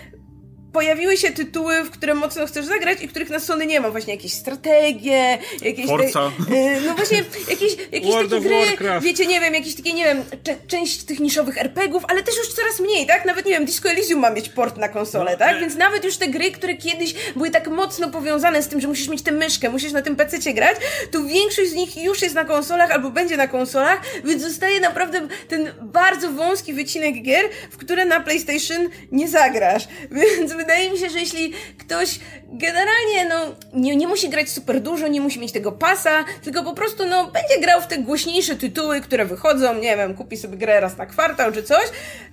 [0.72, 3.90] pojawiły się tytuły, w które mocno chcesz zagrać i których na Sony nie ma.
[3.90, 5.86] Właśnie jakieś strategie, jakieś...
[5.86, 6.32] Forza.
[6.48, 9.06] Te, no właśnie, jakieś, jakieś takie gry, Warcraft.
[9.06, 10.24] wiecie, nie wiem, jakieś takie, nie wiem,
[10.66, 13.24] część tych niszowych RPGów, ale też już coraz mniej, tak?
[13.24, 15.56] Nawet, nie wiem, Disco Elysium ma mieć port na konsolę, no, tak?
[15.56, 15.60] E.
[15.60, 19.08] Więc nawet już te gry, które kiedyś były tak mocno powiązane z tym, że musisz
[19.08, 20.76] mieć tę myszkę, musisz na tym PC grać,
[21.10, 25.28] to większość z nich już jest na konsolach albo będzie na konsolach, więc zostaje naprawdę
[25.48, 29.88] ten bardzo wąski wycinek gier, w które na PlayStation nie zagrasz.
[30.38, 32.18] Więc wydaje mi się, że jeśli ktoś
[32.52, 36.74] generalnie, no, nie, nie musi grać super dużo, nie musi mieć tego pasa, tylko po
[36.74, 40.80] prostu, no, będzie grał w te głośniejsze tytuły, które wychodzą, nie wiem, kupi sobie grę
[40.80, 41.84] raz na kwartał czy coś,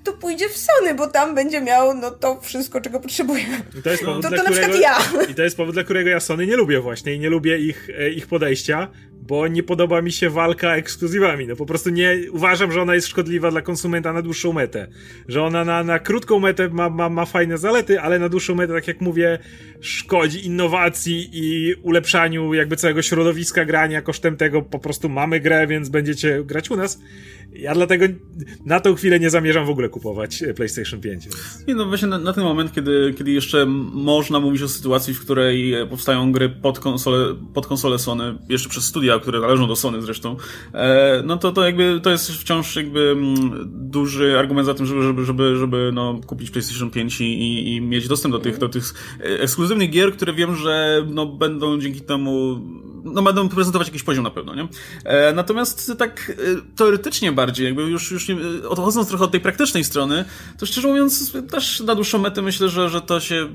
[0.03, 3.43] to pójdzie w Sony, bo tam będzie miał, no, to wszystko, czego potrzebuje.
[3.79, 4.97] I to jest powód, to, to na którego, ja.
[5.31, 7.89] I to jest powód, dla którego ja Sony nie lubię właśnie i nie lubię ich,
[7.99, 8.87] e, ich podejścia,
[9.27, 11.47] bo nie podoba mi się walka ekskluzywami.
[11.47, 14.87] No po prostu nie uważam, że ona jest szkodliwa dla konsumenta na dłuższą metę.
[15.27, 18.73] Że ona na, na krótką metę ma, ma, ma fajne zalety, ale na dłuższą metę,
[18.73, 19.39] tak jak mówię,
[19.81, 25.89] szkodzi innowacji i ulepszaniu jakby całego środowiska grania kosztem tego po prostu mamy grę, więc
[25.89, 26.99] będziecie grać u nas.
[27.53, 28.05] Ja dlatego
[28.65, 31.23] na tą chwilę nie zamierzam w ogóle kupować PlayStation 5.
[31.23, 31.67] Więc...
[31.67, 35.19] Nie, no właśnie na, na, ten moment, kiedy, kiedy jeszcze można mówić o sytuacji, w
[35.19, 40.01] której powstają gry pod konsolę, pod konsolę Sony, jeszcze przez studia, które należą do Sony
[40.01, 40.35] zresztą,
[40.73, 45.03] e, no to, to jakby to jest wciąż jakby mm, duży argument za tym, żeby,
[45.03, 48.93] żeby, żeby, żeby no, kupić PlayStation 5 i, i mieć dostęp do tych, do tych
[49.19, 52.61] ekskluzywnych gier, które wiem, że no, będą dzięki temu
[53.05, 54.67] no będą prezentować jakiś poziom na pewno, nie?
[55.03, 58.35] E, natomiast tak e, teoretycznie bardziej, jakby już, już nie,
[58.69, 60.25] odchodząc trochę od tej praktycznej strony,
[60.57, 63.47] to szczerze mówiąc też na dłuższą metę myślę, że, że to się,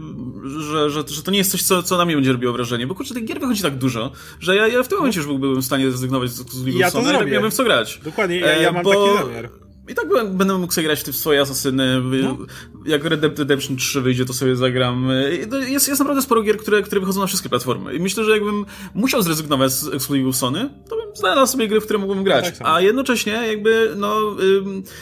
[0.59, 2.95] że, że, że to nie jest coś, co, co na mnie będzie robiło wrażenie, bo
[2.95, 5.65] kurczę, tych gier wychodzi tak dużo, że ja, ja w tym momencie już byłbym w
[5.65, 8.01] stanie zrezygnować z, z ja to Sony, tak miałbym w co grać.
[8.05, 8.91] Dokładnie, ja, ja mam bo...
[8.91, 9.70] taki zamiar.
[9.89, 12.01] I tak będę mógł sobie grać w swoje asasyny.
[12.23, 12.39] No.
[12.87, 15.09] Jak Red Dead Redemption 3 wyjdzie, to sobie zagram.
[15.69, 17.95] Jest, jest naprawdę sporo gier, które, które wychodzą na wszystkie platformy.
[17.95, 21.85] I myślę, że jakbym musiał zrezygnować z ekskluzywów Sony, to bym znalazł sobie gry, w
[21.85, 22.45] które mógłbym grać.
[22.45, 24.37] No tak A jednocześnie jakby, no,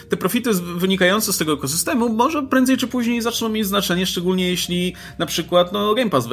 [0.08, 4.94] te profity wynikające z tego ekosystemu może prędzej czy później zaczną mieć znaczenie, szczególnie jeśli
[5.18, 6.28] na przykład, no, Game Pass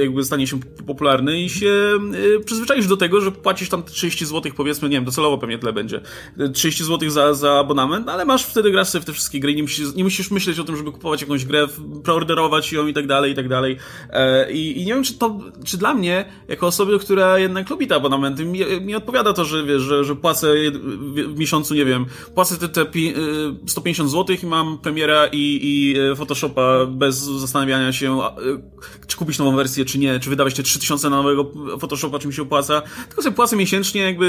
[0.00, 4.52] jakby stanie się popularny i się y, przyzwyczaisz do tego, że płacisz tam 30 zł,
[4.56, 6.00] powiedzmy, nie wiem, docelowo pewnie tyle będzie.
[6.54, 9.62] 30 zł za, za abonament ale masz wtedy grasz sobie w te wszystkie gry, nie
[9.62, 11.66] musisz, nie musisz myśleć o tym, żeby kupować jakąś grę,
[12.04, 13.76] preorderować ją i tak dalej, i tak dalej.
[14.10, 17.86] E, I, I, nie wiem, czy to, czy dla mnie, jako osoby, która jednak lubi
[17.86, 20.54] te abonamenty, mi, mi odpowiada to, że wiesz, że, że płacę
[21.26, 22.86] w miesiącu, nie wiem, płacę te, te
[23.66, 28.28] 150 zł i mam premiera i, i e, Photoshopa bez zastanawiania się, e,
[29.06, 32.34] czy kupić nową wersję, czy nie, czy wydawać te 3000 na nowego Photoshopa, czy mi
[32.34, 32.82] się opłaca.
[33.08, 34.26] Tylko sobie płacę miesięcznie, jakby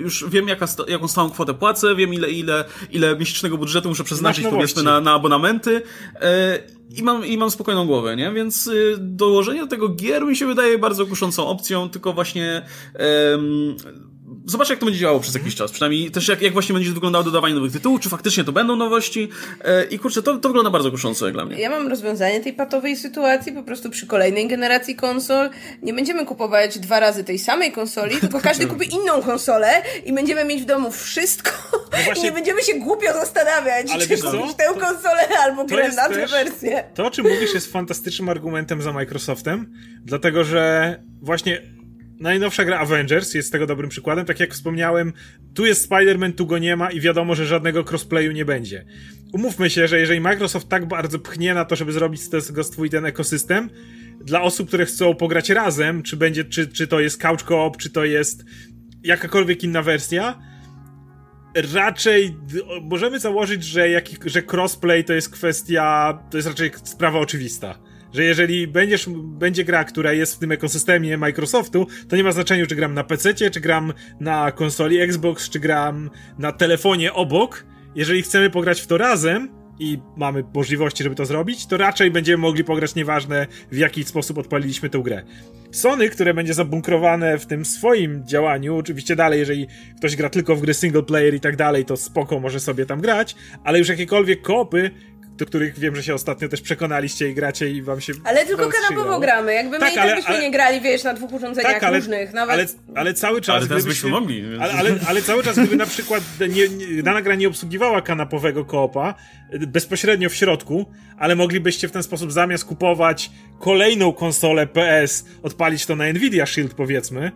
[0.00, 4.46] już wiem, jaka, jaką stałą kwotę płacę, wiem ile, ile, ile miesięcznego budżetu muszę przeznaczyć
[4.50, 5.82] powiedzmy na, na abonamenty
[6.14, 6.58] e,
[6.96, 8.32] i mam, i mam spokojną głowę, nie?
[8.32, 12.62] Więc y, dołożenie do tego gier mi się wydaje bardzo kuszącą opcją, tylko właśnie
[14.46, 17.24] zobacz jak to będzie działało przez jakiś czas, przynajmniej też jak, jak właśnie będzie wyglądało
[17.24, 19.28] dodawanie nowych tytułów, czy faktycznie to będą nowości.
[19.64, 21.60] E, i kurczę, to, to wygląda bardzo kusząco jak dla mnie.
[21.60, 25.50] Ja mam rozwiązanie tej patowej sytuacji, po prostu przy kolejnej generacji konsol.
[25.82, 30.44] Nie będziemy kupować dwa razy tej samej konsoli, tylko każdy kupi inną konsolę i będziemy
[30.44, 31.50] mieć w domu wszystko.
[31.72, 35.88] No właśnie- i nie będziemy się głupio zastanawiać, Ale czy kupić tę konsolę albo grę
[35.92, 36.84] na tę wersję.
[36.94, 39.72] To, o czym mówisz, jest fantastycznym argumentem za Microsoftem,
[40.04, 41.79] dlatego że właśnie
[42.20, 44.24] najnowsza gra Avengers jest tego dobrym przykładem.
[44.24, 45.12] Tak jak wspomniałem,
[45.54, 48.84] tu jest Spider-Man, tu go nie ma i wiadomo, że żadnego crossplayu nie będzie.
[49.32, 52.90] Umówmy się, że jeżeli Microsoft tak bardzo pchnie na to, żeby zrobić z tego swój
[52.90, 53.70] ten ekosystem,
[54.24, 57.90] dla osób, które chcą pograć razem, czy będzie, czy, czy to jest couch co-op, czy
[57.90, 58.44] to jest
[59.02, 60.38] jakakolwiek inna wersja,
[61.74, 62.36] raczej
[62.82, 67.89] możemy założyć, że, jaki, że crossplay to jest kwestia, to jest raczej sprawa oczywista.
[68.12, 72.66] Że jeżeli będziesz, będzie gra, która jest w tym ekosystemie Microsoftu, to nie ma znaczenia,
[72.66, 77.64] czy gram na PC, czy gram na konsoli Xbox, czy gram na telefonie obok.
[77.94, 82.38] Jeżeli chcemy pograć w to razem i mamy możliwości, żeby to zrobić, to raczej będziemy
[82.38, 85.22] mogli pograć nieważne w jaki sposób odpaliliśmy tę grę.
[85.70, 89.66] Sony, które będzie zabunkrowane w tym swoim działaniu, oczywiście dalej, jeżeli
[89.96, 93.00] ktoś gra tylko w gry single player i tak dalej, to spoko może sobie tam
[93.00, 94.90] grać, ale już jakiekolwiek kopy,
[95.40, 98.68] do których wiem, że się ostatnio też przekonaliście i gracie i wam się Ale tylko
[98.68, 101.32] kanapowo gramy, jakby my Tak, i tak ale- byśmy ale- nie grali, wiesz, na dwóch
[101.32, 102.54] urządzeniach Tak, ale, różnych, nawet...
[102.54, 103.56] ale, ale cały czas.
[103.56, 107.02] Ale teraz byśmy mogli, więc- Ale, ale, ale cały czas, gdyby na przykład nie, nie,
[107.02, 109.14] dana gra nie obsługiwała kanapowego koopa
[109.54, 110.86] y, bezpośrednio w środku,
[111.18, 113.30] ale moglibyście w ten sposób zamiast kupować
[113.60, 117.32] kolejną konsolę PS, odpalić to na Nvidia Shield powiedzmy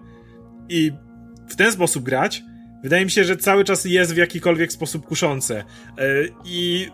[0.69, 0.93] i
[1.49, 2.43] w ten sposób grać,
[2.85, 5.59] wydaje mi się, że cały czas jest w jakikolwiek sposób kuszące.
[5.59, 5.65] E,
[6.45, 6.89] I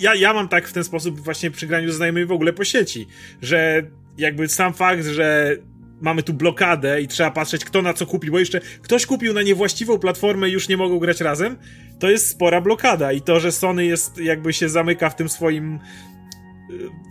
[0.00, 2.64] ja, ja mam tak w ten sposób właśnie przy graniu ze znajomymi w ogóle po
[2.64, 3.06] sieci,
[3.42, 3.82] że
[4.18, 5.56] jakby sam fakt, że
[6.00, 9.42] mamy tu blokadę i trzeba patrzeć kto na co kupi, bo jeszcze ktoś kupił na
[9.42, 11.56] niewłaściwą platformę i już nie mogą grać razem,
[11.98, 15.78] to jest spora blokada i to, że Sony jest jakby się zamyka w tym swoim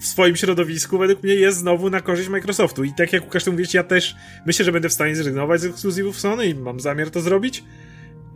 [0.01, 2.83] w swoim środowisku, według mnie jest znowu na korzyść Microsoftu.
[2.83, 4.15] I tak jak Łukasz to mówisz, ja też
[4.45, 7.63] myślę, że będę w stanie zrezygnować z ekskluzywów Sony i mam zamiar to zrobić.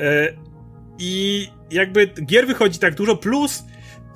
[0.01, 0.33] E,
[0.99, 3.63] I jakby gier wychodzi tak dużo, plus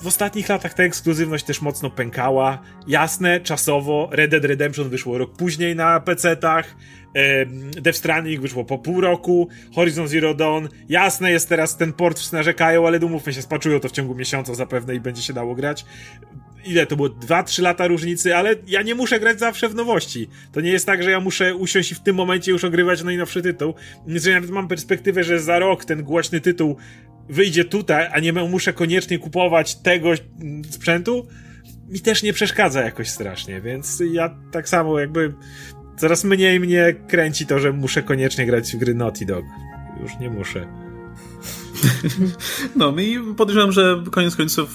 [0.01, 2.61] w ostatnich latach ta ekskluzywność też mocno pękała.
[2.87, 6.75] Jasne, czasowo, Red Dead Redemption wyszło rok później na PC-tach,
[7.13, 12.17] em, Death Stranding wyszło po pół roku, Horizon Zero Dawn, jasne jest teraz ten port,
[12.17, 15.55] wszyscy narzekają, ale umówmy się, spaczują to w ciągu miesiąca zapewne i będzie się dało
[15.55, 15.85] grać.
[16.65, 17.09] Ile to było?
[17.09, 20.29] 2-3 lata różnicy, ale ja nie muszę grać zawsze w nowości.
[20.51, 23.41] To nie jest tak, że ja muszę usiąść i w tym momencie już ogrywać najnowszy
[23.41, 23.73] tytuł.
[24.07, 26.77] Więc ja nawet mam perspektywę, że za rok ten głośny tytuł
[27.29, 30.09] wyjdzie tutaj, a nie muszę koniecznie kupować tego
[30.69, 31.27] sprzętu,
[31.89, 35.33] mi też nie przeszkadza jakoś strasznie, więc ja tak samo jakby
[35.97, 39.45] coraz mniej mnie kręci to, że muszę koniecznie grać w gry Naughty Dog.
[40.01, 40.88] Już nie muszę.
[42.75, 44.69] No i podejrzewam, że koniec końców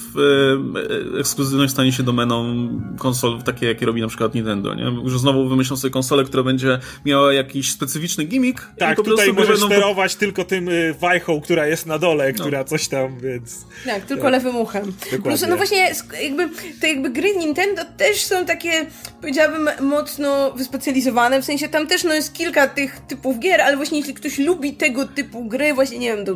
[1.15, 5.09] e, ekskluzywność stanie się domeną konsol takie, jakie robi na przykład Nintendo, nie?
[5.09, 9.59] Że znowu wymyślą sobie konsolę, która będzie miała jakiś specyficzny gimmick Tak, i tutaj możesz
[9.59, 9.67] będą...
[9.67, 13.65] sterować tylko tym y, wajchą, która jest na dole, która coś tam, więc...
[13.85, 14.93] Tak, tylko lewym uchem.
[15.23, 15.91] Plus, no właśnie,
[16.23, 16.49] jakby,
[16.81, 18.85] te jakby gry Nintendo też są takie,
[19.21, 23.97] powiedziałabym, mocno wyspecjalizowane, w sensie tam też no jest kilka tych typów gier, ale właśnie
[23.97, 26.35] jeśli ktoś lubi tego typu gry, właśnie, nie wiem, do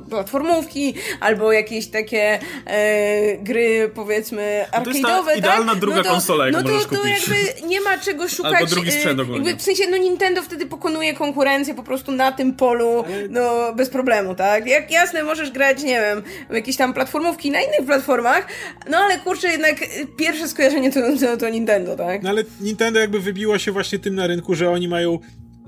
[0.60, 5.38] platformówki, albo jakieś takie e, gry, powiedzmy, to jest ta arcade'owe, tak?
[5.38, 7.28] idealna druga no to, konsola, jaką no to, to kupić.
[7.28, 8.54] jakby nie ma czego szukać.
[8.54, 9.46] Albo drugi sprzęt e, ogólnie.
[9.46, 13.90] jakby, w sensie, no Nintendo wtedy pokonuje konkurencję po prostu na tym polu, no bez
[13.90, 14.68] problemu, tak?
[14.68, 18.48] Jak jasne, możesz grać, nie wiem, w jakieś tam platformówki na innych platformach,
[18.90, 22.24] no ale kurczę, jednak y, pierwsze skojarzenie to, to, to Nintendo, tak?
[22.24, 25.20] No ale Nintendo jakby wybiło się właśnie tym na rynku, że oni mają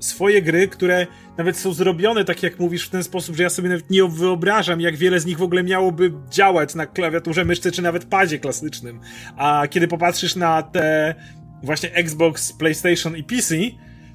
[0.04, 1.06] swoje gry, które
[1.38, 4.80] nawet są zrobione, tak jak mówisz, w ten sposób, że ja sobie nawet nie wyobrażam,
[4.80, 9.00] jak wiele z nich w ogóle miałoby działać na klawiaturze, myszce, czy nawet padzie klasycznym.
[9.36, 11.14] A kiedy popatrzysz na te
[11.62, 13.54] właśnie Xbox, PlayStation i PC,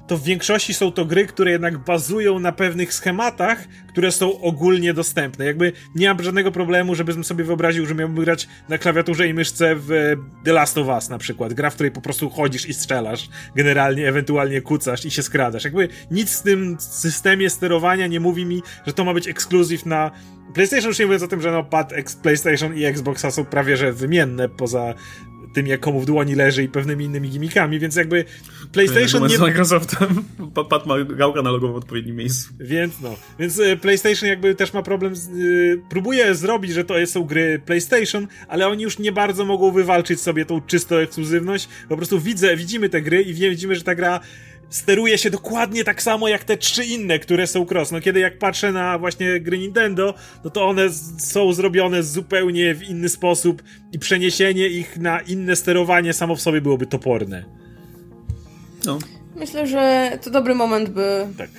[0.08, 4.94] to w większości są to gry, które jednak bazują na pewnych schematach, które są ogólnie
[4.94, 5.44] dostępne.
[5.44, 9.76] Jakby nie mam żadnego problemu, żebym sobie wyobraził, że miałbym grać na klawiaturze i myszce
[9.76, 11.52] w e, The Last of Us na przykład.
[11.52, 15.64] Gra, w której po prostu chodzisz i strzelasz, generalnie, ewentualnie kucasz i się skradasz.
[15.64, 20.10] Jakby nic w tym systemie sterowania nie mówi mi, że to ma być ekskluzyw na
[20.54, 23.92] PlayStation, już nie mówiąc o tym, że no pad PlayStation i Xboxa są prawie że
[23.92, 24.94] wymienne, poza
[25.54, 28.24] tym, jak komu w dłoni leży i pewnymi innymi gimmickami, więc jakby
[28.72, 29.36] PlayStation nie...
[29.36, 30.24] Z Microsoftem
[30.54, 32.54] Pa- Pat ma gałkę analogową w odpowiednim miejscu.
[32.60, 36.94] Więc no, więc y, PlayStation jakby też ma problem, z, y, próbuje zrobić, że to
[37.06, 41.68] są gry PlayStation, ale oni już nie bardzo mogą wywalczyć sobie tą czystą ekskluzywność.
[41.88, 44.20] Po prostu widzę, widzimy te gry i widzimy, że ta gra
[44.70, 47.92] steruje się dokładnie tak samo jak te trzy inne, które są cross.
[47.92, 50.14] No kiedy jak patrzę na właśnie gry Nintendo,
[50.44, 53.62] no to one są zrobione zupełnie w inny sposób
[53.92, 57.67] i przeniesienie ich na inne sterowanie samo w sobie byłoby toporne.
[58.86, 58.98] No.
[59.36, 61.50] Myślę, że to dobry moment, by Tak.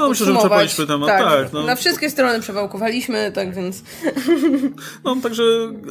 [0.00, 1.08] No, myślę, że przepaliśmy temat.
[1.08, 1.62] Tak, tak no.
[1.62, 3.82] Na wszystkie strony przewałkowaliśmy, tak więc.
[5.04, 5.42] No, także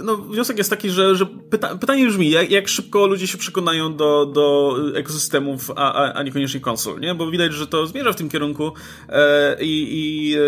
[0.04, 3.96] no, wniosek jest taki, że, że pyta pytanie brzmi, jak, jak szybko ludzie się przekonają
[3.96, 7.16] do, do ekosystemów, a, a, a niekoniecznie konsol, nie?
[7.16, 8.72] Bo widać, że to zmierza w tym kierunku
[9.10, 10.40] e, i, i e,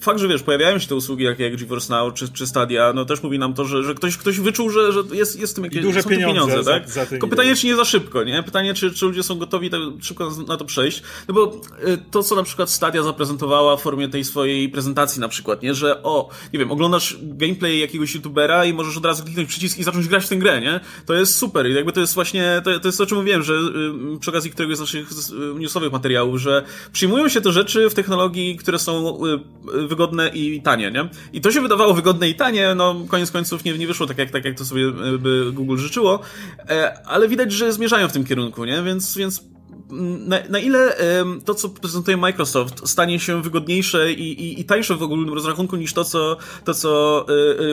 [0.00, 3.04] fakt, że wiesz, pojawiają się te usługi jak, jak GeForce Now czy, czy Stadia, no
[3.04, 5.64] też mówi nam to, że, że ktoś, ktoś wyczuł, że, że jest, jest w tym
[5.64, 6.90] jakieś duże pieniądze, pieniądze za, tak?
[6.90, 8.42] Za Tylko pytanie, czy nie za szybko, nie?
[8.42, 11.02] Pytanie, czy, czy ludzie są gotowi tak szybko na to przejść.
[11.28, 15.28] No bo e, to, co na przykład Stadia zaprezentowała w formie tej swojej prezentacji na
[15.28, 15.74] przykład, nie?
[15.74, 19.84] Że o, nie wiem, oglądasz gameplay jakiegoś youtubera i możesz od razu kliknąć przycisk i
[19.84, 20.80] zacząć grać w tę grę, nie?
[21.06, 23.54] To jest super i jakby to jest właśnie, to, to jest o czym mówiłem, że
[24.20, 25.08] przy okazji któregoś z naszych
[25.58, 30.90] newsowych materiałów, że przyjmują się te rzeczy w technologii, które są y, wygodne i tanie,
[30.90, 31.08] nie?
[31.32, 34.30] I to się wydawało wygodne i tanie, no koniec końców nie, nie wyszło tak jak,
[34.30, 36.20] tak, jak to sobie y, by Google życzyło,
[36.68, 38.82] e, ale widać, że zmierzają w tym kierunku, nie?
[38.82, 39.50] Więc, więc
[39.92, 44.94] na, na ile um, to, co prezentuje Microsoft, stanie się wygodniejsze i, i, i tańsze
[44.94, 47.24] w ogólnym rozrachunku niż to, co, to, co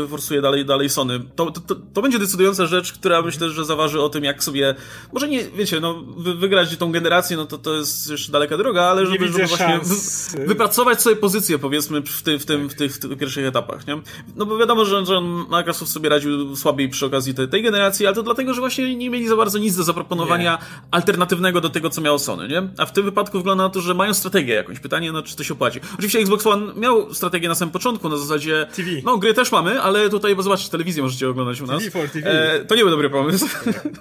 [0.04, 4.02] y, forsuje dalej, dalej Sony, to, to, to, będzie decydująca rzecz, która myślę, że zaważy
[4.02, 4.76] o tym, jak sobie,
[5.14, 8.84] może nie, wiecie, no, wy, wygrać tą generację, no to to jest jeszcze daleka droga,
[8.84, 12.96] ale żeby, żeby właśnie wy, wypracować sobie pozycję, powiedzmy, w, ty, w, tym, w, tych,
[12.96, 14.02] w tych pierwszych etapach, nie?
[14.36, 18.16] No bo wiadomo, że, że Microsoft sobie radził słabiej przy okazji tej, tej generacji, ale
[18.16, 20.88] to dlatego, że właśnie nie mieli za bardzo nic do zaproponowania nie.
[20.92, 22.70] alternatywnego do tego, co miało Sony, nie?
[22.78, 24.80] A w tym wypadku wygląda na to, że mają strategię jakąś.
[24.80, 25.80] Pytanie, no czy to się opłaci.
[25.94, 28.68] Oczywiście Xbox One miał strategię na samym początku, na zasadzie...
[28.76, 28.90] TV.
[29.04, 31.84] No, gry też mamy, ale tutaj, bo zobaczcie, telewizję możecie oglądać u nas.
[31.84, 32.32] TV for TV.
[32.32, 33.48] E, to nie był dobry pomysł.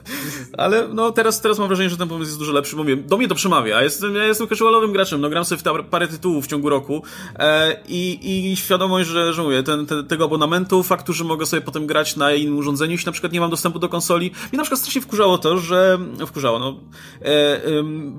[0.58, 3.16] ale no, teraz, teraz mam wrażenie, że ten pomysł jest dużo lepszy, bo mówię, do
[3.16, 3.76] mnie to przemawia.
[3.76, 6.68] Ja jestem, ja jestem casualowym graczem, no gram sobie w ta, parę tytułów w ciągu
[6.68, 7.02] roku
[7.38, 11.62] e, i, i świadomość, że, że mówię, ten, ten, tego abonamentu, faktu, że mogę sobie
[11.62, 14.30] potem grać na innym urządzeniu, jeśli na przykład nie mam dostępu do konsoli.
[14.30, 15.98] Mnie na przykład strasznie wkurzało to, że...
[16.26, 16.80] Wkurzało, no...
[17.22, 17.60] E,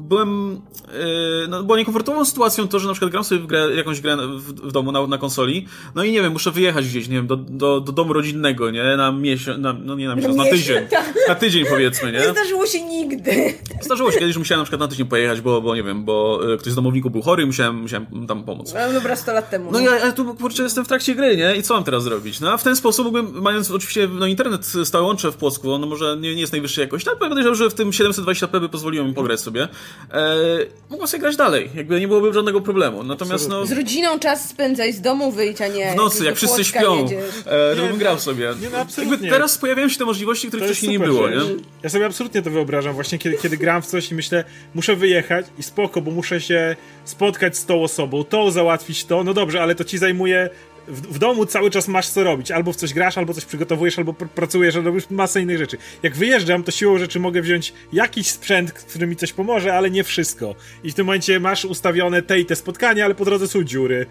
[0.09, 4.01] byłem Yy, no, była niekomfortową sytuacją to, że na przykład gram sobie w grę, jakąś
[4.01, 7.15] grę w, w domu na, na, konsoli, no i nie wiem, muszę wyjechać gdzieś, nie
[7.15, 10.43] wiem, do, do, do domu rodzinnego, nie, na miesiąc, na, no nie na miesiąc, na
[10.43, 10.77] tydzień,
[11.27, 12.19] na tydzień powiedzmy, nie?
[12.27, 13.53] Nie zdarzyło się nigdy.
[13.81, 16.39] Zdarzyło się kiedyś, że musiałem na przykład na tydzień pojechać, bo, bo nie wiem, bo
[16.53, 18.73] e, ktoś z domowników był chory i musiałem, musiałem tam pomóc.
[18.73, 19.71] No dobra, 100 lat temu.
[19.71, 21.55] No, no ja, ja tu kurczę jestem w trakcie gry, nie?
[21.55, 22.39] I co mam teraz zrobić?
[22.39, 25.87] No a w ten sposób mógłbym, mając oczywiście no, internet stałe łącze w Płocku, on
[25.87, 29.13] może nie, nie jest najwyższej jakości, ale podejrzewam, że w tym 720p by pozwoliło mi
[29.13, 29.66] pograć sobie.
[30.13, 30.37] E,
[30.89, 33.03] mogłem sobie grać dalej, jakby nie byłoby żadnego problemu.
[33.03, 33.65] Natomiast no...
[33.65, 35.91] Z rodziną czas spędzaj, z domu wyjść, a nie...
[35.91, 37.05] W nocy, jak wszyscy śpią,
[37.47, 38.53] e, żebym grał sobie.
[38.61, 39.29] Nie, no absolutnie.
[39.29, 41.35] teraz pojawiają się te możliwości, których wcześniej nie było, nie?
[41.83, 44.43] Ja sobie absolutnie to wyobrażam, właśnie kiedy, kiedy gram w coś i myślę,
[44.75, 46.75] muszę wyjechać i spoko, bo muszę się
[47.05, 50.49] spotkać z tą osobą, to załatwić to, no dobrze, ale to ci zajmuje
[50.87, 52.51] w, w, domu cały czas masz co robić.
[52.51, 55.77] Albo w coś grasz, albo coś przygotowujesz, albo pr pracujesz, albo robisz masę innych rzeczy.
[56.03, 60.03] Jak wyjeżdżam, to siłą rzeczy mogę wziąć jakiś sprzęt, który mi coś pomoże, ale nie
[60.03, 60.55] wszystko.
[60.83, 64.05] I w tym momencie masz ustawione te i te spotkania, ale po drodze są dziury.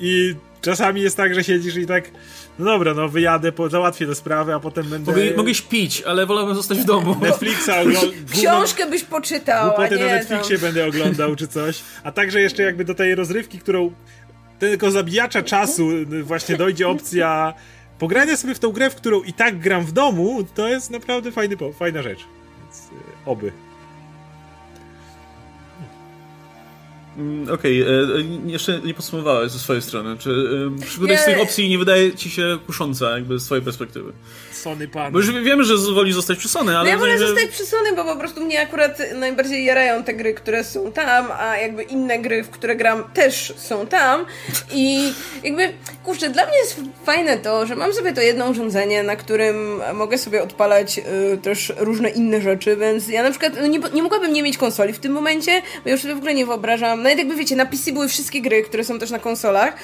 [0.00, 2.10] I czasami jest tak, że siedzisz i tak,
[2.58, 5.12] no dobra, no wyjadę, po, załatwię tę sprawę, a potem będę...
[5.12, 7.16] Mogę, mogę śpić, ale wolałbym zostać w domu.
[7.22, 8.10] Netflixa oglądał.
[8.32, 10.66] Książkę byś poczytał, Głupoty a nie na Netflixie tam.
[10.66, 11.80] będę oglądał czy coś.
[12.04, 13.92] A także jeszcze jakby do tej rozrywki, którą
[14.62, 15.88] tylko zabijacza czasu
[16.22, 17.54] właśnie dojdzie opcja
[17.98, 21.32] pogrania sobie w tą grę, w którą i tak gram w domu, to jest naprawdę
[21.32, 22.18] fajny, fajna rzecz.
[22.62, 22.90] Więc
[23.26, 23.52] oby.
[27.54, 30.18] Okej, okay, jeszcze nie podsumowałeś ze swojej strony.
[30.18, 34.12] Czy y, któraś z tych opcji nie wydaje ci się kusząca jakby z twojej perspektywy?
[34.62, 35.12] Sony pan.
[35.12, 36.84] Bo już wiemy, że woli zostać przy Sony, ale...
[36.84, 37.28] No ja wolę że...
[37.28, 41.26] zostać przy Sony, bo po prostu mnie akurat najbardziej jarają te gry, które są tam,
[41.38, 44.26] a jakby inne gry, w które gram też są tam
[44.72, 45.12] i
[45.44, 45.72] jakby,
[46.04, 50.18] kurczę, dla mnie jest fajne to, że mam sobie to jedno urządzenie, na którym mogę
[50.18, 54.32] sobie odpalać y, też różne inne rzeczy, więc ja na przykład no nie, nie mogłabym
[54.32, 57.18] nie mieć konsoli w tym momencie, bo ja już sobie w ogóle nie wyobrażam, nawet
[57.18, 59.74] jakby wiecie, na PC były wszystkie gry, które są też na konsolach,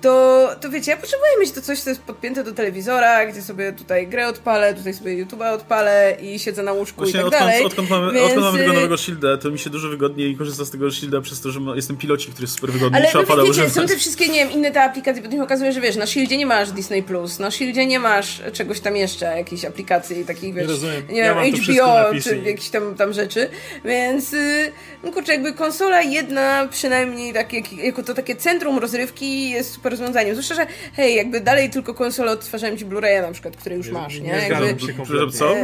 [0.00, 3.72] to, to wiecie, ja potrzebuję mieć to coś, co jest podpięte do telewizora, gdzie sobie
[3.72, 7.42] tutaj grę odpalę, tutaj sobie YouTube'a odpalę i siedzę na łóżku Właśnie i tak odkąd,
[7.44, 7.64] dalej.
[7.64, 8.26] Odkąd mamy, Więc...
[8.26, 11.40] odkąd mamy tego nowego shielda, to mi się dużo wygodniej korzysta z tego shielda przez
[11.40, 14.34] to, że jestem pilocik, który jest super wygodny Ale no, wiecie, są te wszystkie, nie
[14.34, 17.38] wiem, inne te aplikacje, potem się okazuje, że wiesz, na Shieldzie nie masz Disney+, Plus,
[17.38, 21.02] na Shieldzie nie masz czegoś tam jeszcze, jakiejś aplikacji takich, wiesz, rozumiem.
[21.10, 23.48] nie Ja wiem, to HBO, czy jakieś tam, tam rzeczy,
[23.84, 24.72] więc, yy,
[25.04, 29.87] no kurczę, jakby konsola jedna przynajmniej tak, jak, jako to takie centrum rozrywki jest super
[29.88, 30.34] rozwiązaniem.
[30.34, 30.66] Zwłaszcza, że
[30.96, 34.32] hej, jakby dalej tylko konsole odtwarzają ci Blu-raya na przykład, które już Nie- masz, nie
[34.32, 34.40] nie?
[34.46, 34.80] zgadzam jakby...
[34.86, 35.54] się Że co?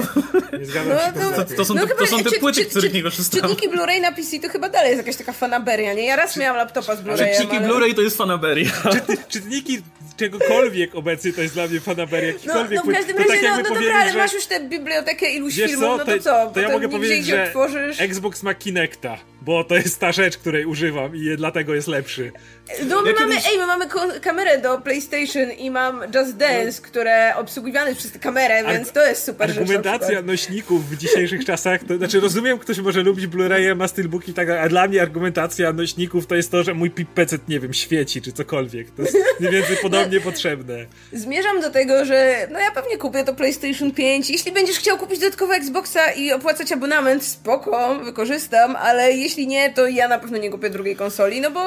[0.59, 1.57] Nie zgadzam się No, no, kompletnie.
[1.57, 3.41] To są, te, chyba- to są te czy- płyty, czy- których czy- nie korzystam.
[3.41, 6.05] Czytniki Blu-ray na PC to chyba dalej jest jakaś taka fanaberia, nie?
[6.07, 7.69] Ja raz miałam laptopa z Blu-rayem, Czytniki ale...
[7.69, 8.71] Blu-ray to jest fanaberia.
[8.93, 9.79] Czyty, czytniki
[10.17, 12.33] czegokolwiek obecnie to jest dla mnie fanaberia.
[12.33, 14.33] No, jakikolwiek no w każdym To razie, tak no, jakby no dobra, ale że- masz
[14.33, 16.31] już tę bibliotekę iluś filmów, no to, to co?
[16.31, 18.05] to ja Potem mogę powiedzieć, idzie że.
[18.05, 22.33] Xbox ma Kinecta, bo to jest ta rzecz, której używam i dlatego jest lepszy.
[22.89, 23.85] No my Ja mamy, kiedyś- ej, my mamy
[24.21, 28.93] kamerę do PlayStation i mam Just Dance, które obsługiwane jest przez tę kamerę, Arg- więc
[28.93, 33.77] to jest super Argumentacja nośników w dzisiejszych czasach, to znaczy rozumiem, ktoś może lubić Blu-raye,
[33.77, 36.91] ma steelbooki i tak dalej, a dla mnie argumentacja nośników to jest to, że mój
[36.91, 38.91] PC, nie wiem, świeci czy cokolwiek.
[38.91, 40.75] To jest mniej więcej podobnie potrzebne.
[41.13, 44.31] Zmierzam do tego, że no ja pewnie kupię to PlayStation 5.
[44.31, 49.87] Jeśli będziesz chciał kupić dodatkowo Xboxa i opłacać abonament, spoko, wykorzystam, ale jeśli nie, to
[49.87, 51.61] ja na pewno nie kupię drugiej konsoli, no bo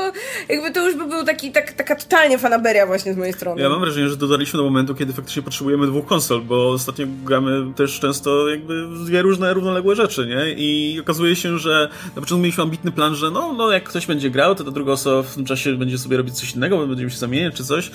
[0.50, 3.62] jakby to już by był taki, tak, taka totalnie fanaberia właśnie z mojej strony.
[3.62, 7.74] Ja mam wrażenie, że dotarliśmy do momentu, kiedy faktycznie potrzebujemy dwóch konsol, bo ostatnio gramy
[7.76, 10.54] też często jakby dwie różne, równoległe rzeczy, nie?
[10.58, 14.30] I okazuje się, że na początku mieliśmy ambitny plan, że no, no jak ktoś będzie
[14.30, 17.12] grał, to ta druga osoba w tym czasie będzie sobie robić coś innego, bo będziemy
[17.12, 17.92] się zamieniać czy coś.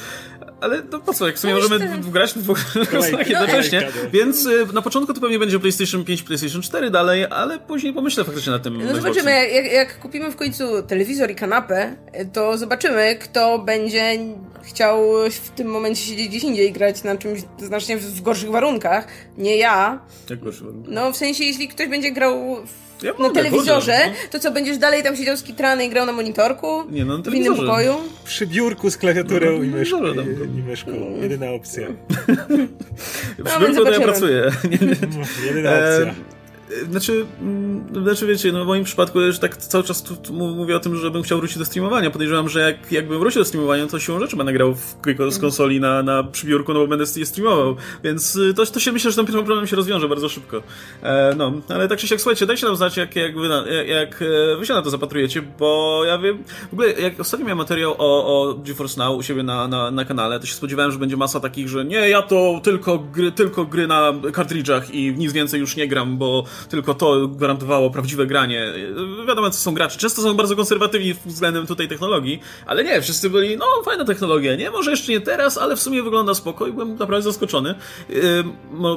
[0.62, 2.58] Ale no po co, jak sobie No możemy to- grać w dwóch
[2.90, 3.80] konsolach jednocześnie.
[4.04, 4.10] no.
[4.12, 8.24] Więc y, na początku to pewnie będzie PlayStation 5, PlayStation 4 dalej, ale później pomyślę
[8.24, 8.84] faktycznie nad tym.
[8.86, 11.96] No zobaczymy, jak, jak kupimy w końcu telewizor i kanapę,
[12.32, 14.18] to zobaczymy, kto będzie
[14.62, 18.50] chciał w tym momencie siedzieć gdzieś indziej i grać na czymś znacznie w, w gorszych
[18.50, 19.06] warunkach.
[19.38, 20.00] Nie ja.
[20.30, 20.64] Jak proszę.
[20.88, 24.50] No w sensie, jeśli ktoś będzie grał w, Ja na mogę, telewizorze, kurde, to co,
[24.50, 26.82] będziesz dalej tam siedział skitrany i grał na monitorku?
[26.90, 27.62] Nie, no, na W innym telewizorze.
[27.68, 27.94] pokoju?
[28.24, 29.96] Przy biurku z klawiaturą No, i myszką.
[29.98, 30.44] dobra, dobra.
[30.58, 30.90] I myszką.
[31.22, 31.86] Jedyna opcja.
[33.38, 34.04] W więc biurku to ja zobaczymy.
[34.04, 34.50] pracuję.
[34.70, 34.96] Nie, nie.
[35.46, 36.14] Jedyna E, opcja.
[36.90, 40.76] Znaczy, mm, znaczy wiecie, no w moim przypadku już tak cały czas tu, tu mówię
[40.76, 42.10] o tym, że bym chciał wrócić do streamowania.
[42.10, 44.96] Podejrzewam, że jak, jakbym wrócił do streamowania, to siłą rzeczy będę grał w,
[45.30, 47.76] z konsoli na, na przybiórku, no bo będę je streamował.
[48.04, 50.62] Więc y, to, to się myślę, że ten problem się rozwiąże bardzo szybko.
[51.02, 54.22] E, no, ale tak czy siak, słuchajcie, dajcie nam znać, jak, jak, wy, na, jak,
[54.22, 57.94] e, wy się na to zapatrujecie, bo ja wiem, w ogóle jak ostatnio miałem materiał
[57.98, 61.16] o, o GeForce Now u siebie na, na, na kanale, to się spodziewałem, że będzie
[61.16, 65.60] masa takich, że nie, ja to tylko gry, tylko gry na kartridżach i nic więcej
[65.60, 68.72] już nie gram, bo tylko to gwarantowało prawdziwe granie.
[69.28, 69.98] Wiadomo, co są gracze.
[69.98, 74.70] Często są bardzo konserwatywni względem tutaj technologii, ale nie, wszyscy byli, no fajna technologia, nie?
[74.70, 77.74] Może jeszcze nie teraz, ale w sumie wygląda spoko i byłem naprawdę zaskoczony.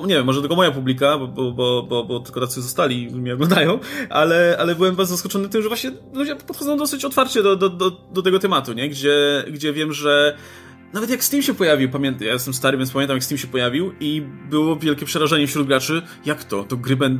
[0.08, 3.80] Nie wiem, może tylko moja publika, bo, bo, bo, bo, tylko tacy zostali mnie oglądają,
[4.10, 7.92] ale, ale byłem bardzo zaskoczony tym, że właśnie ludzie podchodzą dosyć otwarcie do, do, do,
[8.12, 8.90] do tego tematu, nie?
[8.90, 10.38] Gdzie, gdzie wiem, że
[10.96, 13.94] nawet jak Steam się pojawił, pamiętam, ja jestem stary, więc pamiętam jak Steam się pojawił
[14.00, 16.02] i było wielkie przerażenie wśród graczy.
[16.26, 16.64] Jak to?
[16.64, 17.20] To gry ben...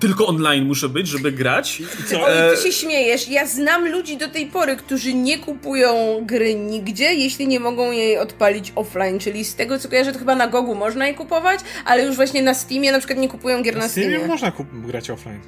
[0.00, 1.82] tylko online muszę być, żeby grać?
[2.06, 2.22] Co?
[2.24, 3.28] Oj, E, ty się śmiejesz.
[3.28, 8.18] Ja znam ludzi do tej pory, którzy nie kupują gry nigdzie, jeśli nie mogą jej
[8.18, 9.18] odpalić offline.
[9.18, 12.42] Czyli z tego co kojarzę, to chyba na Gogu można je kupować, ale już właśnie
[12.42, 14.28] na Steamie na przykład nie kupują gier na Na Steamie Steamie.
[14.28, 15.40] można kup- grać offline.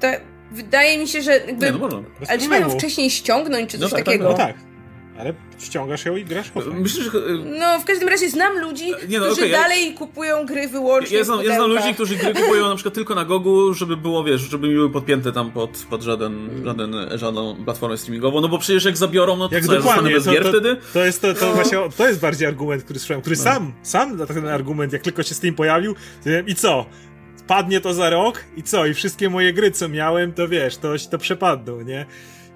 [0.00, 0.06] To
[0.52, 1.66] wydaje mi się, że jakby...
[1.66, 2.02] Nie, no można.
[2.28, 4.24] Ale trzeba ją wcześniej ściągnąć, czy No coś tak, tak, takiego.
[4.30, 4.56] No tak.
[5.18, 6.80] Ale ściągasz ją i grasz offline.
[6.80, 7.10] Myślę, że...
[7.58, 11.24] No, w każdym razie znam ludzi, Nie, no, którzy ja- dalej kupują gry wyłącznie Ja
[11.24, 14.40] znam, ja znam ludzi, którzy gry kupują na przykład tylko na Gogu, żeby było, wiesz,
[14.40, 18.84] żeby mi były podpięte tam pod, pod żaden, żaden, żadną platformę streamingową, no bo przecież
[18.84, 20.76] jak zabiorą, no to Jak co, ja dokładnie, bez to, gier to, wtedy?
[20.92, 24.26] to jest to, to właśnie, to jest bardziej argument, który słyszałem, który sam, sam na
[24.26, 26.86] ten argument, jak tylko się Steam pojawił, to wiem, i co?
[27.46, 28.86] Padnie to za rok i co?
[28.86, 32.06] I wszystkie moje gry, co miałem, to wiesz, to, to przepadną, nie?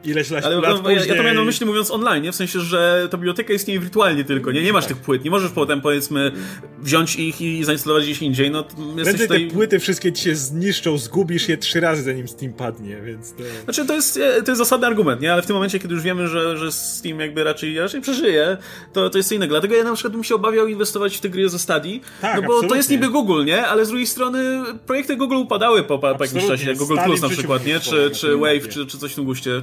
[0.04, 1.08] Ileś lat, Ale lat no, ja, później...
[1.08, 2.32] ja to miałem na myśli mówiąc online, nie?
[2.32, 4.62] W sensie, że ta biblioteka istnieje wirtualnie tylko, nie?
[4.62, 6.32] Nie masz tych płyt, nie możesz potem powiedzmy
[6.78, 9.48] wziąć ich i zainstalować gdzieś indziej, no to Prędzej tutaj...
[9.48, 13.42] te płyty wszystkie ci się zniszczą, zgubisz je trzy razy zanim Steam padnie, więc to...
[13.64, 15.32] Znaczy, to jest, e, to jest zasadny argument, nie?
[15.32, 18.56] Ale w tym momencie, kiedy już wiemy, że, że Steam jakby raczej, raczej przeżyje,
[18.92, 19.50] to, to jest co innego.
[19.50, 22.42] Dlatego ja na przykład bym się obawiał inwestować w te gry ze Stadii, Tak, no
[22.42, 22.76] bo to absolutnie.
[22.76, 23.66] jest niby Google, nie?
[23.66, 27.28] Ale z drugiej strony projekty Google upadały po, po, jakimś czasie, jak Google Plus na
[27.28, 27.80] przykład, nie?
[27.80, 29.62] Czy, czy Wave, czy, czy coś w tym guście.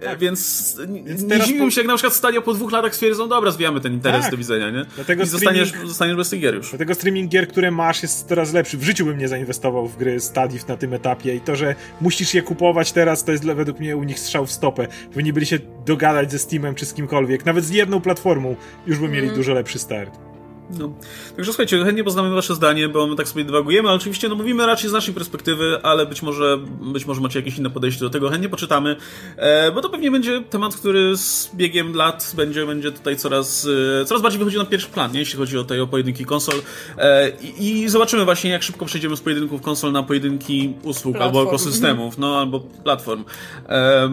[0.00, 3.28] Czy, e, Więc, Więc nie dziwiłbym się, jak na przykład Stadia po dwóch latach stwierdzą,
[3.28, 4.30] dobra, zwijamy ten interes Tak.
[4.30, 4.84] do widzenia, nie?
[4.94, 6.68] Dlatego I zostaniesz, zostaniesz bez tych gier już.
[6.68, 8.78] Dlatego streaming gier, które masz, jest coraz lepszy.
[8.78, 12.34] W życiu bym nie zainwestował w gry Stadif na tym etapie i to, że musisz
[12.34, 14.88] je kupować teraz, to jest według mnie u nich strzał w stopę.
[15.12, 17.46] Powinni byli się dogadać ze Steamem czy z kimkolwiek.
[17.46, 18.56] Nawet z jedną platformą
[18.86, 20.33] już by mieli dużo lepszy start.
[20.70, 20.92] No.
[21.36, 24.66] Także słuchajcie, chętnie poznamy wasze zdanie, bo my tak sobie dywagujemy, ale oczywiście no, mówimy
[24.66, 28.30] raczej z naszej perspektywy, ale być może, być może macie jakieś inne podejście do tego,
[28.30, 28.96] chętnie poczytamy,
[29.36, 33.68] e, bo to pewnie będzie temat, który z biegiem lat będzie, będzie tutaj coraz,
[34.00, 35.18] e, coraz bardziej wychodził na pierwszy plan, nie?
[35.18, 36.62] jeśli chodzi o te o pojedynki konsol
[36.98, 41.38] e, i, i, zobaczymy właśnie, jak szybko przejdziemy z pojedynków konsol na pojedynki usług platform.
[41.38, 43.24] albo ekosystemów, no albo platform.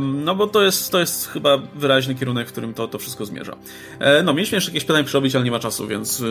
[0.06, 3.56] No bo to jest, to jest chyba wyraźny kierunek, w którym to, to wszystko zmierza.
[4.23, 6.23] No, mieliśmy jeszcze jakieś pytania przerobić, ale nie ma czasu, więc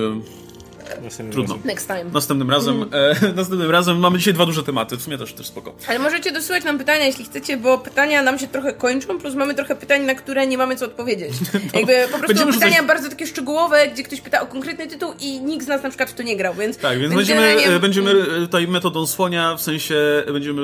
[1.03, 1.55] Następnym Trudno.
[1.55, 1.67] razem.
[1.67, 2.05] Next time.
[2.13, 5.75] Następnym razem, e, następnym razem mamy dzisiaj dwa duże tematy, w sumie też, też spoko.
[5.89, 9.55] Ale możecie dosyłać nam pytania, jeśli chcecie, bo pytania nam się trochę kończą, plus mamy
[9.55, 11.33] trochę pytań, na które nie mamy co odpowiedzieć.
[11.75, 15.41] Jakby po prostu pytania rzucać- bardzo takie szczegółowe, gdzie ktoś pyta o konkretny tytuł i
[15.41, 16.77] nikt z nas na przykład w to nie grał, więc...
[16.77, 20.63] Tak, więc będziemy, generalnie- e, będziemy e, tutaj metodą słonia, w sensie e, będziemy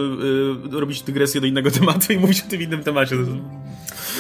[0.77, 3.17] e, robić dygresję do innego tematu i mówić o tym innym temacie.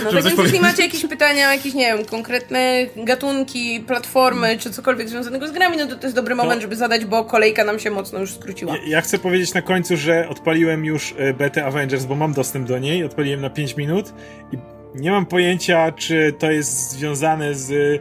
[0.04, 5.08] No tak więc jeśli macie jakieś pytania, jakieś, nie wiem, konkretne gatunki, platformy, czy cokolwiek
[5.08, 7.90] związanego z grami, no to to jest dobry moment, żeby zadać, bo kolejka nam się
[7.90, 8.76] mocno już skróciła.
[8.76, 12.68] Ja, ja chcę powiedzieć na końcu, że odpaliłem już e, betę Avengers, bo mam dostęp
[12.68, 13.04] do niej.
[13.04, 14.12] Odpaliłem na 5 minut
[14.52, 14.56] i
[14.94, 18.00] nie mam pojęcia, czy to jest związane z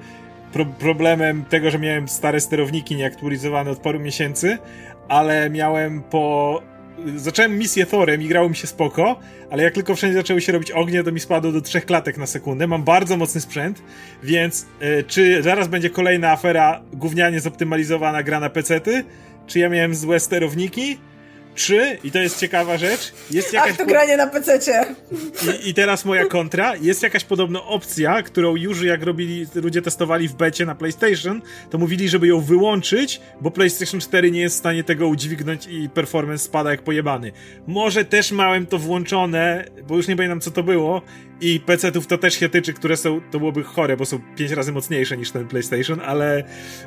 [0.54, 4.58] pro problemem tego, że miałem stare sterowniki nieaktualizowane od paru miesięcy,
[5.08, 6.62] ale miałem po.
[7.16, 9.20] Zacząłem misję Thorem i grało mi się spoko,
[9.50, 12.26] ale jak tylko wszędzie zaczęły się robić ognie, to mi spadło do trzech klatek na
[12.26, 12.68] sekundę.
[12.68, 13.82] Mam bardzo mocny sprzęt,
[14.24, 19.04] więc e, czy zaraz będzie kolejna afera gównianie zoptymalizowana gra na pecety?
[19.48, 20.98] Czy ja miałem złe sterowniki?
[21.56, 23.72] Czy, i to jest ciekawa rzecz, jest jakaś...
[23.72, 24.86] Ach, to granie na pececie.
[25.66, 26.76] I, I teraz moja kontra.
[26.76, 31.78] Jest jakaś podobno opcja, którą już jak robili, ludzie testowali w becie na PlayStation, to
[31.78, 36.44] mówili, żeby ją wyłączyć, bo PlayStation 4 nie jest w stanie tego udźwignąć i performance
[36.44, 37.32] spada jak pojebany.
[37.68, 41.02] Może też miałem to włączone, bo już nie pamiętam co to było
[41.42, 44.72] i PC-ów to też się tyczy, które są, to byłoby chore, bo są 5 razy
[44.72, 46.44] mocniejsze niż ten PlayStation, ale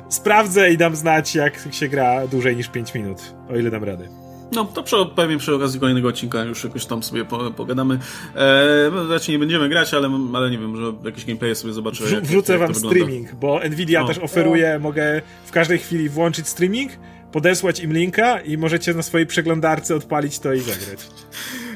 [0.09, 3.17] sprawdzę i dam znać, jak się gra dłużej niż 5 minut,
[3.49, 4.28] o ile dam radę.
[4.51, 7.99] No, to przy, pewnie przy okazji kolejnego odcinka już jakoś tam sobie po, pogadamy.
[8.35, 12.03] E, no, raczej nie będziemy grać, ale, ale nie wiem, że jakieś gameplaye sobie zobaczę.
[12.03, 12.99] Wrzu- jak- wrzucę jak to wam wygląda.
[12.99, 14.07] streaming, bo Nvidia O.
[14.07, 16.91] też oferuje, mogę w każdej chwili włączyć streaming,
[17.31, 21.07] podesłać im linka i możecie na swojej przeglądarce odpalić to i zagrać.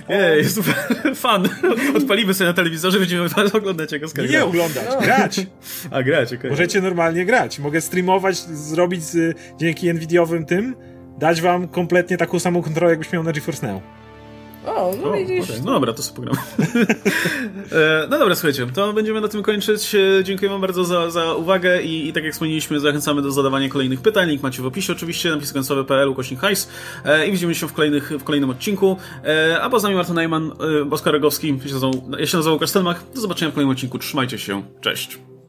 [0.09, 0.75] Jej, super,
[1.15, 1.49] fan.
[1.97, 5.45] Odpalimy sobie na telewizorze, będziemy oglądać jak Oskar Nie, oglądać, grać.
[5.91, 6.49] A, grać, okej.
[6.49, 7.59] Możecie normalnie grać.
[7.59, 10.75] Mogę streamować, zrobić z, dzięki Nvidiowym tym,
[11.19, 13.81] dać wam kompletnie taką samą kontrolę, jakbyś miał na GeForce Now.
[14.65, 15.49] O, no O, widzisz.
[15.49, 16.39] okej, No dobra, to sobie pogramy.
[17.71, 19.95] E, no dobra, słuchajcie, to będziemy na tym kończyć.
[19.95, 23.69] E, Dziękuję wam bardzo za, za uwagę i, i tak jak wspomnieliśmy, zachęcamy do zadawania
[23.69, 24.29] kolejnych pytań.
[24.29, 26.69] Link macie w opisie oczywiście, napisy końcowe.pl, ukośnik hajs
[27.05, 28.97] e, i widzimy się w, kolejnych, w kolejnym odcinku.
[29.61, 30.51] A poza nami Marta Najman,
[30.91, 33.03] Oskar Rogowski, ja się nazywam, ja się nazywam Łukasz Stelmach.
[33.15, 33.99] Do zobaczenia w kolejnym odcinku.
[33.99, 34.63] Trzymajcie się.
[34.81, 35.19] Cześć.